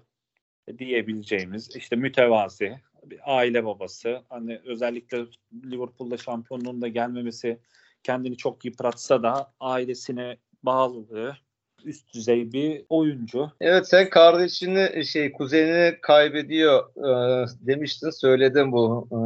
diyebileceğimiz 0.78 1.76
işte 1.76 1.96
mütevazi 1.96 2.80
bir 3.10 3.20
aile 3.26 3.66
babası. 3.66 4.22
Hani 4.30 4.60
özellikle 4.66 5.26
Liverpool'da 5.66 6.18
şampiyonluğun 6.18 6.82
da 6.82 6.88
gelmemesi 6.88 7.60
kendini 8.04 8.38
çok 8.38 8.66
yıpratsa 8.66 9.24
da 9.24 9.54
ailesine 9.60 10.38
bağlılığı 10.64 11.36
üst 11.84 12.14
düzey 12.14 12.52
bir 12.52 12.86
oyuncu. 12.90 13.52
Evet 13.62 13.88
sen 13.88 14.10
kardeşini 14.10 15.06
şey 15.06 15.32
kuzenini 15.32 16.02
kaybediyor 16.02 16.90
e, 16.98 17.48
demiştin 17.62 18.10
söyledim 18.10 18.72
bu 18.72 19.08
e, 19.12 19.18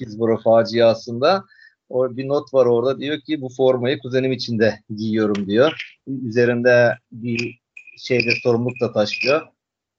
Hillsborough 0.00 0.42
faciasında. 0.42 1.44
O 1.88 2.16
bir 2.16 2.28
not 2.28 2.54
var 2.54 2.66
orada 2.66 3.00
diyor 3.00 3.20
ki 3.20 3.40
bu 3.40 3.48
formayı 3.48 3.98
kuzenim 3.98 4.32
için 4.32 4.58
de 4.58 4.80
giyiyorum 4.96 5.46
diyor. 5.46 5.98
Üzerinde 6.06 6.98
bir 7.12 7.60
şeyde 7.98 8.30
sorumluluk 8.42 8.80
da 8.80 8.92
taşıyor. 8.92 9.46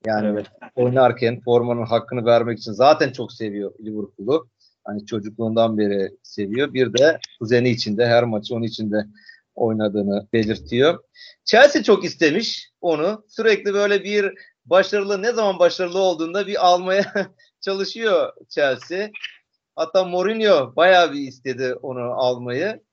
Yani 0.05 0.27
evet. 0.27 0.45
oynarken 0.75 1.41
formanın 1.41 1.85
hakkını 1.85 2.25
vermek 2.25 2.59
için 2.59 2.71
zaten 2.71 3.11
çok 3.11 3.33
seviyor 3.33 3.73
Liverpool'u. 3.79 4.49
Hani 4.83 5.05
çocukluğundan 5.05 5.77
beri 5.77 6.11
seviyor. 6.23 6.73
Bir 6.73 6.93
de 6.93 7.19
kuzeni 7.39 7.69
için 7.69 7.97
de 7.97 8.07
her 8.07 8.23
maçı 8.23 8.55
onun 8.55 8.63
için 8.63 8.91
de 8.91 9.05
oynadığını 9.55 10.27
belirtiyor. 10.33 11.03
Chelsea 11.45 11.83
çok 11.83 12.05
istemiş 12.05 12.69
onu. 12.81 13.25
Sürekli 13.27 13.73
böyle 13.73 14.03
bir 14.03 14.33
başarılı 14.65 15.21
ne 15.21 15.31
zaman 15.31 15.59
başarılı 15.59 15.99
olduğunda 15.99 16.47
bir 16.47 16.67
almaya 16.67 17.05
çalışıyor 17.61 18.33
Chelsea. 18.49 19.09
Hatta 19.75 20.03
Mourinho 20.03 20.75
bayağı 20.75 21.13
bir 21.13 21.19
istedi 21.19 21.73
onu 21.73 21.99
almayı. 21.99 22.83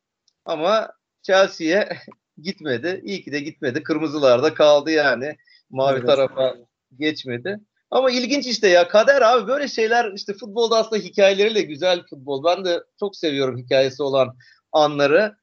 Ama 0.44 0.92
Chelsea'ye 1.22 1.88
gitmedi. 2.42 3.00
İyi 3.04 3.22
ki 3.22 3.32
de 3.32 3.40
gitmedi. 3.40 3.82
Kırmızılarda 3.82 4.54
kaldı 4.54 4.90
yani. 4.90 5.36
Mavi 5.70 5.98
evet. 5.98 6.06
tarafa 6.06 6.56
geçmedi. 6.98 7.60
Ama 7.90 8.10
ilginç 8.10 8.46
işte 8.46 8.68
ya 8.68 8.88
kader 8.88 9.22
abi 9.22 9.48
böyle 9.48 9.68
şeyler 9.68 10.12
işte 10.12 10.32
futbolda 10.32 10.76
aslında 10.76 11.02
hikayeleriyle 11.02 11.62
güzel 11.62 12.02
futbol. 12.10 12.44
Ben 12.44 12.64
de 12.64 12.82
çok 13.00 13.16
seviyorum 13.16 13.58
hikayesi 13.58 14.02
olan 14.02 14.36
anları. 14.72 15.36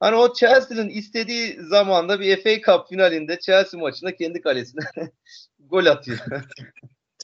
Hani 0.00 0.16
o 0.16 0.34
Chelsea'nin 0.34 0.88
istediği 0.88 1.56
zamanda 1.62 2.20
bir 2.20 2.36
FA 2.36 2.72
Cup 2.72 2.88
finalinde 2.88 3.38
Chelsea 3.40 3.80
maçında 3.80 4.16
kendi 4.16 4.40
kalesine 4.40 4.82
gol 5.58 5.86
atıyor. 5.86 6.18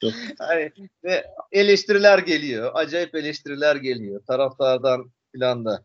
hani, 0.39 0.72
ve 1.05 1.27
eleştiriler 1.53 2.18
geliyor. 2.18 2.70
Acayip 2.74 3.14
eleştiriler 3.14 3.77
geliyor. 3.77 4.22
Taraftardan 4.27 5.12
filan 5.33 5.64
da 5.64 5.85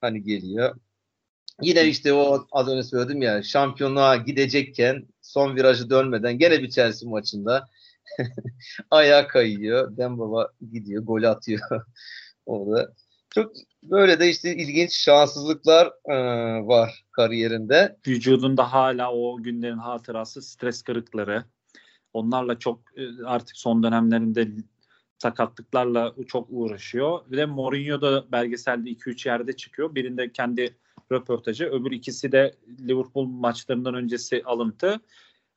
hani 0.00 0.22
geliyor. 0.22 0.76
Yine 1.62 1.84
işte 1.88 2.12
o 2.12 2.46
az 2.52 2.68
önce 2.68 2.82
söyledim 2.82 3.22
ya 3.22 3.42
şampiyonluğa 3.42 4.16
gidecekken 4.16 5.06
son 5.30 5.56
virajı 5.56 5.90
dönmeden 5.90 6.38
gene 6.38 6.62
bir 6.62 6.70
Chelsea 6.70 7.10
maçında 7.10 7.68
ayağa 8.90 9.26
kayıyor. 9.26 9.96
Dembaba 9.96 10.48
gidiyor 10.72 11.02
gol 11.04 11.22
atıyor 11.22 11.60
orada. 12.46 12.92
Çok 13.34 13.52
böyle 13.82 14.20
de 14.20 14.28
işte 14.28 14.56
ilginç 14.56 14.92
şanssızlıklar 14.92 15.86
e, 16.04 16.16
var 16.66 17.04
kariyerinde. 17.12 17.96
Vücudunda 18.06 18.72
hala 18.72 19.12
o 19.12 19.42
günlerin 19.42 19.78
hatırası, 19.78 20.42
stres 20.42 20.82
kırıkları. 20.82 21.44
Onlarla 22.12 22.58
çok 22.58 22.80
e, 22.96 23.24
artık 23.24 23.56
son 23.56 23.82
dönemlerinde 23.82 24.48
sakatlıklarla 25.18 26.14
çok 26.28 26.46
uğraşıyor. 26.50 27.30
De 27.30 27.46
Mourinho 27.46 28.00
da 28.00 28.32
belgeselde 28.32 28.90
2-3 28.90 29.28
yerde 29.28 29.52
çıkıyor. 29.52 29.94
Birinde 29.94 30.32
kendi 30.32 30.76
röportajı, 31.12 31.64
öbür 31.64 31.90
ikisi 31.90 32.32
de 32.32 32.54
Liverpool 32.88 33.24
maçlarından 33.24 33.94
öncesi 33.94 34.42
alıntı. 34.44 35.00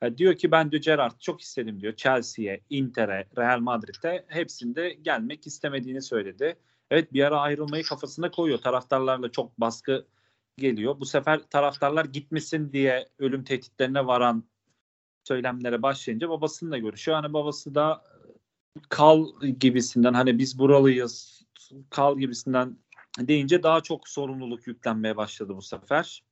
E, 0.02 0.18
diyor 0.18 0.36
ki 0.36 0.52
ben 0.52 0.72
de 0.72 0.78
Gerrard 0.78 1.20
çok 1.20 1.42
istedim 1.42 1.82
diyor. 1.82 1.96
Chelsea'ye, 1.96 2.62
Inter'e, 2.70 3.28
Real 3.38 3.60
Madrid'e 3.60 4.26
hepsinde 4.28 4.90
gelmek 4.90 5.48
istemediğini 5.48 6.02
söyledi. 6.02 6.56
Evet 6.92 7.14
bir 7.14 7.24
ara 7.24 7.40
ayrılmayı 7.40 7.84
kafasına 7.84 8.32
koyuyor. 8.32 8.60
Taraftarlarla 8.60 9.32
çok 9.32 9.60
baskı 9.60 10.06
geliyor. 10.58 11.00
Bu 11.00 11.06
sefer 11.06 11.40
taraftarlar 11.50 12.06
gitmesin 12.06 12.72
diye 12.72 13.10
ölüm 13.20 13.44
tehditlerine 13.44 14.08
varan 14.08 14.44
söylemlere 15.24 15.82
başlayınca 15.82 16.30
babasıyla 16.30 16.78
görüşüyor. 16.78 17.22
Hani 17.22 17.34
babası 17.34 17.76
da 17.76 18.04
kal 18.90 19.28
gibisinden 19.60 20.14
hani 20.14 20.38
biz 20.40 20.60
buralıyız 20.60 21.44
kal 21.90 22.18
gibisinden 22.18 22.78
deyince 23.20 23.64
daha 23.64 23.82
çok 23.82 24.10
sorumluluk 24.10 24.68
yüklenmeye 24.68 25.18
başladı 25.18 25.54
bu 25.56 25.62
sefer. 25.62 26.24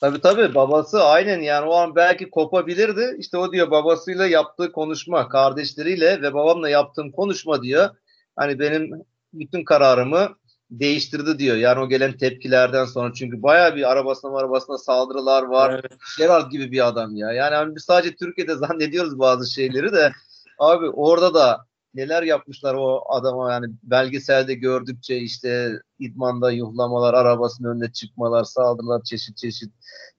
Tabii 0.00 0.20
tabii 0.20 0.54
babası 0.54 1.04
aynen 1.04 1.40
yani 1.40 1.66
o 1.66 1.74
an 1.74 1.96
belki 1.96 2.30
kopabilirdi. 2.30 3.16
İşte 3.18 3.38
o 3.38 3.52
diyor 3.52 3.70
babasıyla 3.70 4.26
yaptığı 4.26 4.72
konuşma, 4.72 5.28
kardeşleriyle 5.28 6.22
ve 6.22 6.34
babamla 6.34 6.68
yaptığım 6.68 7.12
konuşma 7.12 7.62
diyor. 7.62 7.90
Hani 8.36 8.58
benim 8.58 8.90
bütün 9.32 9.64
kararımı 9.64 10.36
değiştirdi 10.70 11.38
diyor. 11.38 11.56
Yani 11.56 11.80
o 11.80 11.88
gelen 11.88 12.16
tepkilerden 12.16 12.84
sonra 12.84 13.12
çünkü 13.12 13.42
baya 13.42 13.76
bir 13.76 13.90
arabasına 13.92 14.38
arabasına 14.38 14.78
saldırılar 14.78 15.42
var. 15.42 15.70
Evet. 15.72 15.92
Gerard 16.18 16.50
gibi 16.50 16.72
bir 16.72 16.86
adam 16.86 17.16
ya. 17.16 17.32
Yani 17.32 17.54
hani 17.54 17.76
biz 17.76 17.84
sadece 17.84 18.16
Türkiye'de 18.16 18.54
zannediyoruz 18.56 19.18
bazı 19.18 19.52
şeyleri 19.52 19.92
de 19.92 20.12
abi 20.58 20.88
orada 20.88 21.34
da 21.34 21.66
neler 21.94 22.22
yapmışlar 22.22 22.74
o 22.74 23.04
adama 23.08 23.52
yani 23.52 23.66
belgeselde 23.82 24.54
gördükçe 24.54 25.16
işte 25.16 25.72
idmanda 26.04 26.52
yuhlamalar, 26.52 27.14
arabasının 27.14 27.68
önüne 27.68 27.92
çıkmalar, 27.92 28.44
saldırılar, 28.44 29.02
çeşit 29.02 29.36
çeşit 29.36 29.72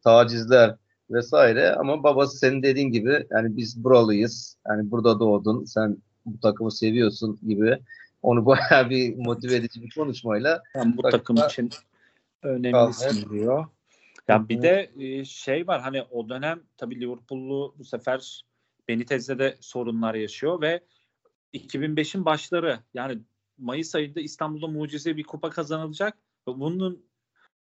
tacizler 0.03 0.75
vesaire 1.09 1.75
ama 1.75 2.03
babası 2.03 2.37
senin 2.37 2.63
dediğin 2.63 2.91
gibi 2.91 3.27
yani 3.31 3.57
biz 3.57 3.83
buralıyız. 3.83 4.57
Yani 4.67 4.91
burada 4.91 5.19
doğdun. 5.19 5.65
Sen 5.65 5.97
bu 6.25 6.39
takımı 6.39 6.71
seviyorsun 6.71 7.39
gibi 7.47 7.79
onu 8.21 8.45
bayağı 8.45 8.89
bir 8.89 9.15
motive 9.15 9.55
edici 9.55 9.81
bir 9.81 9.89
konuşmayla 9.95 10.63
yani 10.75 10.97
bu 10.97 11.01
takım 11.01 11.37
için 11.37 11.69
önemlisin 12.43 13.29
diyor. 13.29 13.65
Ya 14.27 14.49
bir 14.49 14.61
de 14.61 14.91
e, 14.99 15.25
şey 15.25 15.67
var 15.67 15.81
hani 15.81 16.01
o 16.01 16.29
dönem 16.29 16.61
tabii 16.77 17.01
Liverpool'lu 17.01 17.75
bu 17.77 17.85
sefer 17.85 18.45
Benitez'de 18.87 19.39
de 19.39 19.57
sorunlar 19.59 20.15
yaşıyor 20.15 20.61
ve 20.61 20.81
2005'in 21.53 22.25
başları 22.25 22.79
yani 22.93 23.19
Mayıs 23.57 23.95
ayında 23.95 24.21
İstanbul'da 24.21 24.67
mucize 24.67 25.17
bir 25.17 25.23
kupa 25.23 25.49
kazanılacak. 25.49 26.17
Bunun 26.47 27.05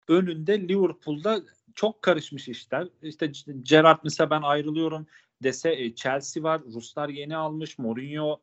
önünde 0.07 0.67
Liverpool'da 0.67 1.41
çok 1.75 2.01
karışmış 2.01 2.47
işler. 2.47 2.87
İşte 3.01 3.31
Gerrard 3.61 3.99
mesela 4.03 4.29
ben 4.29 4.41
ayrılıyorum 4.41 5.07
dese 5.43 5.71
e, 5.71 5.95
Chelsea 5.95 6.43
var. 6.43 6.61
Ruslar 6.65 7.09
yeni 7.09 7.35
almış. 7.35 7.77
Mourinho 7.77 8.41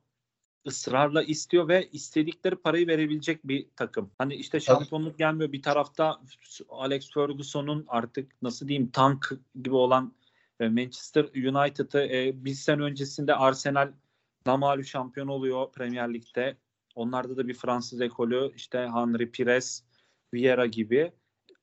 ısrarla 0.67 1.23
istiyor 1.23 1.69
ve 1.69 1.89
istedikleri 1.93 2.57
parayı 2.57 2.87
verebilecek 2.87 3.49
bir 3.49 3.67
takım. 3.77 4.11
Hani 4.19 4.35
işte 4.35 4.61
şampiyonluk 4.61 5.19
gelmiyor. 5.19 5.53
Bir 5.53 5.63
tarafta 5.63 6.21
Alex 6.69 7.11
Ferguson'un 7.11 7.85
artık 7.89 8.43
nasıl 8.43 8.69
diyeyim 8.69 8.91
tank 8.91 9.31
gibi 9.63 9.75
olan 9.75 10.15
e, 10.61 10.69
Manchester 10.69 11.25
United'ı 11.25 12.01
e, 12.01 12.45
bir 12.45 12.55
sene 12.55 12.83
öncesinde 12.83 13.35
Arsenal 13.35 13.93
Namalu 14.47 14.85
şampiyon 14.85 15.29
oluyor 15.29 15.73
Premier 15.73 16.15
Lig'de. 16.15 16.57
Onlarda 16.95 17.37
da 17.37 17.49
bir 17.49 17.55
Fransız 17.55 18.01
ekolü 18.01 18.53
işte 18.57 18.79
Henry 18.79 19.31
Pires, 19.31 19.85
Vieira 20.35 20.67
gibi. 20.67 21.13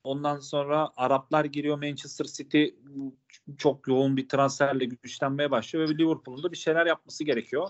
Ondan 0.04 0.40
sonra 0.40 0.90
Araplar 0.96 1.44
giriyor 1.44 1.78
Manchester 1.78 2.24
City 2.24 2.64
çok 3.58 3.88
yoğun 3.88 4.16
bir 4.16 4.28
transferle 4.28 4.84
güçlenmeye 4.84 5.50
başlıyor 5.50 5.88
ve 5.88 5.98
Liverpool'un 5.98 6.42
da 6.42 6.52
bir 6.52 6.56
şeyler 6.56 6.86
yapması 6.86 7.24
gerekiyor. 7.24 7.68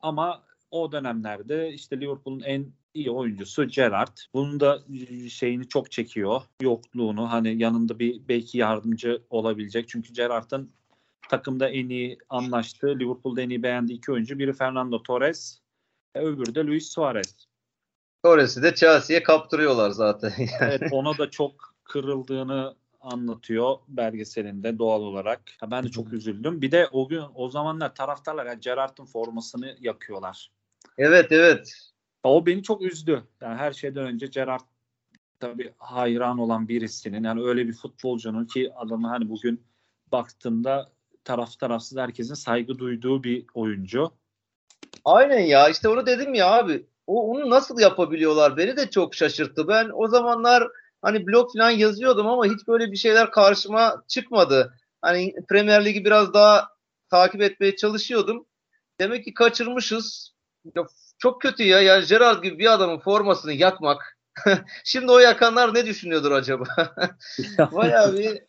Ama 0.00 0.44
o 0.70 0.92
dönemlerde 0.92 1.72
işte 1.72 2.00
Liverpool'un 2.00 2.40
en 2.40 2.66
iyi 2.94 3.10
oyuncusu 3.10 3.68
Gerrard. 3.68 4.16
Bunun 4.34 4.60
da 4.60 4.82
şeyini 5.30 5.68
çok 5.68 5.90
çekiyor. 5.90 6.42
Yokluğunu 6.62 7.32
hani 7.32 7.58
yanında 7.62 7.98
bir 7.98 8.28
belki 8.28 8.58
yardımcı 8.58 9.22
olabilecek. 9.30 9.88
Çünkü 9.88 10.12
Gerrard'ın 10.12 10.70
takımda 11.28 11.68
en 11.68 11.88
iyi 11.88 12.18
anlaştığı, 12.28 12.98
Liverpool'da 12.98 13.42
en 13.42 13.50
iyi 13.50 13.62
beğendiği 13.62 13.98
iki 13.98 14.12
oyuncu. 14.12 14.38
Biri 14.38 14.52
Fernando 14.52 15.02
Torres, 15.02 15.60
e, 16.18 16.24
öbürü 16.24 16.54
de 16.54 16.66
Luis 16.66 16.88
Suarez. 16.88 17.48
Torres'i 18.24 18.62
de 18.62 18.74
Chelsea'ye 18.74 19.22
kaptırıyorlar 19.22 19.90
zaten. 19.90 20.32
evet 20.60 20.82
ona 20.92 21.18
da 21.18 21.30
çok 21.30 21.74
kırıldığını 21.84 22.76
anlatıyor 23.00 23.76
belgeselinde 23.88 24.78
doğal 24.78 25.00
olarak. 25.00 25.42
Ben 25.70 25.84
de 25.84 25.88
çok 25.88 26.12
üzüldüm. 26.12 26.62
Bir 26.62 26.70
de 26.70 26.88
o 26.92 27.08
gün 27.08 27.22
o 27.34 27.48
zamanlar 27.48 27.94
taraftarlar 27.94 28.46
yani 28.46 28.60
Gerrard'ın 28.60 29.04
formasını 29.04 29.76
yakıyorlar. 29.80 30.50
Evet 30.98 31.32
evet. 31.32 31.72
O 32.22 32.46
beni 32.46 32.62
çok 32.62 32.82
üzdü. 32.82 33.22
Yani 33.40 33.56
her 33.56 33.72
şeyden 33.72 34.04
önce 34.04 34.26
Gerrard 34.26 34.60
tabii 35.40 35.74
hayran 35.78 36.38
olan 36.38 36.68
birisinin 36.68 37.24
yani 37.24 37.42
öyle 37.42 37.68
bir 37.68 37.72
futbolcunun 37.72 38.44
ki 38.44 38.72
adamı 38.74 39.08
hani 39.08 39.28
bugün 39.28 39.62
baktığında 40.12 40.92
taraf 41.24 41.58
tarafsız 41.58 41.98
herkesin 41.98 42.34
saygı 42.34 42.78
duyduğu 42.78 43.24
bir 43.24 43.46
oyuncu. 43.54 44.10
Aynen 45.08 45.40
ya 45.40 45.68
işte 45.68 45.88
onu 45.88 46.06
dedim 46.06 46.34
ya 46.34 46.50
abi. 46.52 46.86
O 47.06 47.30
onu 47.30 47.50
nasıl 47.50 47.80
yapabiliyorlar? 47.80 48.56
Beni 48.56 48.76
de 48.76 48.90
çok 48.90 49.14
şaşırttı. 49.14 49.68
Ben 49.68 49.90
o 49.94 50.08
zamanlar 50.08 50.68
hani 51.02 51.26
blog 51.26 51.52
falan 51.52 51.70
yazıyordum 51.70 52.26
ama 52.26 52.46
hiç 52.46 52.68
böyle 52.68 52.92
bir 52.92 52.96
şeyler 52.96 53.30
karşıma 53.30 54.02
çıkmadı. 54.08 54.74
Hani 55.02 55.34
Premier 55.48 55.84
Ligi 55.84 56.04
biraz 56.04 56.34
daha 56.34 56.68
takip 57.10 57.42
etmeye 57.42 57.76
çalışıyordum. 57.76 58.46
Demek 59.00 59.24
ki 59.24 59.34
kaçırmışız. 59.34 60.34
Ya, 60.76 60.86
çok 61.18 61.42
kötü 61.42 61.62
ya. 61.62 61.80
Yani 61.80 62.06
Gerard 62.06 62.42
gibi 62.42 62.58
bir 62.58 62.72
adamın 62.72 62.98
formasını 62.98 63.52
yakmak. 63.52 64.18
Şimdi 64.84 65.12
o 65.12 65.18
yakanlar 65.18 65.74
ne 65.74 65.86
düşünüyordur 65.86 66.32
acaba? 66.32 66.64
Bayağı 67.72 68.16
bir 68.16 68.42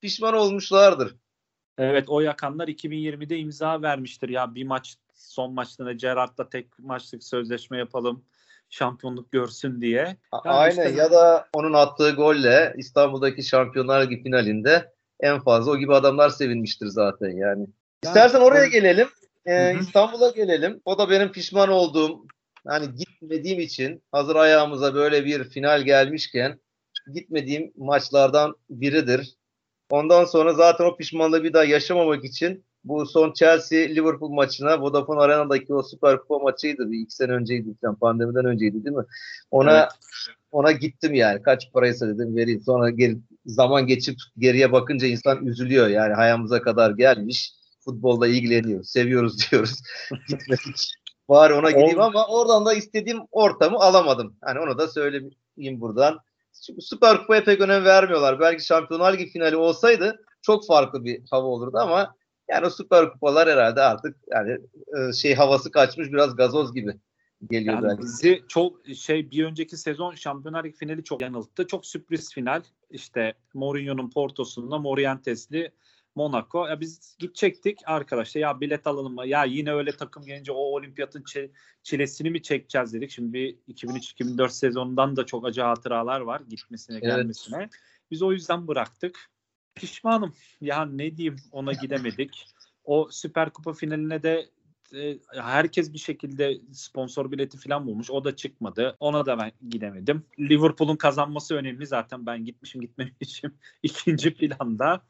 pişman 0.00 0.34
olmuşlardır. 0.34 1.16
Evet 1.78 2.04
o 2.08 2.20
yakanlar 2.20 2.68
2020'de 2.68 3.38
imza 3.38 3.82
vermiştir. 3.82 4.28
Ya 4.28 4.54
bir 4.54 4.64
maç 4.64 4.96
son 5.14 5.54
maçta 5.54 5.92
Gerard'la 5.92 6.48
tek 6.48 6.78
maçlık 6.78 7.24
sözleşme 7.24 7.78
yapalım 7.78 8.24
şampiyonluk 8.70 9.32
görsün 9.32 9.80
diye. 9.80 9.98
Yani 9.98 10.16
Aynen 10.44 10.88
işte... 10.88 11.00
ya 11.02 11.12
da 11.12 11.48
onun 11.52 11.72
attığı 11.72 12.10
golle 12.10 12.74
İstanbul'daki 12.76 13.42
Şampiyonlar 13.42 14.02
Ligi 14.02 14.22
finalinde 14.22 14.92
en 15.20 15.40
fazla 15.40 15.70
o 15.70 15.76
gibi 15.76 15.94
adamlar 15.94 16.28
sevinmiştir 16.28 16.86
zaten 16.86 17.28
yani. 17.28 17.40
yani 17.40 17.66
İstersen 18.04 18.40
oraya 18.40 18.66
gelelim. 18.66 19.08
Ee, 19.46 19.78
İstanbul'a 19.80 20.30
gelelim. 20.30 20.80
O 20.84 20.98
da 20.98 21.10
benim 21.10 21.32
pişman 21.32 21.68
olduğum 21.68 22.26
yani 22.66 22.86
gitmediğim 22.96 23.60
için 23.60 24.02
hazır 24.12 24.36
ayağımıza 24.36 24.94
böyle 24.94 25.24
bir 25.24 25.44
final 25.44 25.82
gelmişken 25.82 26.60
gitmediğim 27.14 27.72
maçlardan 27.76 28.56
biridir. 28.70 29.36
Ondan 29.90 30.24
sonra 30.24 30.54
zaten 30.54 30.84
o 30.84 30.96
pişmanlığı 30.96 31.44
bir 31.44 31.52
daha 31.52 31.64
yaşamamak 31.64 32.24
için 32.24 32.64
bu 32.84 33.06
son 33.06 33.32
Chelsea 33.32 33.88
Liverpool 33.88 34.30
maçına 34.30 34.80
Vodafone 34.80 35.20
Arena'daki 35.20 35.74
o 35.74 35.82
Süper 35.82 36.18
Kupa 36.18 36.38
maçıydı. 36.38 36.90
Bir 36.90 37.00
iki 37.00 37.14
sene 37.14 37.32
önceydi 37.32 37.74
falan 37.80 37.94
pandemiden 37.94 38.44
önceydi 38.44 38.84
değil 38.84 38.96
mi? 38.96 39.04
Ona 39.50 39.78
evet. 39.78 39.88
ona 40.52 40.72
gittim 40.72 41.14
yani. 41.14 41.42
Kaç 41.42 41.72
paraysa 41.72 42.08
dedim 42.08 42.36
vereyim. 42.36 42.60
Sonra 42.60 42.90
geri, 42.90 43.18
zaman 43.46 43.86
geçip 43.86 44.16
geriye 44.38 44.72
bakınca 44.72 45.06
insan 45.06 45.46
üzülüyor. 45.46 45.88
Yani 45.88 46.14
hayamıza 46.14 46.62
kadar 46.62 46.90
gelmiş. 46.90 47.52
Futbolla 47.84 48.26
ilgileniyor. 48.26 48.84
Seviyoruz 48.84 49.38
diyoruz. 49.50 49.82
Gitmedik. 50.28 50.94
Bari 51.28 51.54
ona 51.54 51.70
gideyim 51.70 52.00
ama 52.00 52.26
oradan 52.26 52.66
da 52.66 52.74
istediğim 52.74 53.18
ortamı 53.32 53.78
alamadım. 53.78 54.36
Hani 54.40 54.60
onu 54.60 54.78
da 54.78 54.88
söyleyeyim 54.88 55.80
buradan. 55.80 56.18
Çünkü 56.66 56.82
Süper 56.82 57.18
Kupa'ya 57.18 57.44
pek 57.44 57.60
önem 57.60 57.84
vermiyorlar. 57.84 58.40
Belki 58.40 58.64
Şampiyonlar 58.64 59.12
Ligi 59.12 59.30
finali 59.30 59.56
olsaydı 59.56 60.24
çok 60.42 60.66
farklı 60.66 61.04
bir 61.04 61.22
hava 61.30 61.46
olurdu 61.46 61.78
ama 61.78 62.14
yani 62.48 62.66
o 62.66 62.70
Süper 62.70 63.10
Kupalar 63.10 63.48
herhalde 63.48 63.80
artık 63.80 64.16
yani 64.30 64.58
e, 64.98 65.12
şey 65.12 65.34
havası 65.34 65.70
kaçmış 65.70 66.12
biraz 66.12 66.36
gazoz 66.36 66.74
gibi 66.74 66.94
geliyor 67.50 67.74
yani 67.74 67.84
belki. 67.84 68.02
Bizi 68.02 68.42
çok 68.48 68.86
şey 68.86 69.30
bir 69.30 69.44
önceki 69.44 69.76
sezon 69.76 70.14
Şampiyonlar 70.14 70.64
Ligi 70.64 70.76
finali 70.76 71.04
çok 71.04 71.22
yanılttı. 71.22 71.66
Çok 71.66 71.86
sürpriz 71.86 72.32
final. 72.34 72.62
İşte 72.90 73.34
Mourinho'nun 73.54 74.10
Porto'sunda 74.10 74.78
Morientes'li 74.78 75.72
Monaco. 76.14 76.66
Ya 76.66 76.80
biz 76.80 77.16
gidecektik 77.18 77.78
arkadaşlar 77.86 78.40
ya 78.40 78.60
bilet 78.60 78.86
alalım 78.86 79.14
mı? 79.14 79.26
Ya 79.26 79.44
yine 79.44 79.72
öyle 79.72 79.92
takım 79.92 80.24
gelince 80.24 80.52
o 80.52 80.56
olimpiyatın 80.56 81.24
çilesini 81.82 82.30
mi 82.30 82.42
çekeceğiz 82.42 82.92
dedik. 82.92 83.10
Şimdi 83.10 83.58
2003-2004 83.68 84.48
sezonundan 84.48 85.16
da 85.16 85.26
çok 85.26 85.46
acı 85.46 85.62
hatıralar 85.62 86.20
var 86.20 86.42
gitmesine 86.48 86.96
evet. 86.96 87.04
gelmesine. 87.04 87.68
Biz 88.10 88.22
o 88.22 88.32
yüzden 88.32 88.68
bıraktık. 88.68 89.30
Pişmanım. 89.74 90.34
Ya 90.60 90.84
ne 90.84 91.16
diyeyim 91.16 91.36
ona 91.52 91.72
gidemedik. 91.72 92.46
O 92.84 93.08
Süper 93.10 93.50
Kupa 93.50 93.72
finaline 93.72 94.22
de 94.22 94.48
e, 94.94 95.18
herkes 95.42 95.92
bir 95.92 95.98
şekilde 95.98 96.58
sponsor 96.72 97.32
bileti 97.32 97.58
falan 97.58 97.86
bulmuş. 97.86 98.10
O 98.10 98.24
da 98.24 98.36
çıkmadı. 98.36 98.96
Ona 99.00 99.26
da 99.26 99.38
ben 99.38 99.52
gidemedim. 99.68 100.26
Liverpool'un 100.38 100.96
kazanması 100.96 101.54
önemli 101.54 101.86
zaten. 101.86 102.26
Ben 102.26 102.44
gitmişim 102.44 102.80
gitmemişim 102.80 103.54
ikinci 103.82 104.34
planda. 104.34 105.00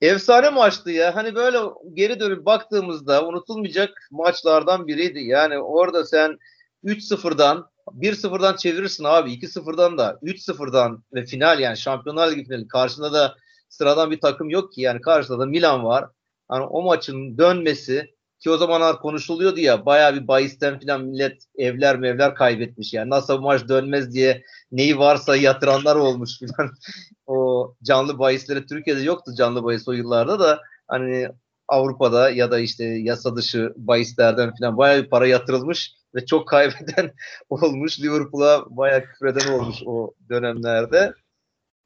Efsane 0.00 0.50
maçtı 0.50 0.90
ya. 0.90 1.16
Hani 1.16 1.34
böyle 1.34 1.58
geri 1.94 2.20
dönüp 2.20 2.46
baktığımızda 2.46 3.26
unutulmayacak 3.26 4.08
maçlardan 4.10 4.86
biriydi. 4.86 5.20
Yani 5.20 5.58
orada 5.58 6.04
sen 6.04 6.38
3-0'dan 6.84 7.70
1-0'dan 7.92 8.56
çevirirsin 8.56 9.04
abi. 9.04 9.32
2-0'dan 9.32 9.98
da 9.98 10.18
3-0'dan 10.22 11.04
ve 11.14 11.24
final 11.24 11.60
yani 11.60 11.76
Şampiyonlar 11.76 12.32
Ligi 12.32 12.44
finali. 12.44 12.68
Karşında 12.68 13.12
da 13.12 13.36
sıradan 13.68 14.10
bir 14.10 14.20
takım 14.20 14.50
yok 14.50 14.72
ki. 14.72 14.80
Yani 14.80 15.00
karşıda 15.00 15.38
da 15.38 15.46
Milan 15.46 15.84
var. 15.84 16.10
Hani 16.48 16.64
o 16.64 16.82
maçın 16.82 17.38
dönmesi 17.38 18.14
ki 18.40 18.50
o 18.50 18.56
zamanlar 18.56 18.98
konuşuluyordu 19.00 19.60
ya 19.60 19.86
bayağı 19.86 20.14
bir 20.14 20.28
bahisten 20.28 20.80
falan 20.80 21.04
millet 21.04 21.44
evler 21.56 21.98
mevler 21.98 22.34
kaybetmiş 22.34 22.94
yani 22.94 23.10
nasıl 23.10 23.38
bu 23.38 23.42
maç 23.42 23.68
dönmez 23.68 24.14
diye 24.14 24.42
neyi 24.72 24.98
varsa 24.98 25.36
yatıranlar 25.36 25.96
olmuş 25.96 26.38
falan. 26.40 26.70
o 27.26 27.74
canlı 27.82 28.18
bahisleri 28.18 28.66
Türkiye'de 28.66 29.00
yoktu 29.00 29.32
canlı 29.38 29.64
bahis 29.64 29.88
o 29.88 29.92
yıllarda 29.92 30.40
da 30.40 30.60
hani 30.88 31.28
Avrupa'da 31.74 32.30
ya 32.30 32.50
da 32.50 32.58
işte 32.58 32.84
yasa 32.84 33.36
dışı 33.36 33.72
bahislerden 33.76 34.54
falan 34.60 34.78
bayağı 34.78 35.02
bir 35.02 35.10
para 35.10 35.26
yatırılmış 35.26 35.94
ve 36.14 36.26
çok 36.26 36.48
kaybeden 36.54 37.14
olmuş. 37.50 38.00
Liverpool'a 38.00 38.64
bayağı 38.76 39.04
küfreden 39.04 39.52
olmuş 39.52 39.82
o 39.86 40.14
dönemlerde. 40.28 41.12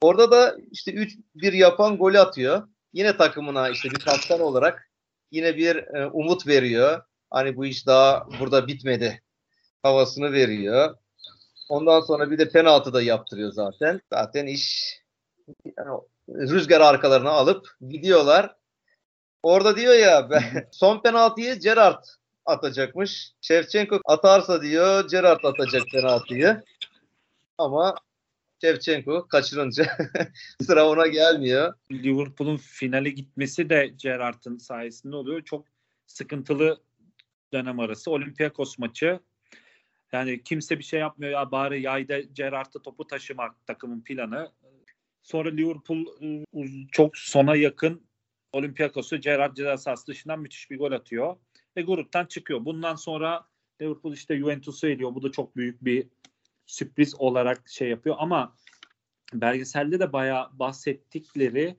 Orada 0.00 0.30
da 0.30 0.56
işte 0.70 0.92
3-1 1.34 1.56
yapan 1.56 1.98
golü 1.98 2.18
atıyor. 2.18 2.68
Yine 2.92 3.16
takımına 3.16 3.68
işte 3.68 3.90
bir 3.90 3.98
kaptan 3.98 4.40
olarak 4.40 4.90
yine 5.30 5.56
bir 5.56 5.76
e, 5.76 6.06
umut 6.06 6.46
veriyor. 6.46 7.02
Hani 7.30 7.56
bu 7.56 7.66
iş 7.66 7.86
daha 7.86 8.28
burada 8.40 8.66
bitmedi 8.66 9.22
havasını 9.82 10.32
veriyor. 10.32 10.94
Ondan 11.68 12.00
sonra 12.00 12.30
bir 12.30 12.38
de 12.38 12.48
penaltı 12.48 12.92
da 12.92 13.02
yaptırıyor 13.02 13.52
zaten. 13.52 14.00
Zaten 14.12 14.46
iş 14.46 14.96
yani, 15.64 16.00
rüzgar 16.28 16.80
arkalarına 16.80 17.30
alıp 17.30 17.66
gidiyorlar. 17.88 18.56
Orada 19.42 19.76
diyor 19.76 19.94
ya 19.94 20.30
ben, 20.30 20.68
son 20.72 21.02
penaltıyı 21.02 21.54
Gerrard 21.54 22.04
atacakmış. 22.46 23.32
Şevçenko 23.40 24.00
atarsa 24.04 24.62
diyor 24.62 25.08
Gerrard 25.10 25.44
atacak 25.44 25.82
penaltıyı. 25.92 26.62
Ama 27.58 27.94
Şevçenko 28.60 29.28
kaçırınca 29.28 29.86
sıra 30.62 30.88
ona 30.88 31.06
gelmiyor. 31.06 31.74
Liverpool'un 31.92 32.56
finale 32.56 33.10
gitmesi 33.10 33.70
de 33.70 33.92
Gerrard'ın 33.96 34.58
sayesinde 34.58 35.16
oluyor. 35.16 35.42
Çok 35.42 35.66
sıkıntılı 36.06 36.80
dönem 37.52 37.80
arası. 37.80 38.10
Olympiakos 38.10 38.78
maçı. 38.78 39.20
Yani 40.12 40.42
kimse 40.42 40.78
bir 40.78 40.84
şey 40.84 41.00
yapmıyor. 41.00 41.32
Ya 41.32 41.50
bari 41.50 41.82
yayda 41.82 42.20
Gerrard'ı 42.20 42.82
topu 42.82 43.06
taşımak 43.06 43.66
takımın 43.66 44.00
planı. 44.00 44.52
Sonra 45.22 45.50
Liverpool 45.50 46.06
ıı, 46.22 46.66
çok 46.92 47.16
sona 47.16 47.56
yakın 47.56 48.07
Olympiakos'u 48.52 49.16
Gerrard 49.16 49.56
ceza 49.56 49.94
dışından 50.08 50.40
müthiş 50.40 50.70
bir 50.70 50.78
gol 50.78 50.92
atıyor. 50.92 51.36
Ve 51.76 51.82
gruptan 51.82 52.26
çıkıyor. 52.26 52.64
Bundan 52.64 52.94
sonra 52.94 53.46
Liverpool 53.80 54.12
işte 54.12 54.38
Juventus'u 54.38 54.88
ediyor. 54.88 55.14
Bu 55.14 55.22
da 55.22 55.32
çok 55.32 55.56
büyük 55.56 55.84
bir 55.84 56.06
sürpriz 56.66 57.14
olarak 57.14 57.68
şey 57.68 57.88
yapıyor 57.88 58.16
ama 58.18 58.56
belgeselde 59.32 60.00
de 60.00 60.12
bayağı 60.12 60.58
bahsettikleri 60.58 61.76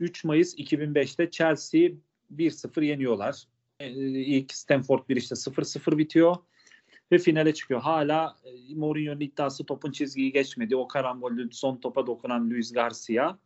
3 0.00 0.24
Mayıs 0.24 0.54
2005'te 0.54 1.30
Chelsea 1.30 1.90
1-0 2.36 2.84
yeniyorlar. 2.84 3.44
Ee, 3.80 3.90
ilk 4.08 4.54
Stanford 4.54 5.08
bir 5.08 5.16
işte 5.16 5.34
0-0 5.34 5.98
bitiyor 5.98 6.36
ve 7.12 7.18
finale 7.18 7.54
çıkıyor. 7.54 7.80
Hala 7.80 8.36
e, 8.44 8.74
Mourinho'nun 8.74 9.20
iddiası 9.20 9.66
topun 9.66 9.92
çizgiyi 9.92 10.32
geçmedi. 10.32 10.76
O 10.76 10.88
karambolü 10.88 11.52
son 11.52 11.76
topa 11.76 12.06
dokunan 12.06 12.50
Luis 12.50 12.72
Garcia. 12.72 13.38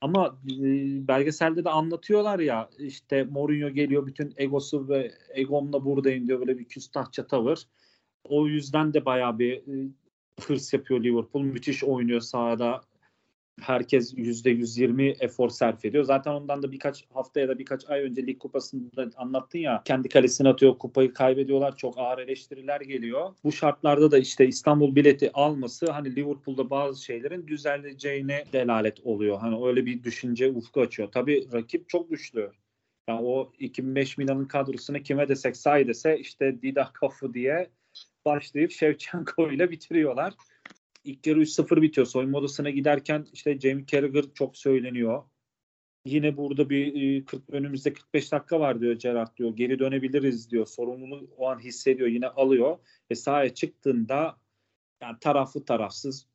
Ama 0.00 0.38
e, 0.50 1.08
belgeselde 1.08 1.64
de 1.64 1.70
anlatıyorlar 1.70 2.38
ya 2.38 2.70
işte 2.78 3.24
Mourinho 3.24 3.68
geliyor 3.68 4.06
bütün 4.06 4.34
egosu 4.36 4.88
ve 4.88 5.12
egomla 5.34 5.84
buradayım 5.84 6.26
diyor 6.26 6.40
böyle 6.40 6.58
bir 6.58 6.64
küstahça 6.64 7.26
tavır. 7.26 7.62
O 8.24 8.46
yüzden 8.46 8.94
de 8.94 9.04
bayağı 9.04 9.38
bir 9.38 9.56
e, 9.56 9.88
hırs 10.40 10.72
yapıyor 10.72 11.04
Liverpool. 11.04 11.42
Müthiş 11.42 11.84
oynuyor 11.84 12.20
sahada. 12.20 12.80
Herkes 13.60 14.14
%120 14.14 15.16
efor 15.20 15.48
sarf 15.48 15.84
ediyor. 15.84 16.04
Zaten 16.04 16.32
ondan 16.32 16.62
da 16.62 16.72
birkaç 16.72 17.04
hafta 17.14 17.40
ya 17.40 17.48
da 17.48 17.58
birkaç 17.58 17.90
ay 17.90 18.02
önce 18.02 18.26
Lig 18.26 18.38
Kupası'nda 18.38 19.10
anlattın 19.16 19.58
ya. 19.58 19.82
Kendi 19.84 20.08
kalesine 20.08 20.48
atıyor, 20.48 20.78
kupayı 20.78 21.12
kaybediyorlar. 21.12 21.76
Çok 21.76 21.98
ağır 21.98 22.18
eleştiriler 22.18 22.80
geliyor. 22.80 23.34
Bu 23.44 23.52
şartlarda 23.52 24.10
da 24.10 24.18
işte 24.18 24.46
İstanbul 24.46 24.94
bileti 24.94 25.32
alması 25.32 25.90
hani 25.90 26.16
Liverpool'da 26.16 26.70
bazı 26.70 27.04
şeylerin 27.04 27.46
düzeleceğine 27.46 28.44
delalet 28.52 29.00
oluyor. 29.00 29.38
Hani 29.38 29.66
öyle 29.66 29.86
bir 29.86 30.02
düşünce 30.02 30.50
ufku 30.50 30.80
açıyor. 30.80 31.08
Tabii 31.12 31.48
rakip 31.52 31.88
çok 31.88 32.10
güçlü. 32.10 32.50
Yani 33.08 33.20
o 33.22 33.52
2005 33.58 34.18
Milan'ın 34.18 34.44
kadrosunu 34.44 35.02
kime 35.02 35.28
desek 35.28 35.56
say 35.56 35.88
dese 35.88 36.18
işte 36.18 36.62
Dida 36.62 36.90
Kafu 36.92 37.34
diye 37.34 37.70
başlayıp 38.24 38.70
Shevchenko 38.70 39.50
ile 39.52 39.70
bitiriyorlar. 39.70 40.34
İlk 41.08 41.26
yarı 41.26 41.40
3-0 41.42 41.82
bitiyor. 41.82 42.06
Soyunma 42.06 42.38
odasına 42.38 42.70
giderken 42.70 43.26
işte 43.32 43.60
Jamie 43.60 43.86
Carragher 43.86 44.24
çok 44.34 44.56
söyleniyor. 44.56 45.22
Yine 46.04 46.36
burada 46.36 46.70
bir 46.70 47.24
40 47.24 47.42
e, 47.50 47.56
önümüzde 47.56 47.92
45 47.92 48.32
dakika 48.32 48.60
var 48.60 48.80
diyor 48.80 48.92
Gerard 48.92 49.36
diyor. 49.36 49.56
Geri 49.56 49.78
dönebiliriz 49.78 50.50
diyor. 50.50 50.66
Sorumluluğu 50.66 51.30
o 51.36 51.48
an 51.48 51.58
hissediyor. 51.58 52.08
Yine 52.08 52.28
alıyor 52.28 52.78
ve 53.10 53.14
sahaya 53.14 53.54
çıktığında 53.54 54.36
yani 55.02 55.16
taraflı 55.20 55.64
tarafsız 55.64 56.26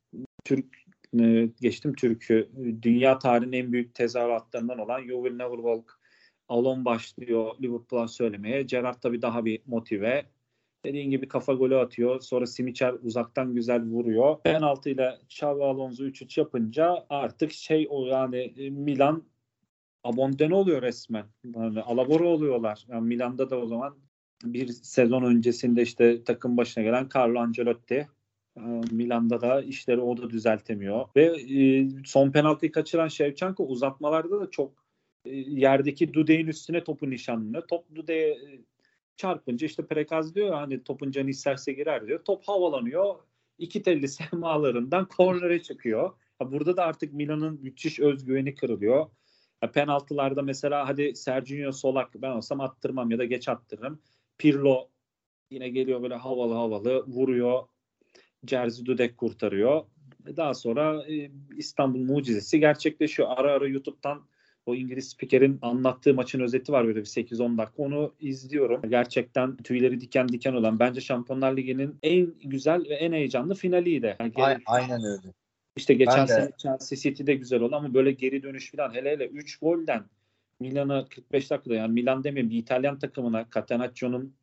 Türk 0.44 0.66
e, 1.20 1.48
geçtim 1.60 1.94
Türk'ü 1.94 2.50
dünya 2.82 3.18
tarihinin 3.18 3.52
en 3.52 3.72
büyük 3.72 3.94
tezahüratlarından 3.94 4.78
olan 4.78 5.00
You 5.00 5.24
Will 5.24 5.36
Never 5.36 5.56
Walk 5.56 6.00
Alon 6.48 6.84
başlıyor 6.84 7.54
Liverpool'a 7.62 8.08
söylemeye. 8.08 8.62
Gerard 8.62 9.00
tabii 9.00 9.22
daha 9.22 9.44
bir 9.44 9.60
motive. 9.66 10.26
Dediğin 10.84 11.10
gibi 11.10 11.28
kafa 11.28 11.52
golü 11.52 11.76
atıyor. 11.76 12.20
Sonra 12.20 12.46
Simicher 12.46 12.94
uzaktan 13.02 13.54
güzel 13.54 13.82
vuruyor. 13.82 14.40
Penaltıyla 14.42 15.18
Xavi 15.30 15.64
Alonso 15.64 16.04
3-3 16.04 16.40
yapınca 16.40 17.06
artık 17.08 17.52
şey 17.52 17.86
o 17.90 18.06
yani 18.06 18.36
e, 18.36 18.70
Milan 18.70 19.22
abondene 20.04 20.54
oluyor 20.54 20.82
resmen. 20.82 21.26
Yani 21.54 21.80
alabora 21.80 22.24
oluyorlar. 22.24 22.86
Yani 22.88 23.06
Milan'da 23.06 23.50
da 23.50 23.58
o 23.58 23.66
zaman 23.66 23.96
bir 24.44 24.68
sezon 24.68 25.22
öncesinde 25.22 25.82
işte 25.82 26.24
takım 26.24 26.56
başına 26.56 26.84
gelen 26.84 27.08
Carlo 27.14 27.40
Ancelotti 27.40 28.08
e, 28.56 28.60
Milan'da 28.90 29.40
da 29.40 29.62
işleri 29.62 30.00
o 30.00 30.16
da 30.16 30.30
düzeltemiyor. 30.30 31.06
Ve 31.16 31.24
e, 31.24 31.88
son 32.04 32.30
penaltıyı 32.30 32.72
kaçıran 32.72 33.08
Şevçenko 33.08 33.64
uzatmalarda 33.66 34.40
da 34.40 34.50
çok 34.50 34.84
yerdeki 35.46 36.14
Dude'nin 36.14 36.46
üstüne 36.46 36.84
topu 36.84 37.10
nişanlanıyor. 37.10 37.68
Top 37.68 37.94
Dude'ye 37.94 38.38
çarpınca 39.16 39.66
işte 39.66 39.86
Prekaz 39.86 40.34
diyor 40.34 40.54
hani 40.54 40.84
topun 40.84 41.10
canı 41.10 41.30
isterse 41.30 41.72
girer 41.72 42.06
diyor. 42.06 42.24
Top 42.24 42.44
havalanıyor. 42.48 43.14
iki 43.58 43.82
telli 43.82 44.08
sehmalarından 44.18 45.08
kornere 45.08 45.62
çıkıyor. 45.62 46.12
burada 46.40 46.76
da 46.76 46.84
artık 46.84 47.12
Milan'ın 47.12 47.60
müthiş 47.62 48.00
özgüveni 48.00 48.54
kırılıyor. 48.54 49.06
Penaltılarda 49.74 50.42
mesela 50.42 50.88
hadi 50.88 51.16
Sergio 51.16 51.72
Solak 51.72 52.14
ben 52.14 52.30
olsam 52.30 52.60
attırmam 52.60 53.10
ya 53.10 53.18
da 53.18 53.24
geç 53.24 53.48
attırırım. 53.48 54.00
Pirlo 54.38 54.88
yine 55.50 55.68
geliyor 55.68 56.02
böyle 56.02 56.14
havalı 56.14 56.54
havalı 56.54 57.06
vuruyor. 57.06 57.62
Jerzy 58.46 58.86
Dudek 58.86 59.16
kurtarıyor. 59.16 59.84
Daha 60.36 60.54
sonra 60.54 61.04
e, 61.06 61.30
İstanbul 61.56 62.00
mucizesi 62.00 62.60
gerçekleşiyor. 62.60 63.28
Ara 63.36 63.52
ara 63.52 63.66
YouTube'dan 63.66 64.26
o 64.66 64.74
İngiliz 64.74 65.08
spikerin 65.08 65.58
anlattığı 65.62 66.14
maçın 66.14 66.40
özeti 66.40 66.72
var 66.72 66.86
böyle 66.86 67.00
bir 67.00 67.04
8-10 67.04 67.58
dakika. 67.58 67.82
Onu 67.82 68.14
izliyorum. 68.20 68.90
Gerçekten 68.90 69.56
tüyleri 69.56 70.00
diken 70.00 70.28
diken 70.28 70.52
olan 70.52 70.78
bence 70.78 71.00
Şampiyonlar 71.00 71.56
Ligi'nin 71.56 71.98
en 72.02 72.34
güzel 72.44 72.84
ve 72.88 72.94
en 72.94 73.12
heyecanlı 73.12 73.54
finaliydi. 73.54 74.16
Yani 74.20 74.32
geri, 74.32 74.58
aynen 74.66 75.04
öyle. 75.04 75.34
İşte 75.76 75.94
geçen 75.94 76.26
sene 76.26 76.50
Chelsea 76.58 76.98
City'de 76.98 77.34
güzel 77.34 77.60
oldu 77.60 77.76
ama 77.76 77.94
böyle 77.94 78.12
geri 78.12 78.42
dönüş 78.42 78.70
falan 78.70 78.94
hele 78.94 79.10
hele 79.10 79.26
3 79.26 79.56
golden 79.56 80.04
Milan'a 80.60 81.08
45 81.08 81.50
dakikada 81.50 81.74
yani 81.74 81.92
Milan 81.92 82.24
demeyeyim 82.24 82.50
bir 82.50 82.58
İtalyan 82.58 82.98
takımına 82.98 83.46
Catenaccio'nun 83.54 84.34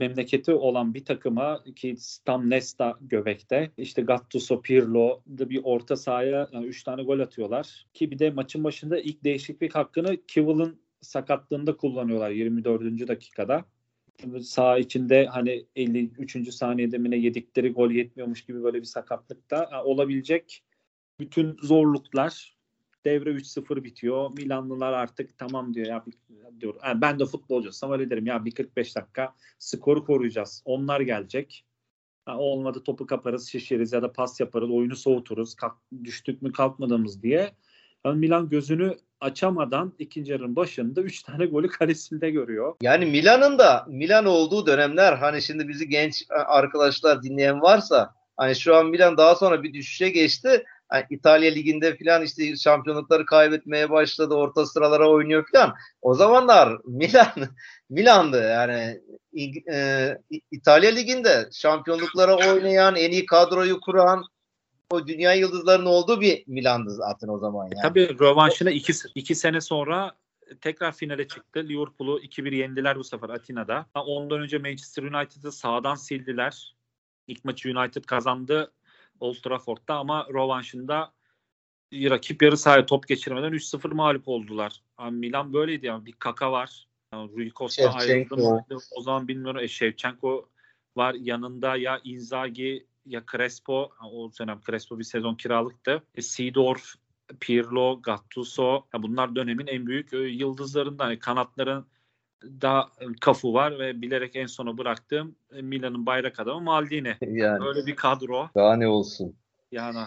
memleketi 0.00 0.52
olan 0.52 0.94
bir 0.94 1.04
takıma 1.04 1.64
ki 1.76 1.96
tam 2.24 2.50
Nesta 2.50 2.98
göbekte 3.00 3.70
işte 3.76 4.02
Gattuso, 4.02 4.62
Pirlo 4.62 5.22
da 5.38 5.50
bir 5.50 5.60
orta 5.64 5.96
sahaya 5.96 6.44
3 6.44 6.52
yani 6.52 6.72
tane 6.84 7.02
gol 7.02 7.20
atıyorlar. 7.20 7.86
Ki 7.94 8.10
bir 8.10 8.18
de 8.18 8.30
maçın 8.30 8.64
başında 8.64 9.00
ilk 9.00 9.24
değişiklik 9.24 9.74
hakkını 9.74 10.16
Kivill'ın 10.26 10.80
sakatlığında 11.00 11.76
kullanıyorlar 11.76 12.30
24. 12.30 13.08
dakikada. 13.08 13.64
Sağ 14.42 14.78
içinde 14.78 15.26
hani 15.26 15.66
53. 15.76 16.54
saniyede 16.54 16.98
mi 16.98 17.10
yedikleri 17.18 17.72
gol 17.72 17.90
yetmiyormuş 17.90 18.44
gibi 18.44 18.62
böyle 18.62 18.78
bir 18.78 18.84
sakatlıkta 18.84 19.68
yani 19.72 19.82
olabilecek 19.82 20.62
bütün 21.20 21.56
zorluklar 21.62 22.59
Devre 23.04 23.30
3-0 23.30 23.84
bitiyor. 23.84 24.30
Milanlılar 24.30 24.92
artık 24.92 25.38
tamam 25.38 25.74
diyor 25.74 25.86
ya 25.86 26.04
diyor. 26.60 26.74
Yani 26.84 27.00
ben 27.00 27.18
de 27.18 27.26
futbolcusam 27.26 27.92
öyle 27.92 28.10
derim 28.10 28.26
ya 28.26 28.44
bir 28.44 28.50
45 28.50 28.96
dakika 28.96 29.34
skoru 29.58 30.04
koruyacağız. 30.04 30.62
Onlar 30.64 31.00
gelecek. 31.00 31.64
Ha, 32.24 32.38
olmadı 32.38 32.82
topu 32.84 33.06
kaparız, 33.06 33.48
şişiririz 33.48 33.92
ya 33.92 34.02
da 34.02 34.12
pas 34.12 34.40
yaparız, 34.40 34.70
oyunu 34.70 34.96
soğuturuz. 34.96 35.54
Kalk, 35.54 35.76
düştük 36.04 36.42
mü 36.42 36.52
kalkmadığımız 36.52 37.22
diye. 37.22 37.52
Yani 38.04 38.18
Milan 38.18 38.48
gözünü 38.48 38.96
açamadan 39.20 39.92
ikinci 39.98 40.32
yarının 40.32 40.56
başında 40.56 41.02
3 41.02 41.22
tane 41.22 41.46
golü 41.46 41.68
kalesinde 41.68 42.30
görüyor. 42.30 42.76
Yani 42.82 43.06
Milan'ın 43.06 43.58
da 43.58 43.86
Milan 43.88 44.24
olduğu 44.24 44.66
dönemler 44.66 45.12
hani 45.12 45.42
şimdi 45.42 45.68
bizi 45.68 45.88
genç 45.88 46.24
arkadaşlar 46.46 47.22
dinleyen 47.22 47.62
varsa 47.62 48.14
hani 48.36 48.56
şu 48.56 48.76
an 48.76 48.86
Milan 48.86 49.16
daha 49.16 49.34
sonra 49.34 49.62
bir 49.62 49.74
düşüşe 49.74 50.08
geçti. 50.08 50.64
Yani 50.92 51.04
İtalya 51.10 51.50
liginde 51.50 51.96
falan 51.96 52.22
işte 52.22 52.56
şampiyonlukları 52.56 53.26
kaybetmeye 53.26 53.90
başladı. 53.90 54.34
Orta 54.34 54.66
sıralara 54.66 55.10
oynuyor 55.10 55.46
falan. 55.52 55.74
O 56.02 56.14
zamanlar 56.14 56.78
Milan 56.84 57.32
Milan'dı 57.90 58.42
yani 58.42 59.00
e, 59.72 60.18
İtalya 60.50 60.90
liginde 60.90 61.48
şampiyonluklara 61.52 62.36
oynayan, 62.36 62.96
en 62.96 63.10
iyi 63.10 63.26
kadroyu 63.26 63.80
kuran 63.80 64.24
o 64.90 65.06
dünya 65.06 65.34
yıldızlarının 65.34 65.86
olduğu 65.86 66.20
bir 66.20 66.44
Milan'dı 66.46 66.90
zaten 66.90 67.28
o 67.28 67.38
zaman 67.38 67.64
yani. 67.64 67.82
Tabii 67.82 68.18
rövanşına 68.18 68.70
iki, 68.70 68.92
iki 69.14 69.34
sene 69.34 69.60
sonra 69.60 70.12
tekrar 70.60 70.92
finale 70.92 71.28
çıktı. 71.28 71.68
Liverpool'u 71.68 72.20
2-1 72.20 72.54
yendiler 72.54 72.98
bu 72.98 73.04
sefer 73.04 73.28
Atina'da. 73.28 73.86
Ondan 73.94 74.40
önce 74.40 74.58
Manchester 74.58 75.02
United'ı 75.02 75.52
sağdan 75.52 75.94
sildiler. 75.94 76.74
İlk 77.26 77.44
maçı 77.44 77.68
United 77.78 78.04
kazandı 78.04 78.72
Old 79.20 79.34
Trafford'da 79.34 79.94
ama 79.94 80.26
rövanşında 80.32 81.12
rakip 81.92 82.42
yarı 82.42 82.56
sahaya 82.56 82.86
top 82.86 83.08
geçirmeden 83.08 83.52
3-0 83.52 83.94
mağlup 83.94 84.28
oldular. 84.28 84.82
Yani 85.00 85.18
Milan 85.18 85.52
böyleydi 85.52 85.86
yani 85.86 86.06
bir 86.06 86.12
kaka 86.12 86.52
var. 86.52 86.86
Yani 87.12 87.32
Rui 87.36 87.50
Costa 87.50 87.92
ayrıldı 87.92 88.76
O 88.96 89.02
zaman 89.02 89.28
bilmiyorum. 89.28 89.60
E, 89.60 89.68
Shevchenko 89.68 90.48
var 90.96 91.14
yanında 91.14 91.76
ya 91.76 92.00
Inzaghi 92.04 92.86
ya 93.06 93.22
Crespo 93.32 93.90
o 94.12 94.30
dönem 94.40 94.60
Crespo 94.66 94.98
bir 94.98 95.04
sezon 95.04 95.34
kiralıktı. 95.34 96.02
E, 96.14 96.22
Seedorf, 96.22 96.94
Pirlo, 97.40 98.02
Gattuso 98.02 98.86
ya 98.94 99.02
bunlar 99.02 99.34
dönemin 99.34 99.66
en 99.66 99.86
büyük 99.86 100.12
e, 100.12 100.18
yıldızlarından. 100.18 101.06
Yani 101.06 101.18
kanatların 101.18 101.86
da 102.42 102.88
kafu 103.20 103.54
var 103.54 103.78
ve 103.78 104.02
bilerek 104.02 104.36
en 104.36 104.46
sona 104.46 104.78
bıraktığım 104.78 105.36
e, 105.52 105.62
Milan'ın 105.62 106.06
bayrak 106.06 106.40
adamı 106.40 106.60
Maldini. 106.60 107.16
Yani. 107.20 107.64
Böyle 107.64 107.86
bir 107.86 107.96
kadro. 107.96 108.48
Daha 108.54 108.76
ne 108.76 108.88
olsun. 108.88 109.36
Yani 109.72 109.98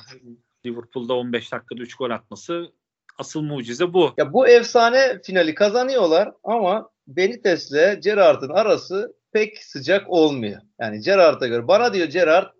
Liverpool'da 0.65 1.13
15 1.13 1.51
dakikada 1.51 1.81
3 1.81 1.95
gol 1.95 2.09
atması 2.09 2.71
asıl 3.17 3.41
mucize 3.41 3.93
bu. 3.93 4.13
Ya 4.17 4.33
bu 4.33 4.47
efsane 4.47 5.21
finali 5.23 5.55
kazanıyorlar 5.55 6.31
ama 6.43 6.89
Benitez'le 7.07 8.01
Gerrard'ın 8.01 8.49
arası 8.49 9.15
pek 9.31 9.63
sıcak 9.63 10.09
olmuyor. 10.09 10.61
Yani 10.79 10.99
Gerrard'a 10.99 11.47
göre 11.47 11.67
bana 11.67 11.93
diyor 11.93 12.07
Gerrard 12.07 12.53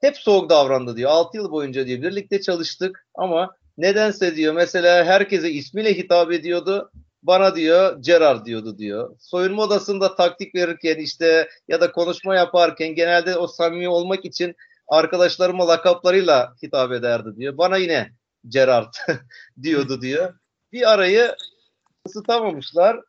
hep 0.00 0.16
soğuk 0.16 0.50
davrandı 0.50 0.96
diyor. 0.96 1.10
6 1.10 1.36
yıl 1.36 1.50
boyunca 1.50 1.86
diyor 1.86 2.02
birlikte 2.02 2.40
çalıştık 2.40 3.06
ama 3.14 3.56
nedense 3.78 4.36
diyor 4.36 4.54
mesela 4.54 5.04
herkese 5.04 5.50
ismiyle 5.50 5.94
hitap 5.94 6.32
ediyordu. 6.32 6.90
Bana 7.24 7.56
diyor 7.56 7.96
Gerard 8.00 8.46
diyordu 8.46 8.78
diyor. 8.78 9.16
Soyunma 9.18 9.62
odasında 9.62 10.14
taktik 10.14 10.54
verirken 10.54 10.96
işte 10.96 11.48
ya 11.68 11.80
da 11.80 11.92
konuşma 11.92 12.34
yaparken 12.34 12.94
genelde 12.94 13.36
o 13.36 13.46
samimi 13.46 13.88
olmak 13.88 14.24
için 14.24 14.54
arkadaşlarıma 14.88 15.68
lakaplarıyla 15.68 16.54
hitap 16.62 16.92
ederdi 16.92 17.36
diyor. 17.36 17.58
Bana 17.58 17.76
yine 17.76 18.10
Gerard 18.48 18.94
diyordu 19.62 20.00
diyor. 20.00 20.34
Bir 20.72 20.92
arayı 20.92 21.34
ısıtamamışlar. 22.08 23.00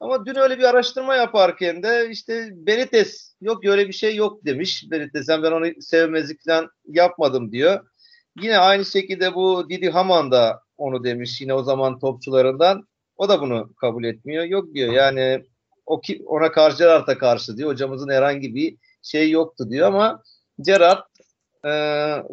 Ama 0.00 0.26
dün 0.26 0.34
öyle 0.34 0.58
bir 0.58 0.64
araştırma 0.64 1.14
yaparken 1.14 1.82
de 1.82 2.08
işte 2.10 2.48
Benitez 2.52 3.36
yok 3.40 3.64
öyle 3.66 3.88
bir 3.88 3.92
şey 3.92 4.16
yok 4.16 4.44
demiş. 4.44 4.84
Benitez 4.90 5.28
ben 5.28 5.52
onu 5.52 5.66
sevmezlik 5.80 6.44
falan 6.44 6.70
yapmadım 6.88 7.52
diyor. 7.52 7.86
Yine 8.40 8.58
aynı 8.58 8.84
şekilde 8.84 9.34
bu 9.34 9.68
Didi 9.70 9.90
Haman 9.90 10.30
da 10.30 10.62
onu 10.76 11.04
demiş 11.04 11.40
yine 11.40 11.54
o 11.54 11.62
zaman 11.62 11.98
topçularından. 11.98 12.87
O 13.18 13.28
da 13.28 13.40
bunu 13.40 13.72
kabul 13.74 14.04
etmiyor. 14.04 14.44
Yok 14.44 14.74
diyor 14.74 14.92
yani 14.92 15.44
o 15.86 16.00
ki 16.00 16.22
ona 16.26 16.52
karşı 16.52 16.78
Gerard'a 16.78 17.18
karşı 17.18 17.56
diyor. 17.56 17.70
Hocamızın 17.70 18.08
herhangi 18.08 18.54
bir 18.54 18.76
şey 19.02 19.30
yoktu 19.30 19.70
diyor 19.70 19.86
ama 19.86 20.22
Gerard 20.60 21.04
e, 21.64 21.70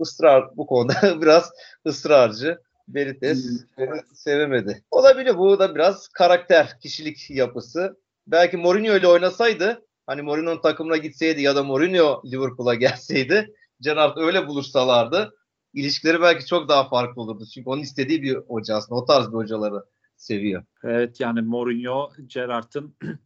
ısrar 0.01 0.57
bu 0.57 0.67
konuda 0.67 0.93
biraz 1.21 1.51
ısrarcı. 1.87 2.59
Benitez 2.87 3.65
beni 3.77 4.01
sevemedi. 4.13 4.83
Olabilir 4.91 5.37
bu 5.37 5.59
da 5.59 5.75
biraz 5.75 6.07
karakter, 6.07 6.79
kişilik 6.79 7.29
yapısı. 7.29 7.97
Belki 8.27 8.57
Mourinho 8.57 8.97
ile 8.97 9.07
oynasaydı 9.07 9.85
hani 10.07 10.21
Mourinho'nun 10.21 10.61
takımına 10.61 10.97
gitseydi 10.97 11.41
ya 11.41 11.55
da 11.55 11.63
Mourinho 11.63 12.21
Liverpool'a 12.25 12.75
gelseydi 12.85 13.53
Gerrard 13.81 14.17
öyle 14.17 14.47
buluşsalardı 14.47 15.33
ilişkileri 15.73 16.21
belki 16.21 16.45
çok 16.45 16.69
daha 16.69 16.89
farklı 16.89 17.21
olurdu. 17.21 17.45
Çünkü 17.53 17.69
onun 17.69 17.81
istediği 17.81 18.21
bir 18.21 18.35
hoca 18.35 18.75
aslında. 18.75 19.01
O 19.01 19.05
tarz 19.05 19.27
bir 19.27 19.33
hocaları 19.33 19.83
seviyor. 20.17 20.63
Evet 20.83 21.19
yani 21.19 21.41
Mourinho 21.41 22.11
Gerrard'ın 22.27 22.95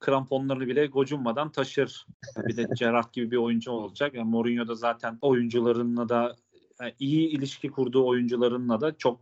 kramponlarını 0.00 0.66
bile 0.66 0.86
gocunmadan 0.86 1.52
taşır. 1.52 2.06
Bir 2.36 2.56
de 2.56 2.66
Gerrard 2.78 3.12
gibi 3.12 3.30
bir 3.30 3.36
oyuncu 3.36 3.70
olacak. 3.70 4.14
Yani 4.14 4.30
Mourinho 4.30 4.68
da 4.68 4.74
zaten 4.74 5.18
oyuncularınla 5.20 6.08
da 6.08 6.36
iyi 6.98 7.28
ilişki 7.28 7.70
kurduğu 7.70 8.06
oyuncularınla 8.06 8.80
da 8.80 8.96
çok 8.96 9.20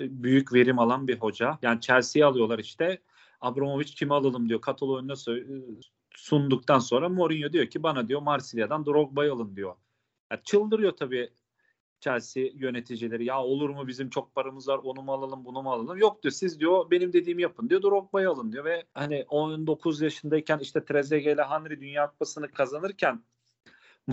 büyük 0.00 0.52
verim 0.54 0.78
alan 0.78 1.08
bir 1.08 1.18
hoca. 1.18 1.58
Yani 1.62 1.80
Chelsea'yi 1.80 2.24
alıyorlar 2.24 2.58
işte. 2.58 3.02
Abramovich 3.40 3.94
kimi 3.94 4.14
alalım 4.14 4.48
diyor. 4.48 4.60
Katalonya'da 4.60 5.14
sunduktan 6.14 6.78
sonra 6.78 7.08
Mourinho 7.08 7.52
diyor 7.52 7.66
ki 7.66 7.82
bana 7.82 8.08
diyor 8.08 8.22
Marsilya'dan 8.22 8.86
Drogba'yı 8.86 9.32
alın 9.32 9.56
diyor. 9.56 9.74
Yani 10.30 10.40
çıldırıyor 10.44 10.92
tabii 10.92 11.30
Chelsea 12.02 12.48
yöneticileri. 12.54 13.24
Ya 13.24 13.42
olur 13.42 13.70
mu 13.70 13.88
bizim 13.88 14.10
çok 14.10 14.34
paramız 14.34 14.68
var 14.68 14.80
onu 14.82 15.02
mu 15.02 15.12
alalım 15.12 15.44
bunu 15.44 15.62
mu 15.62 15.72
alalım? 15.72 15.98
Yok 15.98 16.22
diyor 16.22 16.32
siz 16.32 16.60
diyor 16.60 16.90
benim 16.90 17.12
dediğimi 17.12 17.42
yapın 17.42 17.70
diyor. 17.70 17.82
Drogba'yı 17.82 18.30
alın 18.30 18.52
diyor 18.52 18.64
ve 18.64 18.84
hani 18.94 19.24
19 19.28 20.00
yaşındayken 20.00 20.58
işte 20.58 20.84
Trezeguet 20.84 21.34
ile 21.34 21.44
Henry 21.44 21.80
Dünya 21.80 22.10
Kupası'nı 22.10 22.48
kazanırken 22.48 23.22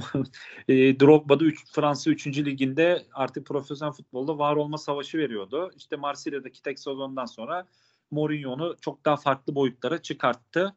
e, 0.67 0.99
Drogba 0.99 1.39
da 1.39 1.43
üç, 1.43 1.71
Fransa 1.71 2.11
3. 2.11 2.27
liginde 2.27 3.05
artık 3.13 3.45
profesyonel 3.45 3.93
futbolda 3.93 4.37
var 4.37 4.55
olma 4.55 4.77
savaşı 4.77 5.17
veriyordu. 5.17 5.71
İşte 5.75 5.95
Marsilya'daki 5.95 6.61
tek 6.61 6.79
sezondan 6.79 7.25
sonra 7.25 7.67
Mourinho'nu 8.11 8.75
çok 8.81 9.05
daha 9.05 9.17
farklı 9.17 9.55
boyutlara 9.55 10.01
çıkarttı. 10.01 10.75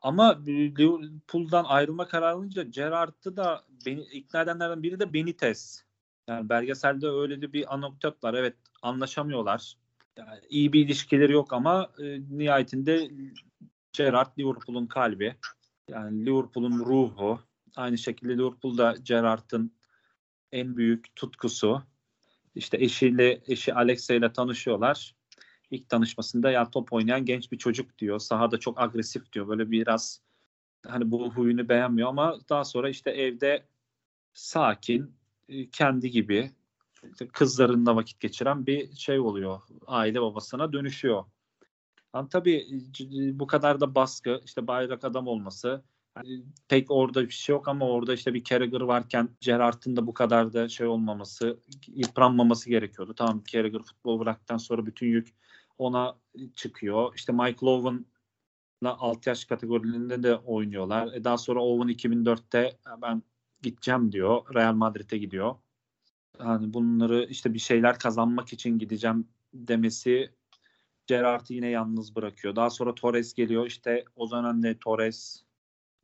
Ama 0.00 0.40
Liverpool'dan 0.46 1.64
ayrılma 1.64 2.08
kararı 2.08 2.34
alınca 2.34 2.62
Gerrard'ı 2.62 3.36
da 3.36 3.64
beni, 3.86 4.00
ikna 4.00 4.42
edenlerden 4.42 4.82
biri 4.82 5.00
de 5.00 5.12
Benitez. 5.12 5.87
Yani 6.28 6.48
belgeselde 6.48 7.08
öyle 7.08 7.52
bir 7.52 7.74
anekdot 7.74 8.24
var. 8.24 8.34
Evet 8.34 8.56
anlaşamıyorlar. 8.82 9.76
Yani 10.16 10.40
iyi 10.48 10.72
bir 10.72 10.84
ilişkileri 10.86 11.32
yok 11.32 11.52
ama 11.52 11.90
e, 11.98 12.20
nihayetinde 12.30 13.10
Gerrard 13.92 14.38
Liverpool'un 14.38 14.86
kalbi. 14.86 15.36
Yani 15.88 16.26
Liverpool'un 16.26 16.78
ruhu. 16.78 17.40
Aynı 17.76 17.98
şekilde 17.98 18.32
Liverpool'da 18.38 18.94
Gerrard'ın 19.02 19.72
en 20.52 20.76
büyük 20.76 21.16
tutkusu. 21.16 21.82
İşte 22.54 22.76
eşiyle 22.76 23.40
eşi 23.46 23.74
Alexa 23.74 24.14
ile 24.14 24.32
tanışıyorlar. 24.32 25.14
İlk 25.70 25.88
tanışmasında 25.88 26.50
ya 26.50 26.70
top 26.70 26.92
oynayan 26.92 27.24
genç 27.24 27.52
bir 27.52 27.58
çocuk 27.58 27.98
diyor. 27.98 28.18
Sahada 28.18 28.58
çok 28.58 28.80
agresif 28.80 29.32
diyor. 29.32 29.48
Böyle 29.48 29.70
biraz 29.70 30.20
hani 30.86 31.10
bu 31.10 31.30
huyunu 31.30 31.68
beğenmiyor 31.68 32.08
ama 32.08 32.38
daha 32.48 32.64
sonra 32.64 32.88
işte 32.88 33.10
evde 33.10 33.66
sakin, 34.34 35.17
kendi 35.72 36.10
gibi 36.10 36.50
kızlarınla 37.32 37.96
vakit 37.96 38.20
geçiren 38.20 38.66
bir 38.66 38.92
şey 38.92 39.18
oluyor. 39.18 39.60
Aile 39.86 40.20
babasına 40.20 40.72
dönüşüyor. 40.72 41.24
Yani 42.14 42.28
tabii 42.28 42.66
bu 43.32 43.46
kadar 43.46 43.80
da 43.80 43.94
baskı, 43.94 44.40
işte 44.44 44.66
bayrak 44.66 45.04
adam 45.04 45.26
olması 45.26 45.82
yani 46.16 46.42
pek 46.68 46.90
orada 46.90 47.22
bir 47.22 47.30
şey 47.30 47.52
yok 47.52 47.68
ama 47.68 47.88
orada 47.88 48.14
işte 48.14 48.34
bir 48.34 48.44
Carragher 48.44 48.80
varken 48.80 49.28
Gerrard'ın 49.40 49.96
da 49.96 50.06
bu 50.06 50.14
kadar 50.14 50.52
da 50.52 50.68
şey 50.68 50.86
olmaması, 50.86 51.60
yıpranmaması 51.86 52.70
gerekiyordu. 52.70 53.14
Tamam 53.14 53.42
Carragher 53.44 53.82
futbol 53.82 54.20
bıraktıktan 54.20 54.56
sonra 54.56 54.86
bütün 54.86 55.06
yük 55.06 55.34
ona 55.78 56.16
çıkıyor. 56.54 57.14
İşte 57.16 57.32
Mike 57.32 57.66
Owen'la 57.66 58.96
alt 58.98 59.26
yaş 59.26 59.44
kategorilerinde 59.44 60.22
de 60.22 60.36
oynuyorlar. 60.36 61.12
E 61.12 61.24
daha 61.24 61.38
sonra 61.38 61.62
Owen 61.62 61.94
2004'te 61.94 62.78
ben 63.02 63.22
gideceğim 63.62 64.12
diyor. 64.12 64.54
Real 64.54 64.74
Madrid'e 64.74 65.18
gidiyor. 65.18 65.54
Yani 66.40 66.72
bunları 66.74 67.24
işte 67.24 67.54
bir 67.54 67.58
şeyler 67.58 67.98
kazanmak 67.98 68.52
için 68.52 68.78
gideceğim 68.78 69.28
demesi 69.54 70.30
Gerrard'ı 71.06 71.54
yine 71.54 71.68
yalnız 71.68 72.16
bırakıyor. 72.16 72.56
Daha 72.56 72.70
sonra 72.70 72.94
Torres 72.94 73.34
geliyor. 73.34 73.66
İşte 73.66 74.04
o 74.16 74.30
dönemde 74.30 74.78
Torres 74.78 75.44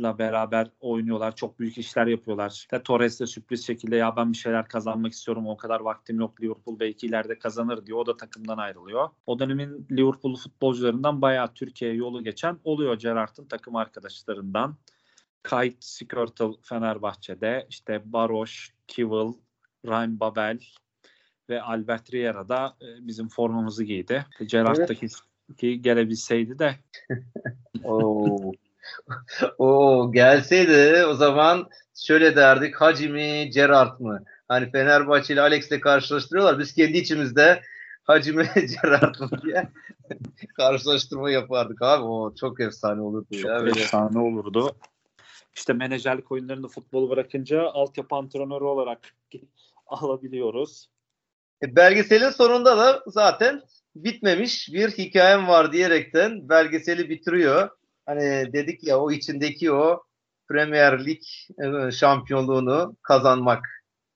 beraber 0.00 0.70
oynuyorlar. 0.80 1.36
Çok 1.36 1.58
büyük 1.60 1.78
işler 1.78 2.06
yapıyorlar. 2.06 2.50
İşte 2.50 2.82
Torres 2.82 3.20
de 3.20 3.26
sürpriz 3.26 3.66
şekilde 3.66 3.96
ya 3.96 4.16
ben 4.16 4.32
bir 4.32 4.36
şeyler 4.36 4.68
kazanmak 4.68 5.12
istiyorum. 5.12 5.46
O 5.46 5.56
kadar 5.56 5.80
vaktim 5.80 6.20
yok. 6.20 6.40
Liverpool 6.40 6.80
belki 6.80 7.06
ileride 7.06 7.38
kazanır 7.38 7.86
diyor. 7.86 7.98
O 7.98 8.06
da 8.06 8.16
takımdan 8.16 8.58
ayrılıyor. 8.58 9.08
O 9.26 9.38
dönemin 9.38 9.86
Liverpool 9.90 10.36
futbolcularından 10.36 11.22
bayağı 11.22 11.54
Türkiye'ye 11.54 11.96
yolu 11.96 12.24
geçen 12.24 12.58
oluyor 12.64 12.98
Gerrard'ın 12.98 13.46
takım 13.46 13.76
arkadaşlarından. 13.76 14.76
Kite 15.44 15.76
Skirtle 15.80 16.52
Fenerbahçe'de, 16.62 17.66
işte 17.70 18.02
Baroş, 18.04 18.70
Kivel, 18.86 19.32
Ryan 19.86 20.20
Babel 20.20 20.58
ve 21.48 21.62
Albert 21.62 22.14
Riera 22.14 22.48
da 22.48 22.76
e, 22.82 23.06
bizim 23.06 23.28
formamızı 23.28 23.84
giydi. 23.84 24.26
Gerrard'daki 24.46 25.06
evet. 25.62 25.84
gelebilseydi 25.84 26.58
de. 26.58 26.74
Oo. 27.84 28.52
Oo 29.58 30.12
gelseydi 30.12 31.04
o 31.04 31.14
zaman 31.14 31.68
şöyle 31.94 32.36
derdik 32.36 32.76
Hacı 32.76 33.10
mi 33.10 33.50
Gerard 33.50 34.00
mı? 34.00 34.24
Hani 34.48 34.70
Fenerbahçe 34.70 35.34
ile 35.34 35.40
Alex'le 35.40 35.80
karşılaştırıyorlar. 35.80 36.58
Biz 36.58 36.74
kendi 36.74 36.98
içimizde 36.98 37.62
Hacı 38.04 38.34
mi 38.34 38.50
Gerard 38.82 39.20
mı 39.20 39.30
diye 39.42 39.68
karşılaştırma 40.56 41.30
yapardık 41.30 41.82
abi. 41.82 42.04
O 42.04 42.34
çok 42.34 42.60
efsane 42.60 43.00
olurdu. 43.00 43.26
Çok 43.32 43.44
ya, 43.44 43.60
efsane 43.66 44.18
olurdu. 44.18 44.76
İşte 45.56 45.72
menajerlik 45.72 46.32
oyunlarında 46.32 46.68
futbolu 46.68 47.10
bırakınca 47.10 47.62
altyapı 47.62 48.16
antrenörü 48.16 48.64
olarak 48.64 49.00
alabiliyoruz. 49.86 50.88
E, 51.62 51.76
belgeselin 51.76 52.30
sonunda 52.30 52.78
da 52.78 53.02
zaten 53.06 53.62
bitmemiş 53.96 54.72
bir 54.72 54.90
hikayem 54.90 55.48
var 55.48 55.72
diyerekten 55.72 56.48
belgeseli 56.48 57.10
bitiriyor. 57.10 57.68
Hani 58.06 58.52
dedik 58.52 58.84
ya 58.84 59.00
o 59.00 59.10
içindeki 59.10 59.72
o 59.72 60.02
Premier 60.48 61.06
Lig 61.06 61.22
e, 61.64 61.90
şampiyonluğunu 61.90 62.96
kazanmak 63.02 63.66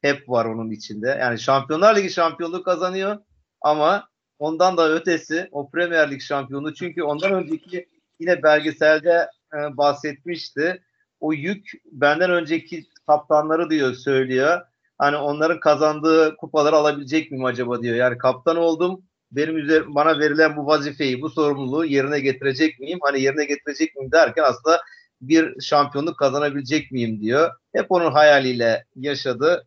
hep 0.03 0.29
var 0.29 0.45
onun 0.45 0.71
içinde. 0.71 1.09
Yani 1.21 1.39
Şampiyonlar 1.39 1.97
Ligi 1.97 2.11
şampiyonluğu 2.11 2.63
kazanıyor 2.63 3.19
ama 3.61 4.09
ondan 4.39 4.77
da 4.77 4.93
ötesi 4.93 5.49
o 5.53 5.71
Premier 5.71 6.11
Lig 6.11 6.23
şampiyonu 6.23 6.75
çünkü 6.75 7.03
ondan 7.03 7.33
önceki 7.33 7.89
yine 8.21 8.43
belgeselde 8.43 9.29
e, 9.55 9.77
bahsetmişti. 9.77 10.83
O 11.21 11.33
yük 11.33 11.73
benden 11.93 12.31
önceki 12.31 12.87
kaptanları 13.07 13.71
diyor 13.71 13.95
söylüyor. 13.95 14.61
Hani 14.99 15.17
onların 15.17 15.61
kazandığı 15.61 16.37
kupaları 16.37 16.77
alabilecek 16.77 17.31
miyim 17.31 17.45
acaba 17.45 17.83
diyor. 17.83 17.97
Yani 17.97 18.19
kaptan 18.19 18.57
oldum 18.57 19.03
benim 19.33 19.57
üzerime 19.57 19.95
bana 19.95 20.19
verilen 20.19 20.57
bu 20.57 20.67
vazifeyi, 20.67 21.23
bu 21.23 21.31
sorumluluğu 21.31 21.85
yerine 21.85 22.21
getirecek 22.21 22.81
miyim? 22.81 22.99
Hani 23.03 23.21
yerine 23.21 23.45
getirecek 23.45 23.97
miyim 23.97 24.13
derken 24.13 24.43
aslında 24.43 24.83
bir 25.21 25.61
şampiyonluk 25.61 26.19
kazanabilecek 26.19 26.93
miyim 26.93 27.21
diyor. 27.21 27.51
Hep 27.75 27.93
onun 27.93 28.13
hayaliyle 28.13 28.85
yaşadı 28.97 29.67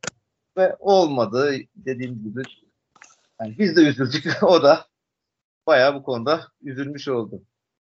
ve 0.57 0.75
olmadı 0.79 1.55
dediğim 1.75 2.23
gibi. 2.23 2.41
Yani 3.41 3.55
biz 3.57 3.75
de 3.75 3.81
üzüldük. 3.81 4.43
o 4.43 4.63
da 4.63 4.85
bayağı 5.67 5.95
bu 5.95 6.03
konuda 6.03 6.47
üzülmüş 6.61 7.07
oldu. 7.07 7.41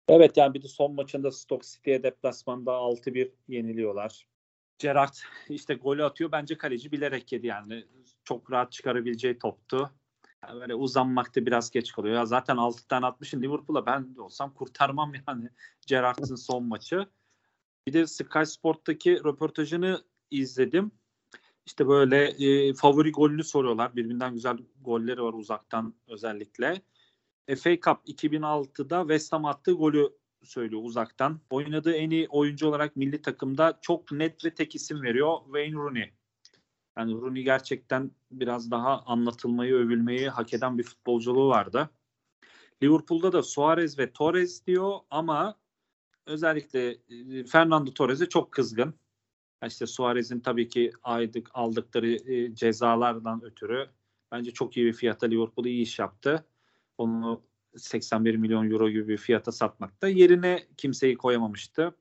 Evet 0.07 0.37
yani 0.37 0.53
bir 0.53 0.63
de 0.63 0.67
son 0.67 0.95
maçında 0.95 1.31
Stoke 1.31 1.67
City'ye 1.67 2.03
deplasmanda 2.03 2.71
6-1 2.71 3.31
yeniliyorlar. 3.47 4.27
Gerrard 4.79 5.13
işte 5.49 5.73
golü 5.73 6.03
atıyor. 6.03 6.31
Bence 6.31 6.57
kaleci 6.57 6.91
bilerek 6.91 7.31
yedi 7.31 7.47
yani. 7.47 7.85
Çok 8.23 8.51
rahat 8.51 8.71
çıkarabileceği 8.71 9.39
toptu. 9.39 9.91
Yani 10.43 10.61
böyle 10.61 10.75
uzanmakta 10.75 11.45
biraz 11.45 11.71
geç 11.71 11.91
kalıyor. 11.91 12.15
Ya 12.15 12.25
zaten 12.25 12.57
6 12.57 12.87
tane 12.87 13.05
Liverpool'a 13.33 13.85
ben 13.85 14.15
de 14.15 14.21
olsam 14.21 14.53
kurtarmam 14.53 15.13
yani 15.27 15.49
Gerrard'ın 15.87 16.35
son 16.35 16.63
maçı. 16.63 17.07
Bir 17.87 17.93
de 17.93 18.07
Sky 18.07 18.43
Sport'taki 18.45 19.23
röportajını 19.23 20.03
izledim. 20.31 20.91
İşte 21.65 21.87
böyle 21.87 22.25
e, 22.27 22.73
favori 22.73 23.11
golünü 23.11 23.43
soruyorlar. 23.43 23.95
Birbirinden 23.95 24.33
güzel 24.33 24.57
golleri 24.81 25.23
var 25.23 25.33
uzaktan 25.33 25.93
özellikle. 26.07 26.81
FA 27.47 27.75
Cup 27.75 28.07
2006'da 28.07 29.01
West 29.01 29.33
Ham 29.33 29.45
attığı 29.45 29.71
golü 29.71 30.09
söylüyor 30.43 30.81
uzaktan. 30.85 31.39
Oynadığı 31.49 31.93
en 31.93 32.09
iyi 32.09 32.27
oyuncu 32.29 32.67
olarak 32.67 32.95
milli 32.95 33.21
takımda 33.21 33.79
çok 33.81 34.11
net 34.11 34.45
ve 34.45 34.53
tek 34.53 34.75
isim 34.75 35.01
veriyor. 35.03 35.37
Wayne 35.45 35.75
Rooney. 35.75 36.13
Yani 36.97 37.13
Rooney 37.13 37.43
gerçekten 37.43 38.11
biraz 38.31 38.71
daha 38.71 39.01
anlatılmayı, 39.01 39.73
övülmeyi 39.73 40.29
hak 40.29 40.53
eden 40.53 40.77
bir 40.77 40.83
futbolculuğu 40.83 41.49
vardı. 41.49 41.89
Liverpool'da 42.83 43.31
da 43.31 43.43
Suarez 43.43 43.99
ve 43.99 44.11
Torres 44.11 44.65
diyor 44.67 44.99
ama 45.09 45.55
özellikle 46.25 46.97
e, 47.09 47.43
Fernando 47.43 47.91
Torres'e 47.91 48.29
çok 48.29 48.51
kızgın. 48.51 48.93
İşte 49.65 49.87
Suarez'in 49.87 50.39
tabii 50.39 50.67
ki 50.67 50.91
aydık 51.03 51.49
aldıkları 51.53 52.31
e, 52.31 52.55
cezalardan 52.55 53.43
ötürü 53.43 53.89
bence 54.31 54.51
çok 54.51 54.77
iyi 54.77 54.85
bir 54.85 54.93
fiyata 54.93 55.27
Liverpool 55.27 55.65
iyi 55.65 55.81
iş 55.81 55.99
yaptı. 55.99 56.45
Onu 56.97 57.41
81 57.77 58.35
milyon 58.35 58.71
euro 58.71 58.89
gibi 58.89 59.07
bir 59.07 59.17
fiyata 59.17 59.51
satmakta. 59.51 60.07
Yerine 60.07 60.67
kimseyi 60.77 61.17
koyamamıştı. 61.17 61.95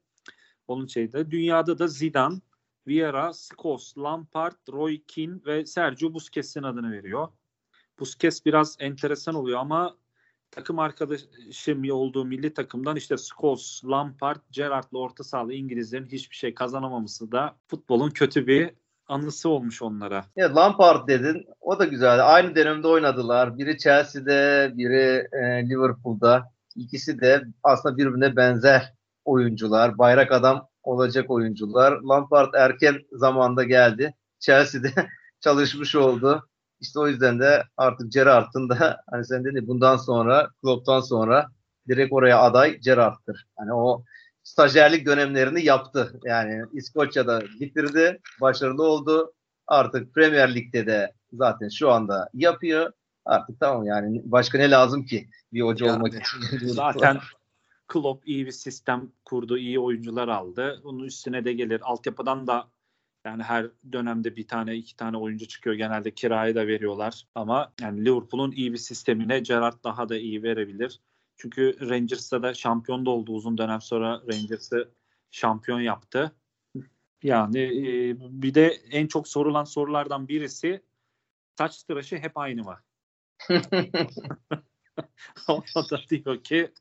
Onun 0.69 0.87
şeyde 0.87 1.31
dünyada 1.31 1.79
da 1.79 1.87
Zidane 1.87 2.41
Vieira, 2.87 3.33
Scholes, 3.33 3.99
Lampard, 3.99 4.57
Roy 4.73 5.03
Keane 5.07 5.39
ve 5.47 5.67
Sergio 5.67 6.15
Busquets'in 6.15 6.63
adını 6.63 6.93
veriyor. 6.93 7.29
Busquets 8.01 8.47
biraz 8.47 8.77
enteresan 8.81 9.35
oluyor 9.35 9.59
ama 9.59 9.97
takım 10.51 10.79
arkadaşım 10.79 11.91
olduğu 11.91 12.25
milli 12.25 12.55
takımdan 12.55 12.97
işte 12.97 13.17
Scholes, 13.17 13.85
Lampard, 13.85 14.41
Gerrard'la 14.51 14.99
orta 14.99 15.25
sahalı 15.25 15.55
İngilizlerin 15.55 16.07
hiçbir 16.07 16.37
şey 16.37 16.55
kazanamaması 16.55 17.33
da 17.33 17.57
futbolun 17.67 18.11
kötü 18.11 18.47
bir 18.47 18.71
anısı 19.09 19.49
olmuş 19.49 19.83
onlara. 19.83 20.25
Ya 20.37 20.57
Lampard 20.57 21.09
dedin. 21.09 21.47
O 21.61 21.79
da 21.79 21.85
güzel. 21.85 22.35
Aynı 22.35 22.57
dönemde 22.57 22.89
oynadılar. 22.89 23.59
Biri 23.59 23.79
Chelsea'de, 23.79 24.73
biri 24.77 25.29
e, 25.33 25.69
Liverpool'da. 25.69 26.51
İkisi 26.77 27.21
de 27.21 27.45
aslında 27.63 27.97
birbirine 27.97 28.37
benzer 28.37 28.93
oyuncular. 29.25 29.99
Bayrak 29.99 30.33
adam 30.33 30.69
olacak 30.83 31.31
oyuncular. 31.31 31.93
Lampard 31.93 32.55
erken 32.55 32.95
zamanda 33.13 33.65
geldi. 33.65 34.15
Chelsea'de 34.39 34.93
çalışmış 35.41 35.95
oldu. 35.95 36.49
İşte 36.81 37.01
o 37.01 37.09
yüzden 37.09 37.41
de 37.41 37.63
artık 37.77 38.13
Gerrard'ın 38.13 38.69
da 38.69 39.01
hani 39.11 39.25
sen 39.25 39.45
dedin 39.45 39.69
bundan 39.69 39.97
sonra 39.97 40.49
Klopp'tan 40.63 41.01
sonra 41.01 41.49
direkt 41.89 42.13
oraya 42.13 42.39
aday 42.41 42.79
Gerrard'tır. 42.79 43.47
Hani 43.57 43.73
o 43.73 44.05
stajyerlik 44.45 45.07
dönemlerini 45.07 45.65
yaptı. 45.65 46.21
Yani 46.25 46.63
İskoçya'da 46.73 47.43
bitirdi, 47.61 48.21
başarılı 48.41 48.83
oldu. 48.83 49.33
Artık 49.67 50.15
Premier 50.15 50.55
Lig'de 50.55 50.87
de 50.87 51.13
zaten 51.33 51.69
şu 51.69 51.91
anda 51.91 52.31
yapıyor. 52.35 52.93
Artık 53.25 53.61
tamam 53.61 53.85
yani 53.85 54.23
başka 54.25 54.59
ne 54.59 54.71
lazım 54.71 55.05
ki 55.05 55.29
bir 55.53 55.61
hoca 55.61 55.87
yani, 55.87 55.97
olmak 55.97 56.15
için? 56.15 56.67
Zaten 56.67 57.19
Klopp 57.89 58.29
iyi 58.29 58.47
bir 58.47 58.53
sistem 58.53 59.13
kurdu, 59.25 59.59
iyi 59.59 59.79
oyuncular 59.79 60.29
aldı. 60.29 60.81
Onun 60.85 61.05
üstüne 61.05 61.45
de 61.45 61.53
gelir. 61.53 61.81
Altyapıdan 61.85 62.47
da 62.47 62.69
yani 63.25 63.43
her 63.43 63.67
dönemde 63.93 64.37
bir 64.37 64.49
tane 64.49 64.77
iki 64.77 64.97
tane 64.97 65.17
oyuncu 65.17 65.49
çıkıyor. 65.49 65.77
Genelde 65.77 66.11
kirayı 66.11 66.55
da 66.55 66.67
veriyorlar. 66.67 67.27
Ama 67.35 67.73
yani 67.81 68.05
Liverpool'un 68.05 68.53
iyi 68.53 68.73
bir 68.73 68.79
sistemine 68.79 69.41
Gerrard 69.41 69.85
daha 69.85 70.09
da 70.09 70.17
iyi 70.17 70.43
verebilir. 70.43 71.01
Çünkü 71.37 71.89
Rangers'ta 71.89 72.43
da 72.43 72.55
şampiyon 72.55 73.07
da 73.07 73.11
oldu 73.11 73.33
uzun 73.33 73.59
dönem 73.59 73.81
sonra 73.81 74.23
Rangers'ı 74.33 74.91
şampiyon 75.31 75.81
yaptı. 75.81 76.37
Yani 77.23 77.61
e, 77.61 78.17
bir 78.43 78.55
de 78.55 78.67
en 78.91 79.07
çok 79.07 79.29
sorulan 79.29 79.65
sorulardan 79.65 80.29
birisi 80.29 80.83
saç 81.59 81.83
tıraşı 81.83 82.17
hep 82.17 82.39
aynı 82.39 82.63
mı? 82.63 82.79
o 85.49 85.91
da 85.91 86.01
diyor 86.11 86.43
ki 86.43 86.73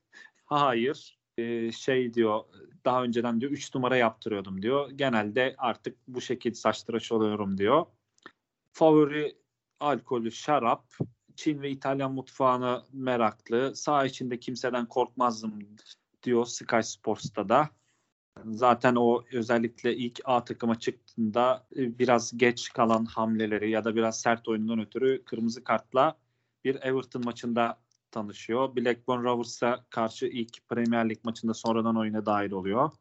Hayır. 0.45 1.19
Ee, 1.37 1.71
şey 1.71 2.13
diyor 2.13 2.43
daha 2.85 3.03
önceden 3.03 3.41
diyor 3.41 3.51
3 3.51 3.75
numara 3.75 3.97
yaptırıyordum 3.97 4.61
diyor. 4.61 4.89
Genelde 4.89 5.55
artık 5.57 5.97
bu 6.07 6.21
şekilde 6.21 6.55
saç 6.55 6.83
tıraş 6.83 7.11
oluyorum 7.11 7.57
diyor. 7.57 7.85
Favori 8.71 9.37
alkolü 9.79 10.31
şarap. 10.31 10.85
Çin 11.35 11.61
ve 11.61 11.69
İtalyan 11.69 12.11
mutfağına 12.11 12.83
meraklı. 12.93 13.75
Sağ 13.75 14.05
içinde 14.05 14.39
kimseden 14.39 14.85
korkmazdım 14.85 15.59
diyor 16.23 16.45
Sky 16.45 16.81
Sports'ta 16.81 17.49
da. 17.49 17.69
Zaten 18.45 18.95
o 18.95 19.23
özellikle 19.33 19.95
ilk 19.95 20.19
A 20.25 20.45
takıma 20.45 20.79
çıktığında 20.79 21.67
e, 21.75 21.99
biraz 21.99 22.37
geç 22.37 22.69
kalan 22.73 23.05
hamleleri 23.05 23.69
ya 23.69 23.83
da 23.83 23.95
biraz 23.95 24.21
sert 24.21 24.47
oyundan 24.47 24.79
ötürü 24.79 25.23
kırmızı 25.25 25.63
kartla 25.63 26.17
bir 26.65 26.75
Everton 26.75 27.25
maçında 27.25 27.79
tanışıyor. 28.11 28.75
Blackburn 28.75 29.23
Rovers'a 29.23 29.85
karşı 29.89 30.25
ilk 30.25 30.67
Premier 30.69 31.09
Lig 31.09 31.19
maçında 31.23 31.53
sonradan 31.53 31.97
oyuna 31.97 32.25
dahil 32.25 32.51
oluyor. 32.51 32.91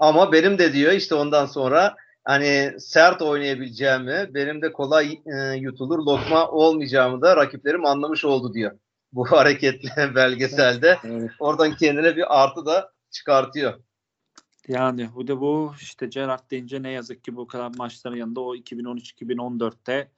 Ama 0.00 0.32
benim 0.32 0.58
de 0.58 0.72
diyor 0.72 0.92
işte 0.92 1.14
ondan 1.14 1.46
sonra 1.46 1.96
hani 2.28 2.80
sert 2.80 3.22
oynayabileceğimi, 3.22 4.34
benim 4.34 4.62
de 4.62 4.72
kolay 4.72 5.20
e, 5.26 5.56
yutulur 5.56 5.98
lokma 5.98 6.48
olmayacağımı 6.48 7.22
da 7.22 7.36
rakiplerim 7.36 7.86
anlamış 7.86 8.24
oldu 8.24 8.54
diyor. 8.54 8.78
Bu 9.12 9.24
hareketle 9.30 10.14
belgeselde. 10.14 10.98
Evet. 11.04 11.30
Oradan 11.38 11.76
kendine 11.76 12.16
bir 12.16 12.42
artı 12.42 12.66
da 12.66 12.92
çıkartıyor. 13.10 13.80
Yani 14.68 15.08
bu 15.14 15.28
da 15.28 15.40
bu 15.40 15.74
işte 15.80 16.06
Gerrard 16.06 16.50
deyince 16.50 16.82
ne 16.82 16.90
yazık 16.90 17.24
ki 17.24 17.36
bu 17.36 17.46
kadar 17.46 17.72
maçların 17.76 18.16
yanında 18.16 18.40
o 18.40 18.56
2013-2014'te 18.56 20.08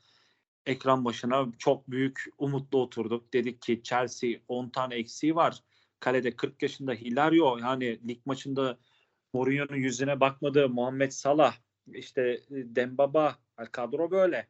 ekran 0.67 1.05
başına 1.05 1.47
çok 1.59 1.91
büyük 1.91 2.25
umutla 2.39 2.79
oturduk. 2.79 3.33
Dedik 3.33 3.63
ki 3.63 3.81
Chelsea 3.83 4.31
10 4.49 4.69
tane 4.69 4.95
eksiği 4.95 5.37
var. 5.37 5.61
Kalede 6.01 6.37
40 6.37 6.63
yaşında 6.63 6.93
Hilario 6.93 7.59
yani 7.59 8.09
lig 8.09 8.19
maçında 8.27 8.79
Mourinho'nun 9.33 9.77
yüzüne 9.77 10.21
bakmadı. 10.21 10.69
Muhammed 10.69 11.11
Salah 11.11 11.55
işte 11.95 12.23
e, 12.23 12.41
Dembaba 12.51 13.39
kadro 13.73 14.11
böyle. 14.11 14.47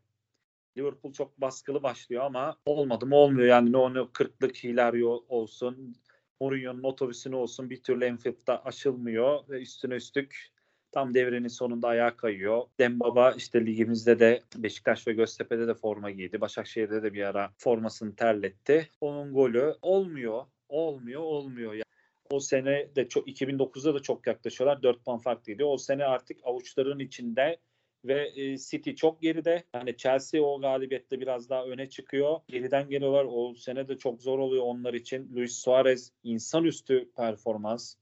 Liverpool 0.79 1.13
çok 1.13 1.41
baskılı 1.41 1.83
başlıyor 1.83 2.25
ama 2.25 2.57
olmadı 2.67 3.07
mı 3.07 3.17
olmuyor. 3.17 3.49
Yani 3.49 3.73
ne 3.73 3.77
onu 3.77 3.99
40'lık 3.99 4.57
Hilario 4.57 5.25
olsun, 5.29 5.95
Mourinho'nun 6.41 6.83
otobüsünü 6.83 7.35
olsun 7.35 7.71
bir 7.71 7.83
türlü 7.83 8.05
Enfield'da 8.05 8.65
aşılmıyor 8.65 9.49
ve 9.49 9.63
üstüne 9.63 9.95
üstlük 9.95 10.51
tam 10.93 11.15
devrenin 11.15 11.49
sonunda 11.49 11.89
ayağa 11.89 12.17
kayıyor. 12.17 12.63
Dembaba 12.79 13.33
işte 13.33 13.67
ligimizde 13.67 14.19
de 14.19 14.43
Beşiktaş 14.57 15.07
ve 15.07 15.13
Göztepe'de 15.13 15.69
de 15.69 15.75
forma 15.75 16.11
giydi. 16.11 16.41
Başakşehir'de 16.41 17.03
de 17.03 17.13
bir 17.13 17.23
ara 17.23 17.51
formasını 17.59 18.17
terletti. 18.17 18.89
Onun 19.01 19.35
golü 19.35 19.75
olmuyor. 19.83 20.47
Olmuyor, 20.69 21.21
olmuyor. 21.21 21.73
Yani 21.73 21.85
o 22.31 22.41
sene 22.41 22.97
de 22.97 23.09
çok 23.09 23.29
2009'da 23.29 23.95
da 23.95 24.01
çok 24.01 24.27
yaklaşıyorlar. 24.27 24.83
4 24.83 25.05
puan 25.05 25.19
farklıydı. 25.19 25.65
O 25.65 25.79
sene 25.79 26.05
artık 26.05 26.39
avuçların 26.45 26.99
içinde 26.99 27.59
ve 28.05 28.33
e, 28.37 28.59
City 28.59 28.91
çok 28.91 29.23
geride. 29.23 29.65
Yani 29.75 29.97
Chelsea 29.97 30.43
o 30.43 30.61
galibiyette 30.61 31.21
biraz 31.21 31.51
daha 31.51 31.65
öne 31.65 31.89
çıkıyor. 31.89 32.41
Geriden 32.49 32.89
geliyorlar. 32.89 33.27
O 33.31 33.55
sene 33.55 33.89
de 33.89 33.99
çok 33.99 34.23
zor 34.23 34.39
oluyor 34.39 34.65
onlar 34.67 34.95
için. 34.95 35.37
Luis 35.37 35.53
Suarez 35.53 36.13
insanüstü 36.23 37.11
performans. 37.17 37.95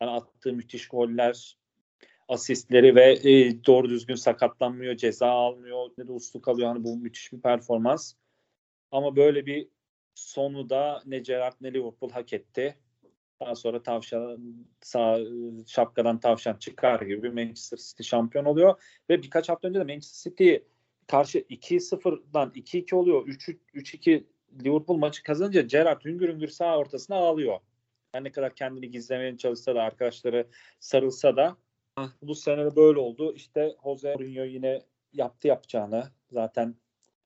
Yani 0.00 0.10
attığı 0.10 0.52
müthiş 0.52 0.88
goller, 0.88 1.58
asistleri 2.28 2.94
ve 2.94 3.12
e, 3.12 3.64
doğru 3.64 3.88
düzgün 3.88 4.14
sakatlanmıyor, 4.14 4.96
ceza 4.96 5.28
almıyor, 5.28 5.90
ne 5.98 6.08
de 6.08 6.12
uslu 6.12 6.40
kalıyor. 6.40 6.68
Yani 6.68 6.84
bu 6.84 6.96
müthiş 6.96 7.32
bir 7.32 7.40
performans. 7.40 8.14
Ama 8.90 9.16
böyle 9.16 9.46
bir 9.46 9.68
sonu 10.14 10.70
da 10.70 11.02
ne 11.06 11.18
Gerrard 11.18 11.54
ne 11.60 11.74
Liverpool 11.74 12.10
hak 12.10 12.32
etti. 12.32 12.76
Daha 13.40 13.54
sonra 13.54 13.82
tavşan 13.82 14.38
sağ, 14.80 15.18
şapkadan 15.66 16.20
tavşan 16.20 16.54
çıkar 16.54 17.00
gibi 17.00 17.30
Manchester 17.30 17.78
City 17.78 18.02
şampiyon 18.02 18.44
oluyor. 18.44 18.82
Ve 19.10 19.22
birkaç 19.22 19.48
hafta 19.48 19.68
önce 19.68 19.80
de 19.80 19.84
Manchester 19.84 20.30
City 20.30 20.54
karşı 21.06 21.38
2-0'dan 21.38 22.50
2-2 22.50 22.94
oluyor. 22.94 23.26
3-2 23.26 24.24
Liverpool 24.64 24.96
maçı 24.96 25.22
kazanınca 25.22 25.60
Gerrard 25.60 26.04
hüngür 26.04 26.28
hüngür 26.28 26.48
sağ 26.48 26.78
ortasına 26.78 27.16
ağlıyor. 27.16 27.60
Her 28.12 28.24
ne 28.24 28.32
kadar 28.32 28.54
kendini 28.54 28.90
gizlemeye 28.90 29.36
çalışsa 29.36 29.74
da 29.74 29.82
arkadaşları 29.82 30.46
sarılsa 30.80 31.36
da 31.36 31.56
bu 32.22 32.34
sene 32.34 32.76
böyle 32.76 32.98
oldu. 32.98 33.34
İşte 33.34 33.76
Jose 33.84 34.14
Mourinho 34.14 34.44
yine 34.44 34.82
yaptı 35.12 35.48
yapacağını. 35.48 36.04
Zaten 36.30 36.74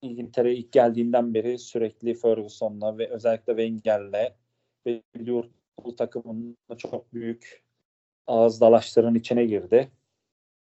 İngiltere 0.03 0.55
ilk 0.55 0.73
geldiğinden 0.73 1.35
beri 1.35 1.59
sürekli 1.59 2.15
Ferguson'la 2.15 2.99
ve 2.99 3.09
özellikle 3.09 3.53
Wenger'le 3.53 4.35
ve 4.87 5.03
Liverpool 5.17 5.60
takımında 5.97 6.77
çok 6.79 7.15
büyük 7.15 7.63
ağız 8.27 8.61
dalaşların 8.61 9.15
içine 9.15 9.45
girdi. 9.45 9.91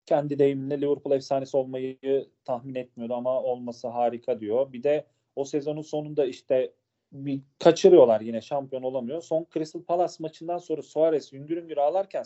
Kendi 0.05 0.39
deyimle 0.39 0.81
Liverpool 0.81 1.15
efsanesi 1.15 1.57
olmayı 1.57 1.97
tahmin 2.45 2.75
etmiyordu 2.75 3.13
ama 3.13 3.41
olması 3.41 3.87
harika 3.87 4.39
diyor. 4.39 4.73
Bir 4.73 4.83
de 4.83 5.05
o 5.35 5.45
sezonun 5.45 5.81
sonunda 5.81 6.25
işte 6.25 6.73
bir 7.11 7.41
kaçırıyorlar 7.59 8.21
yine 8.21 8.41
şampiyon 8.41 8.83
olamıyor. 8.83 9.21
Son 9.21 9.47
Crystal 9.53 9.83
Palace 9.83 10.15
maçından 10.19 10.57
sonra 10.57 10.81
Suarez 10.81 11.33
hüngür 11.33 11.57
hüngür 11.57 11.77
ağlarken 11.77 12.23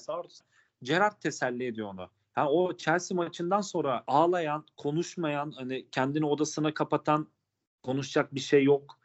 Gerard 0.83 1.21
teselli 1.21 1.65
ediyor 1.65 1.93
onu. 1.93 2.09
Yani 2.37 2.49
o 2.49 2.77
Chelsea 2.77 3.15
maçından 3.15 3.61
sonra 3.61 4.03
ağlayan, 4.07 4.65
konuşmayan, 4.77 5.51
hani 5.51 5.89
kendini 5.91 6.25
odasına 6.25 6.73
kapatan, 6.73 7.27
konuşacak 7.83 8.35
bir 8.35 8.39
şey 8.39 8.63
yok 8.63 8.99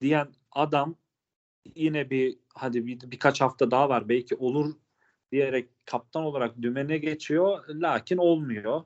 diyen 0.00 0.28
adam 0.52 0.96
yine 1.74 2.10
bir 2.10 2.38
hadi 2.62 2.86
bir, 2.86 3.00
birkaç 3.10 3.40
hafta 3.40 3.70
daha 3.70 3.88
var 3.88 4.08
belki 4.08 4.36
olur 4.36 4.74
diyerek 5.32 5.68
kaptan 5.84 6.22
olarak 6.22 6.62
dümene 6.62 6.98
geçiyor. 6.98 7.64
Lakin 7.68 8.16
olmuyor. 8.16 8.82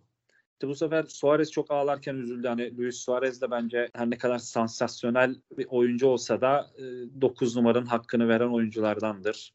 İşte 0.52 0.68
bu 0.68 0.74
sefer 0.74 1.02
Suarez 1.02 1.50
çok 1.50 1.70
ağlarken 1.70 2.14
üzüldü. 2.14 2.48
Hani 2.48 2.78
Luis 2.78 2.96
Suarez 2.96 3.42
de 3.42 3.50
bence 3.50 3.88
her 3.94 4.10
ne 4.10 4.18
kadar 4.18 4.38
sansasyonel 4.38 5.36
bir 5.58 5.66
oyuncu 5.70 6.06
olsa 6.06 6.40
da 6.40 6.70
e, 6.78 6.82
9 7.20 7.56
numaranın 7.56 7.86
hakkını 7.86 8.28
veren 8.28 8.48
oyunculardandır. 8.48 9.52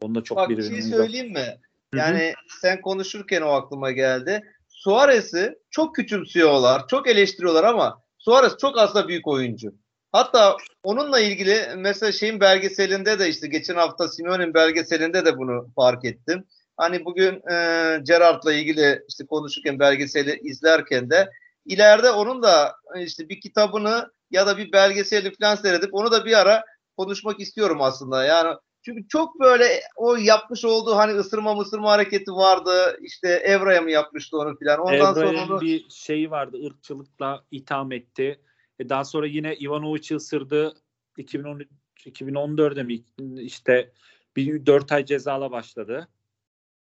Onda 0.00 0.22
çok 0.22 0.38
Bak 0.38 0.48
bir 0.48 0.56
bir 0.56 0.62
şey 0.62 0.82
söyleyeyim 0.82 1.32
mi? 1.32 1.60
Yani 1.94 2.18
Hı-hı. 2.18 2.60
sen 2.60 2.80
konuşurken 2.80 3.42
o 3.42 3.48
aklıma 3.48 3.90
geldi. 3.90 4.42
Suarez'i 4.68 5.58
çok 5.70 5.94
küçümsüyorlar, 5.94 6.88
çok 6.88 7.08
eleştiriyorlar 7.08 7.64
ama 7.64 8.02
Suarez 8.18 8.56
çok 8.60 8.78
aslında 8.78 9.08
büyük 9.08 9.28
oyuncu. 9.28 9.74
Hatta 10.12 10.56
onunla 10.82 11.20
ilgili 11.20 11.68
mesela 11.76 12.12
şeyin 12.12 12.40
belgeselinde 12.40 13.18
de 13.18 13.28
işte 13.28 13.46
geçen 13.46 13.74
hafta 13.74 14.08
Simeone'nin 14.08 14.54
belgeselinde 14.54 15.24
de 15.24 15.38
bunu 15.38 15.68
fark 15.76 16.04
ettim. 16.04 16.44
Hani 16.76 17.04
bugün 17.04 17.34
e, 17.50 17.98
Gerard'la 18.02 18.52
ilgili 18.52 19.02
işte 19.08 19.26
konuşurken 19.26 19.78
belgeseli 19.78 20.40
izlerken 20.42 21.10
de 21.10 21.30
ileride 21.66 22.10
onun 22.10 22.42
da 22.42 22.74
işte 22.98 23.28
bir 23.28 23.40
kitabını 23.40 24.10
ya 24.30 24.46
da 24.46 24.58
bir 24.58 24.72
belgeseli 24.72 25.32
falan 25.40 25.54
seyredip 25.54 25.94
onu 25.94 26.10
da 26.10 26.24
bir 26.24 26.40
ara 26.40 26.64
konuşmak 26.96 27.40
istiyorum 27.40 27.82
aslında. 27.82 28.24
Yani 28.24 28.56
çünkü 28.82 29.08
çok 29.08 29.40
böyle 29.40 29.80
o 29.96 30.16
yapmış 30.16 30.64
olduğu 30.64 30.96
hani 30.96 31.12
ısırma 31.12 31.54
mısırma 31.54 31.90
hareketi 31.90 32.32
vardı. 32.32 32.98
İşte 33.02 33.28
Evra'ya 33.28 33.82
mı 33.82 33.90
yapmıştı 33.90 34.38
onu 34.38 34.56
filan. 34.58 34.80
Ondan 34.80 35.14
sonra 35.14 35.44
onu... 35.44 35.60
bir 35.60 35.88
şeyi 35.90 36.30
vardı. 36.30 36.56
ırkçılıkla 36.66 37.44
itham 37.50 37.92
etti. 37.92 38.40
E 38.82 38.88
daha 38.88 39.04
sonra 39.04 39.26
yine 39.26 39.56
Ivanovic'i 39.56 40.16
ısırdı. 40.16 40.74
2013 41.16 41.68
2014'de 41.96 42.82
mi 42.82 43.02
işte 43.40 43.92
bir 44.36 44.66
4 44.66 44.92
ay 44.92 45.04
cezala 45.04 45.50
başladı. 45.50 46.08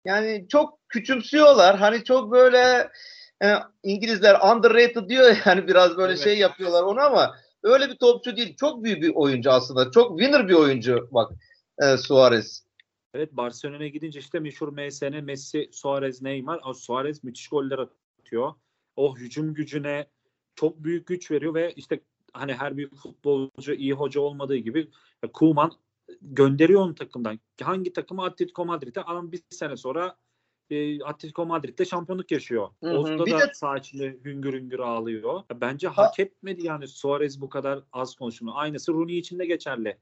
Yani 0.06 0.46
çok 0.50 0.90
küçümsüyorlar. 0.90 1.78
Hani 1.78 2.04
çok 2.04 2.32
böyle 2.32 2.90
e, 3.44 3.48
İngilizler 3.84 4.36
underrated 4.56 5.10
diyor 5.10 5.38
yani 5.46 5.68
biraz 5.68 5.98
böyle 5.98 6.14
evet. 6.14 6.24
şey 6.24 6.38
yapıyorlar 6.38 6.84
onu 6.84 7.02
ama 7.02 7.36
öyle 7.64 7.90
bir 7.90 7.96
topçu 7.96 8.38
değil. 8.38 8.56
Çok 8.56 8.84
büyük 8.84 9.02
bir 9.02 9.12
oyuncu 9.16 9.52
aslında. 9.52 9.92
Çok 9.92 10.20
winner 10.20 10.48
bir 10.50 10.54
oyuncu 10.54 11.10
bak 11.12 11.32
e, 11.82 11.98
Suarez. 11.98 12.66
Evet 13.14 13.32
Barcelona'ya 13.32 13.90
gidince 13.90 14.20
işte 14.20 14.40
meşhur 14.40 14.68
MSN 14.68 15.24
Messi, 15.24 15.70
Suarez, 15.72 16.22
Neymar. 16.22 16.60
O 16.66 16.74
Suarez 16.74 17.24
müthiş 17.24 17.48
goller 17.48 17.80
atıyor. 18.20 18.54
O 18.96 19.18
hücum 19.18 19.54
gücüne 19.54 20.08
çok 20.56 20.84
büyük 20.84 21.08
güç 21.08 21.32
veriyor 21.32 21.54
ve 21.54 21.74
işte 21.76 22.00
hani 22.34 22.54
her 22.54 22.78
büyük 22.78 22.96
futbolcu 22.96 23.74
iyi 23.74 23.94
hoca 23.94 24.22
olmadığı 24.22 24.56
gibi 24.56 24.90
Kuman 25.34 25.72
gönderiyor 26.22 26.82
onu 26.82 26.96
takımdan. 26.96 27.40
Hangi 27.62 27.94
takımı 27.94 28.24
Atletico 28.24 28.66
Madrid'e 28.66 29.02
adam 29.02 29.32
bir 29.32 29.42
sene 29.50 29.78
sonra 29.78 30.18
e, 30.70 31.04
Atletico 31.04 31.46
Madrid'de 31.46 31.86
şampiyonluk 31.86 32.32
yaşıyor. 32.32 32.70
Ozda 32.82 33.20
da 33.20 33.40
de... 33.40 33.54
sağ 33.54 33.78
içinde 33.78 34.18
hüngür 34.26 34.54
hüngür 34.54 34.80
ağlıyor. 34.80 35.44
Bence 35.62 35.88
ha. 35.88 35.98
hak 35.98 36.20
etmedi 36.20 36.66
yani 36.66 36.88
Suarez 36.88 37.42
bu 37.42 37.50
kadar 37.50 37.84
az 37.94 38.16
konuşumu. 38.16 38.52
Aynısı 38.56 38.94
Rooney 38.94 39.18
için 39.18 39.40
de 39.40 39.46
geçerli. 39.46 39.98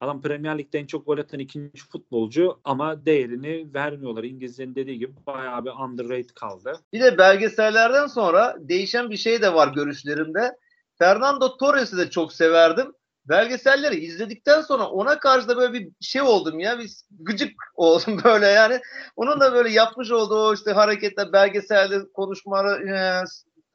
Adam 0.00 0.22
Premier 0.22 0.58
Lig'de 0.58 0.78
en 0.78 0.86
çok 0.86 1.06
gol 1.06 1.18
atan 1.18 1.40
ikinci 1.40 1.82
futbolcu 1.92 2.60
ama 2.64 3.06
değerini 3.06 3.74
vermiyorlar. 3.74 4.24
İngilizlerin 4.24 4.74
dediği 4.74 4.98
gibi 4.98 5.12
bayağı 5.26 5.64
bir 5.64 5.70
underrated 5.70 6.30
kaldı. 6.34 6.72
Bir 6.92 7.00
de 7.00 7.18
belgesellerden 7.18 8.06
sonra 8.06 8.56
değişen 8.58 9.10
bir 9.10 9.16
şey 9.16 9.42
de 9.42 9.54
var 9.54 9.74
görüşlerimde. 9.74 10.56
Fernando 10.98 11.56
Torres'i 11.56 11.96
de 11.96 12.10
çok 12.10 12.32
severdim. 12.32 12.92
Belgeselleri 13.24 13.96
izledikten 13.96 14.60
sonra 14.60 14.86
ona 14.88 15.18
karşı 15.18 15.48
da 15.48 15.56
böyle 15.56 15.72
bir 15.72 15.88
şey 16.00 16.22
oldum 16.22 16.58
ya. 16.58 16.78
Bir 16.78 16.90
gıcık 17.20 17.52
oldum 17.74 18.20
böyle 18.24 18.46
yani. 18.46 18.80
Onun 19.16 19.40
da 19.40 19.52
böyle 19.52 19.70
yapmış 19.70 20.10
olduğu 20.10 20.54
işte 20.54 20.72
hareketler, 20.72 21.32
belgeselde 21.32 22.12
konuşmaları 22.14 22.88
e, 22.88 23.24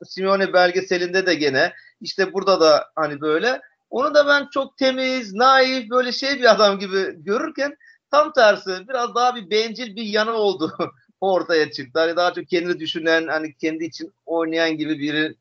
Simeone 0.06 0.54
belgeselinde 0.54 1.26
de 1.26 1.34
gene 1.34 1.74
işte 2.02 2.34
burada 2.34 2.62
da 2.62 2.86
hani 2.95 3.22
böyle 3.22 3.62
onu 3.92 4.14
da 4.14 4.28
ben 4.28 4.48
çok 4.54 4.78
temiz, 4.78 5.34
naif, 5.34 5.90
böyle 5.90 6.12
şey 6.12 6.40
bir 6.40 6.52
adam 6.52 6.80
gibi 6.80 7.24
görürken 7.24 7.76
tam 8.12 8.34
tersi 8.34 8.88
biraz 8.90 9.16
daha 9.16 9.36
bir 9.36 9.50
bencil 9.50 9.96
bir 9.96 10.04
yanı 10.04 10.32
oldu 10.32 10.74
ortaya 11.22 11.72
çıktı. 11.72 12.00
Hani 12.00 12.16
daha 12.16 12.34
çok 12.34 12.48
kendini 12.48 12.80
düşünen, 12.80 13.28
hani 13.28 13.56
kendi 13.56 13.86
için 13.86 14.14
oynayan 14.26 14.78
gibi 14.78 15.00
biri 15.00 15.36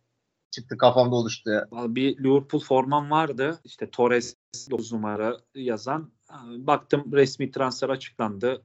çıktı 0.50 0.78
kafamda 0.78 1.16
oluştu. 1.16 1.50
Ya. 1.50 1.66
Bir 1.72 2.18
Liverpool 2.18 2.60
formam 2.60 3.10
vardı. 3.10 3.60
İşte 3.64 3.90
Torres 3.90 4.36
9 4.70 4.92
numara 4.92 5.36
yazan. 5.54 6.12
Baktım 6.46 7.12
resmi 7.12 7.50
transfer 7.50 7.88
açıklandı. 7.88 8.62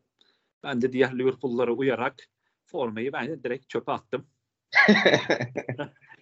Ben 0.64 0.82
de 0.82 0.94
diğer 0.94 1.20
Liverpool'lara 1.20 1.72
uyarak 1.72 2.16
formayı 2.66 3.14
ben 3.14 3.28
de 3.28 3.44
direkt 3.44 3.70
çöpe 3.70 3.92
attım. 3.92 4.28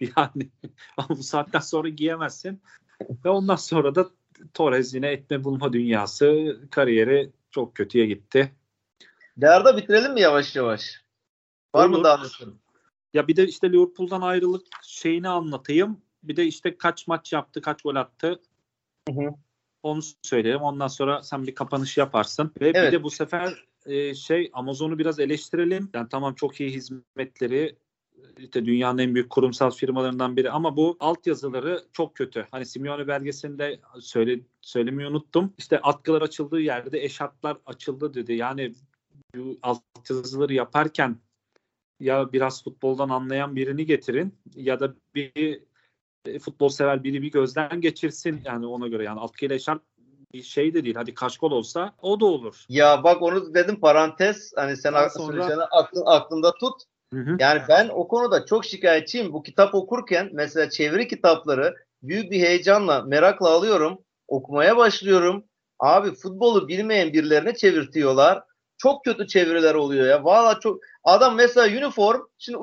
yani 0.00 0.50
bu 1.08 1.22
saatten 1.22 1.60
sonra 1.60 1.88
giyemezsin. 1.88 2.62
Ve 3.24 3.28
ondan 3.28 3.56
sonra 3.56 3.94
da 3.94 4.08
Torres 4.54 4.94
yine 4.94 5.08
etme 5.08 5.44
bulma 5.44 5.72
dünyası 5.72 6.60
kariyeri 6.70 7.30
çok 7.50 7.74
kötüye 7.74 8.06
gitti. 8.06 8.52
Derda 9.36 9.76
bitirelim 9.76 10.12
mi 10.12 10.20
yavaş 10.20 10.56
yavaş? 10.56 11.04
Var 11.74 11.86
mı 11.86 11.96
Olur. 11.96 12.04
daha 12.04 12.14
anlatın? 12.14 12.60
Ya 13.14 13.28
bir 13.28 13.36
de 13.36 13.46
işte 13.46 13.72
Liverpool'dan 13.72 14.20
ayrılık 14.20 14.66
şeyini 14.82 15.28
anlatayım. 15.28 16.00
Bir 16.22 16.36
de 16.36 16.44
işte 16.44 16.78
kaç 16.78 17.06
maç 17.06 17.32
yaptı, 17.32 17.60
kaç 17.60 17.82
gol 17.82 17.96
attı. 17.96 18.40
Hı 19.08 19.14
hı. 19.14 19.30
Onu 19.82 20.00
söyleyelim. 20.22 20.60
Ondan 20.60 20.88
sonra 20.88 21.22
sen 21.22 21.46
bir 21.46 21.54
kapanış 21.54 21.96
yaparsın. 21.96 22.52
Ve 22.60 22.72
Evet. 22.74 22.92
bir 22.92 22.98
de 22.98 23.02
bu 23.02 23.10
sefer 23.10 23.64
e, 23.86 24.14
şey 24.14 24.50
Amazon'u 24.52 24.98
biraz 24.98 25.20
eleştirelim. 25.20 25.90
Yani 25.94 26.08
tamam 26.08 26.34
çok 26.34 26.60
iyi 26.60 26.70
hizmetleri 26.70 27.76
işte 28.38 28.66
dünyanın 28.66 28.98
en 28.98 29.14
büyük 29.14 29.30
kurumsal 29.30 29.70
firmalarından 29.70 30.36
biri 30.36 30.50
ama 30.50 30.76
bu 30.76 30.96
altyazıları 31.00 31.84
çok 31.92 32.16
kötü. 32.16 32.46
Hani 32.50 32.66
Simeone 32.66 33.08
belgesinde 33.08 33.80
söyle, 34.00 34.40
söylemeyi 34.60 35.08
unuttum. 35.08 35.52
İşte 35.58 35.80
atkılar 35.80 36.22
açıldığı 36.22 36.60
yerde 36.60 37.04
eşarplar 37.04 37.56
açıldı 37.66 38.14
dedi. 38.14 38.32
Yani 38.32 38.72
bu 39.36 39.58
altyazıları 39.62 40.54
yaparken 40.54 41.16
ya 42.00 42.32
biraz 42.32 42.64
futboldan 42.64 43.08
anlayan 43.08 43.56
birini 43.56 43.86
getirin 43.86 44.34
ya 44.56 44.80
da 44.80 44.94
bir 45.14 45.60
e, 46.26 46.38
futbol 46.38 46.68
sever 46.68 47.04
biri 47.04 47.22
bir 47.22 47.30
gözden 47.30 47.80
geçirsin 47.80 48.40
yani 48.44 48.66
ona 48.66 48.88
göre 48.88 49.04
yani 49.04 49.20
atkıyla 49.20 49.56
eşarp 49.56 49.82
bir 50.34 50.42
şey 50.42 50.74
de 50.74 50.84
değil. 50.84 50.94
Hadi 50.94 51.14
kaşkol 51.14 51.50
olsa 51.50 51.94
o 52.02 52.20
da 52.20 52.24
olur. 52.24 52.64
Ya 52.68 53.04
bak 53.04 53.22
onu 53.22 53.54
dedim 53.54 53.80
parantez. 53.80 54.52
Hani 54.56 54.76
sen 54.76 54.90
sonra- 54.90 55.08
söyleyeceğini 55.08 55.62
aklın, 55.62 56.02
aklında 56.06 56.54
tut. 56.54 56.82
Hı 57.14 57.20
hı. 57.20 57.36
Yani 57.40 57.62
ben 57.68 57.88
o 57.88 58.08
konuda 58.08 58.46
çok 58.46 58.64
şikayetçiyim. 58.64 59.32
Bu 59.32 59.42
kitap 59.42 59.74
okurken 59.74 60.30
mesela 60.32 60.70
çeviri 60.70 61.08
kitapları 61.08 61.74
büyük 62.02 62.30
bir 62.30 62.40
heyecanla, 62.40 63.02
merakla 63.02 63.48
alıyorum. 63.48 63.98
Okumaya 64.28 64.76
başlıyorum. 64.76 65.44
Abi 65.78 66.14
futbolu 66.14 66.68
bilmeyen 66.68 67.12
birilerine 67.12 67.54
çevirtiyorlar. 67.54 68.42
Çok 68.78 69.04
kötü 69.04 69.26
çeviriler 69.26 69.74
oluyor 69.74 70.06
ya. 70.06 70.24
Valla 70.24 70.60
çok 70.60 70.80
adam 71.04 71.34
mesela 71.34 71.86
uniform 71.86 72.20
şimdi 72.38 72.58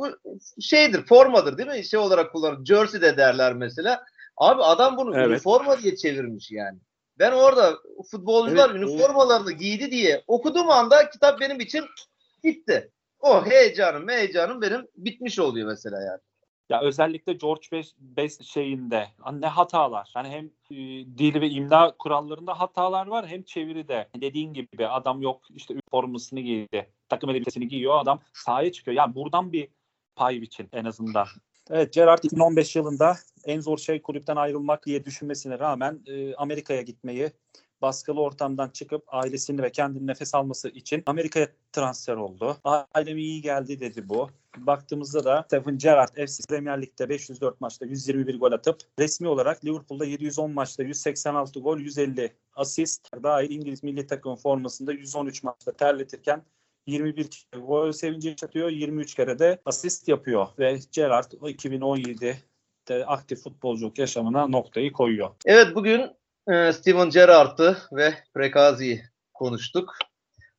şeydir, 0.62 1.06
formadır 1.06 1.58
değil 1.58 1.70
mi? 1.70 1.86
Şey 1.86 2.00
olarak 2.00 2.32
kullanır. 2.32 2.66
Jersey 2.66 3.02
de 3.02 3.18
derler 3.18 3.54
mesela. 3.54 4.04
Abi 4.38 4.64
adam 4.64 4.98
bunu 4.98 5.18
Evet. 5.18 5.28
üniforma 5.28 5.80
diye 5.80 5.96
çevirmiş 5.96 6.52
yani. 6.52 6.80
Ben 7.20 7.32
orada 7.32 7.78
futbolcular 8.12 8.70
Evet, 8.70 8.84
üniformalarını 8.84 9.52
giydi 9.52 9.92
diye 9.92 10.24
okuduğum 10.28 10.70
anda 10.70 11.10
kitap 11.10 11.40
benim 11.40 11.60
için 11.60 11.86
bitti. 12.44 12.92
O 13.22 13.46
heyecanım, 13.46 14.10
heyecanım 14.10 14.62
benim 14.62 14.88
bitmiş 14.96 15.40
oluyor 15.40 15.68
mesela 15.68 16.02
yani. 16.02 16.20
Ya 16.70 16.82
özellikle 16.82 17.34
George 17.34 17.68
Best, 17.72 17.96
Best 18.00 18.44
şeyinde 18.44 19.08
hani 19.20 19.42
ne 19.42 19.48
hatalar. 19.48 20.12
Hani 20.14 20.30
hem 20.30 20.46
e, 20.46 20.76
dil 21.18 21.42
ve 21.42 21.50
imla 21.50 21.96
kurallarında 22.00 22.60
hatalar 22.60 23.08
var 23.08 23.28
hem 23.28 23.44
çeviride. 23.44 24.08
Dediğin 24.22 24.54
gibi 24.54 24.88
adam 24.88 25.22
yok 25.22 25.42
işte 25.50 25.76
formasını 25.92 26.40
giydi. 26.40 26.90
Takım 27.10 27.30
elbisesini 27.30 27.68
giyiyor 27.68 28.00
adam 28.00 28.20
sahaya 28.34 28.72
çıkıyor. 28.72 28.98
Yani 28.98 29.16
buradan 29.16 29.54
bir 29.54 29.68
pay 30.16 30.42
biçin 30.42 30.70
en 30.74 30.86
azından. 30.86 31.28
Evet 31.70 31.94
Gerrard 31.94 32.24
2015 32.24 32.76
yılında 32.76 33.16
en 33.46 33.60
zor 33.60 33.78
şey 33.78 34.02
kulüpten 34.02 34.36
ayrılmak 34.36 34.86
diye 34.86 35.06
düşünmesine 35.06 35.60
rağmen 35.60 36.02
e, 36.08 36.36
Amerika'ya 36.36 36.82
gitmeyi 36.82 37.32
baskılı 37.82 38.22
ortamdan 38.22 38.70
çıkıp 38.70 39.04
ailesini 39.08 39.62
ve 39.62 39.72
kendini 39.72 40.08
nefes 40.08 40.36
alması 40.36 40.70
için 40.70 41.04
Amerika'ya 41.06 41.48
transfer 41.74 42.16
oldu. 42.16 42.58
Aileme 42.94 43.22
iyi 43.22 43.42
geldi 43.42 43.80
dedi 43.80 44.10
bu. 44.10 44.30
Baktığımızda 44.58 45.24
da 45.24 45.44
Stephen 45.48 45.78
Gerrard 45.78 46.28
FC 46.28 46.44
Premier 46.50 46.82
Lig'de 46.82 47.10
504 47.10 47.62
maçta 47.62 47.86
121 47.86 48.40
gol 48.40 48.52
atıp 48.52 48.78
resmi 49.00 49.28
olarak 49.28 49.66
Liverpool'da 49.66 50.06
710 50.06 50.52
maçta 50.52 50.84
186 50.84 51.60
gol 51.60 51.80
150 51.80 52.34
asist 52.54 53.24
dahil 53.24 53.52
İngiliz 53.52 53.84
milli 53.84 54.08
takım 54.08 54.36
formasında 54.36 54.94
113 54.94 55.44
maçta 55.44 55.72
terletirken 55.72 56.44
21 56.88 57.30
kere 57.30 57.62
gol 57.62 57.92
sevinci 57.92 58.28
yaşatıyor, 58.28 58.70
23 58.70 59.16
kere 59.16 59.40
de 59.40 59.62
asist 59.66 60.08
yapıyor 60.08 60.48
ve 60.60 60.80
Gerrard 60.92 61.32
o 61.42 61.50
2017'de 61.50 63.06
aktif 63.06 63.44
futbolculuk 63.44 64.00
yaşamına 64.00 64.48
noktayı 64.48 64.92
koyuyor. 64.92 65.30
Evet 65.46 65.68
bugün 65.76 66.21
Steven 66.48 67.10
Gerrard'ı 67.10 67.78
ve 67.92 68.14
Prekazi'yi 68.34 69.04
konuştuk. 69.34 69.98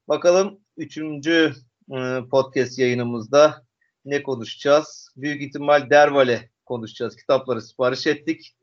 Bakalım 0.09 0.61
üçüncü 0.77 1.53
e, 1.91 2.19
podcast 2.31 2.79
yayınımızda 2.79 3.63
ne 4.05 4.23
konuşacağız? 4.23 5.13
Büyük 5.17 5.43
ihtimal 5.43 5.91
Dervale 5.91 6.51
konuşacağız. 6.67 7.17
Kitapları 7.17 7.63
sipariş 7.63 8.07
ettik. 8.07 8.57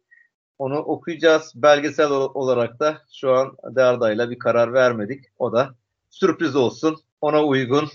Onu 0.59 0.77
okuyacağız. 0.77 1.51
Belgesel 1.55 2.11
olarak 2.11 2.79
da 2.79 3.01
şu 3.13 3.31
an 3.31 3.57
Derda'yla 3.75 4.29
bir 4.29 4.39
karar 4.39 4.73
vermedik. 4.73 5.25
O 5.39 5.53
da 5.53 5.75
sürpriz 6.09 6.55
olsun. 6.55 6.97
Ona 7.21 7.43
uygun 7.43 7.89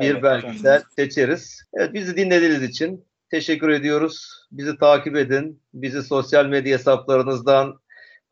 bir 0.00 0.10
Evet, 0.10 0.22
belgesel 0.22 0.82
seçeriz. 0.96 1.62
Evet 1.74 1.94
bizi 1.94 2.16
dinlediğiniz 2.16 2.62
için 2.62 3.04
teşekkür 3.30 3.68
ediyoruz. 3.68 4.46
Bizi 4.52 4.78
takip 4.78 5.16
edin. 5.16 5.62
Bizi 5.74 6.02
sosyal 6.02 6.46
medya 6.46 6.78
hesaplarınızdan 6.78 7.80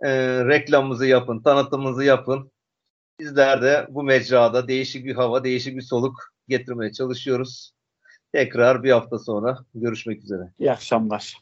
e, 0.05 0.11
reklamımızı 0.45 1.07
yapın, 1.07 1.43
tanıtımımızı 1.43 2.05
yapın. 2.05 2.53
Bizler 3.21 3.63
de 3.63 3.87
bu 3.91 4.03
mecrada 4.03 4.69
değişik 4.69 5.05
bir 5.05 5.15
hava, 5.15 5.45
değişik 5.45 5.77
bir 5.77 5.83
soluk 5.83 6.33
getirmeye 6.49 6.93
çalışıyoruz. 6.93 7.73
Tekrar 8.33 8.83
bir 8.83 8.91
hafta 8.91 9.19
sonra 9.19 9.59
görüşmek 9.75 10.23
üzere. 10.23 10.53
İyi 10.59 10.73
akşamlar. 10.73 11.35